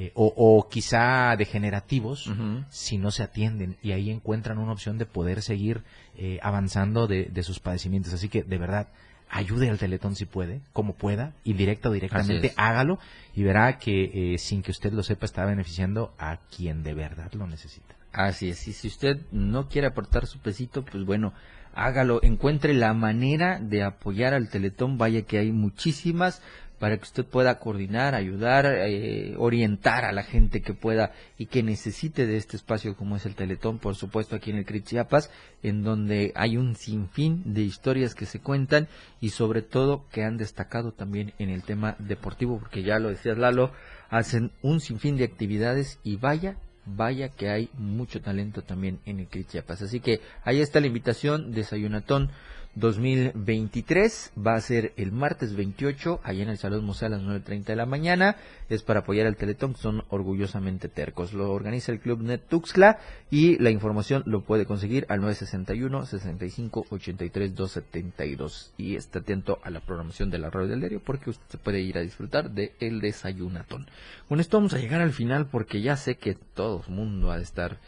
eh, 0.00 0.12
o, 0.14 0.32
o 0.34 0.66
quizá 0.70 1.36
degenerativos 1.36 2.32
si 2.70 2.96
no 2.96 3.10
se 3.10 3.22
atienden 3.22 3.76
y 3.82 3.92
ahí 3.92 4.08
encuentran 4.10 4.56
una 4.56 4.72
opción 4.72 4.96
de 4.96 5.04
poder 5.04 5.42
seguir 5.42 5.82
eh, 6.16 6.38
avanzando 6.42 7.06
de, 7.06 7.26
de 7.26 7.42
sus 7.42 7.60
padecimientos. 7.60 8.14
Así 8.14 8.30
que 8.30 8.42
de 8.42 8.56
verdad, 8.56 8.88
ayude 9.28 9.68
al 9.68 9.76
Teletón 9.76 10.16
si 10.16 10.24
puede, 10.24 10.62
como 10.72 10.94
pueda, 10.94 11.34
indirecta 11.44 11.90
o 11.90 11.92
directamente, 11.92 12.54
hágalo 12.56 12.98
y 13.34 13.42
verá 13.42 13.76
que 13.76 14.32
eh, 14.32 14.38
sin 14.38 14.62
que 14.62 14.70
usted 14.70 14.94
lo 14.94 15.02
sepa 15.02 15.26
está 15.26 15.44
beneficiando 15.44 16.14
a 16.18 16.38
quien 16.56 16.82
de 16.82 16.94
verdad 16.94 17.30
lo 17.34 17.46
necesita. 17.46 17.94
Así 18.10 18.48
es, 18.48 18.66
y 18.68 18.72
si 18.72 18.88
usted 18.88 19.20
no 19.32 19.68
quiere 19.68 19.88
aportar 19.88 20.26
su 20.26 20.38
pesito, 20.38 20.82
pues 20.82 21.04
bueno, 21.04 21.34
hágalo, 21.74 22.20
encuentre 22.22 22.72
la 22.72 22.94
manera 22.94 23.60
de 23.60 23.82
apoyar 23.82 24.32
al 24.32 24.48
Teletón, 24.48 24.96
vaya 24.96 25.22
que 25.22 25.36
hay 25.36 25.52
muchísimas 25.52 26.40
para 26.80 26.96
que 26.96 27.04
usted 27.04 27.26
pueda 27.26 27.58
coordinar, 27.58 28.14
ayudar, 28.14 28.64
eh, 28.66 29.34
orientar 29.36 30.06
a 30.06 30.12
la 30.12 30.22
gente 30.22 30.62
que 30.62 30.72
pueda 30.72 31.12
y 31.36 31.46
que 31.46 31.62
necesite 31.62 32.26
de 32.26 32.38
este 32.38 32.56
espacio 32.56 32.96
como 32.96 33.16
es 33.16 33.26
el 33.26 33.34
Teletón, 33.34 33.78
por 33.78 33.96
supuesto 33.96 34.34
aquí 34.34 34.50
en 34.50 34.56
el 34.56 34.64
CRIT 34.64 34.86
Chiapas, 34.86 35.30
en 35.62 35.82
donde 35.82 36.32
hay 36.34 36.56
un 36.56 36.74
sinfín 36.74 37.42
de 37.52 37.60
historias 37.60 38.14
que 38.14 38.24
se 38.24 38.40
cuentan 38.40 38.88
y 39.20 39.28
sobre 39.28 39.60
todo 39.60 40.06
que 40.10 40.24
han 40.24 40.38
destacado 40.38 40.92
también 40.92 41.34
en 41.38 41.50
el 41.50 41.62
tema 41.64 41.96
deportivo, 41.98 42.58
porque 42.58 42.82
ya 42.82 42.98
lo 42.98 43.10
decías 43.10 43.36
Lalo, 43.36 43.72
hacen 44.08 44.50
un 44.62 44.80
sinfín 44.80 45.18
de 45.18 45.24
actividades 45.24 46.00
y 46.02 46.16
vaya 46.16 46.56
vaya 46.86 47.28
que 47.28 47.50
hay 47.50 47.68
mucho 47.74 48.22
talento 48.22 48.62
también 48.62 49.00
en 49.04 49.20
el 49.20 49.28
CRIT 49.28 49.50
Chiapas. 49.50 49.82
Así 49.82 50.00
que 50.00 50.20
ahí 50.44 50.60
está 50.60 50.80
la 50.80 50.86
invitación, 50.86 51.52
Desayunatón 51.52 52.30
2023, 52.76 54.32
va 54.46 54.54
a 54.54 54.60
ser 54.60 54.92
el 54.96 55.10
martes 55.10 55.56
28, 55.56 56.20
allá 56.22 56.42
en 56.42 56.50
el 56.50 56.58
Salón 56.58 56.84
Museo 56.84 57.06
a 57.06 57.10
las 57.10 57.22
9.30 57.22 57.64
de 57.64 57.76
la 57.76 57.86
mañana, 57.86 58.36
es 58.68 58.82
para 58.82 59.00
apoyar 59.00 59.26
al 59.26 59.36
Teletón, 59.36 59.74
son 59.76 60.04
orgullosamente 60.08 60.88
tercos. 60.88 61.32
Lo 61.32 61.52
organiza 61.52 61.90
el 61.90 62.00
Club 62.00 62.22
Net 62.22 62.42
Tuxtla 62.48 62.98
y 63.30 63.58
la 63.58 63.70
información 63.70 64.22
lo 64.26 64.42
puede 64.42 64.66
conseguir 64.66 65.04
al 65.08 65.20
961 65.20 66.06
65 66.06 66.86
83 66.90 67.54
272 67.54 68.72
y 68.76 68.96
esté 68.96 69.18
atento 69.18 69.58
a 69.62 69.70
la 69.70 69.80
programación 69.80 70.30
de 70.30 70.38
la 70.38 70.50
radio 70.50 70.68
del 70.68 70.80
diario 70.80 71.02
porque 71.04 71.30
usted 71.30 71.58
puede 71.58 71.80
ir 71.80 71.98
a 71.98 72.02
disfrutar 72.02 72.50
de 72.50 72.74
el 72.78 73.00
desayunatón. 73.00 73.88
Con 74.28 74.38
esto 74.38 74.58
vamos 74.58 74.74
a 74.74 74.78
llegar 74.78 75.00
al 75.00 75.12
final 75.12 75.46
porque 75.46 75.82
ya 75.82 75.96
sé 75.96 76.16
que 76.16 76.34
todo 76.34 76.84
el 76.86 76.94
mundo 76.94 77.32
ha 77.32 77.36
de 77.36 77.42
estar 77.42 77.78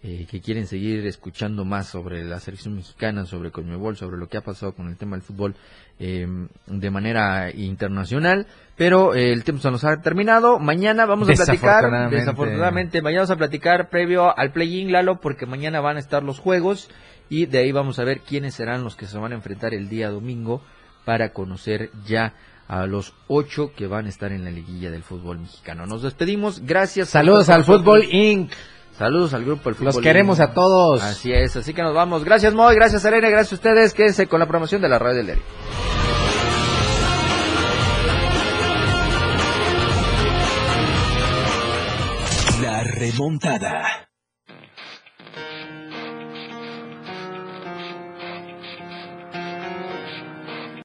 eh, 0.00 0.26
que 0.30 0.40
quieren 0.40 0.68
seguir 0.68 1.04
escuchando 1.08 1.64
más 1.64 1.88
sobre 1.88 2.24
la 2.24 2.38
selección 2.38 2.76
mexicana, 2.76 3.26
sobre 3.26 3.50
Conmebol, 3.50 3.96
sobre 3.96 4.16
lo 4.16 4.28
que 4.28 4.36
ha 4.36 4.42
pasado 4.42 4.72
con 4.72 4.88
el 4.88 4.96
tema 4.96 5.16
del 5.16 5.24
fútbol 5.24 5.56
eh, 5.98 6.24
de 6.66 6.90
manera 6.90 7.50
internacional, 7.52 8.46
pero 8.76 9.16
eh, 9.16 9.32
el 9.32 9.42
tiempo 9.42 9.60
se 9.60 9.72
nos 9.72 9.82
ha 9.82 10.00
terminado. 10.00 10.60
Mañana 10.60 11.04
vamos 11.04 11.28
a 11.28 11.32
platicar, 11.32 12.10
Desafortunadamente. 12.10 13.02
mañana 13.02 13.22
vamos 13.22 13.32
a 13.32 13.36
platicar 13.36 13.88
previo 13.90 14.38
al 14.38 14.52
play-in, 14.52 14.92
Lalo, 14.92 15.20
porque 15.20 15.46
mañana 15.46 15.80
van 15.80 15.96
a 15.96 16.00
estar 16.00 16.22
los 16.22 16.38
juegos 16.38 16.88
y 17.28 17.46
de 17.46 17.58
ahí 17.58 17.72
vamos 17.72 17.98
a 17.98 18.04
ver 18.04 18.20
quiénes 18.20 18.54
serán 18.54 18.84
los 18.84 18.94
que 18.94 19.06
se 19.06 19.18
van 19.18 19.32
a 19.32 19.34
enfrentar 19.34 19.74
el 19.74 19.88
día 19.88 20.10
domingo 20.10 20.62
para 21.04 21.32
conocer 21.32 21.90
ya 22.06 22.34
a 22.68 22.86
los 22.86 23.14
ocho 23.26 23.72
que 23.74 23.88
van 23.88 24.06
a 24.06 24.10
estar 24.10 24.30
en 24.30 24.44
la 24.44 24.50
liguilla 24.52 24.92
del 24.92 25.02
fútbol 25.02 25.40
mexicano. 25.40 25.86
Nos 25.86 26.02
despedimos, 26.02 26.60
gracias. 26.64 27.08
Saludos 27.08 27.48
al. 27.48 27.64
Fútbol 27.64 28.04
Inc. 28.04 28.52
Saludos 28.98 29.32
al 29.32 29.44
grupo 29.44 29.68
El 29.68 29.76
Fútbol. 29.76 29.86
Los 29.94 29.98
queremos 29.98 30.40
a 30.40 30.52
todos. 30.52 31.00
Así 31.02 31.32
es, 31.32 31.54
así 31.54 31.72
que 31.72 31.82
nos 31.82 31.94
vamos. 31.94 32.24
Gracias 32.24 32.52
Moy, 32.52 32.74
gracias 32.74 33.04
Arena, 33.04 33.28
gracias 33.30 33.52
a 33.52 33.54
ustedes. 33.54 33.94
Quédense 33.94 34.26
con 34.26 34.40
la 34.40 34.46
promoción 34.46 34.82
de 34.82 34.88
la 34.88 34.98
radio 34.98 35.18
del 35.18 35.26
diario. 35.26 35.44
La 42.60 42.82
remontada. 42.82 44.07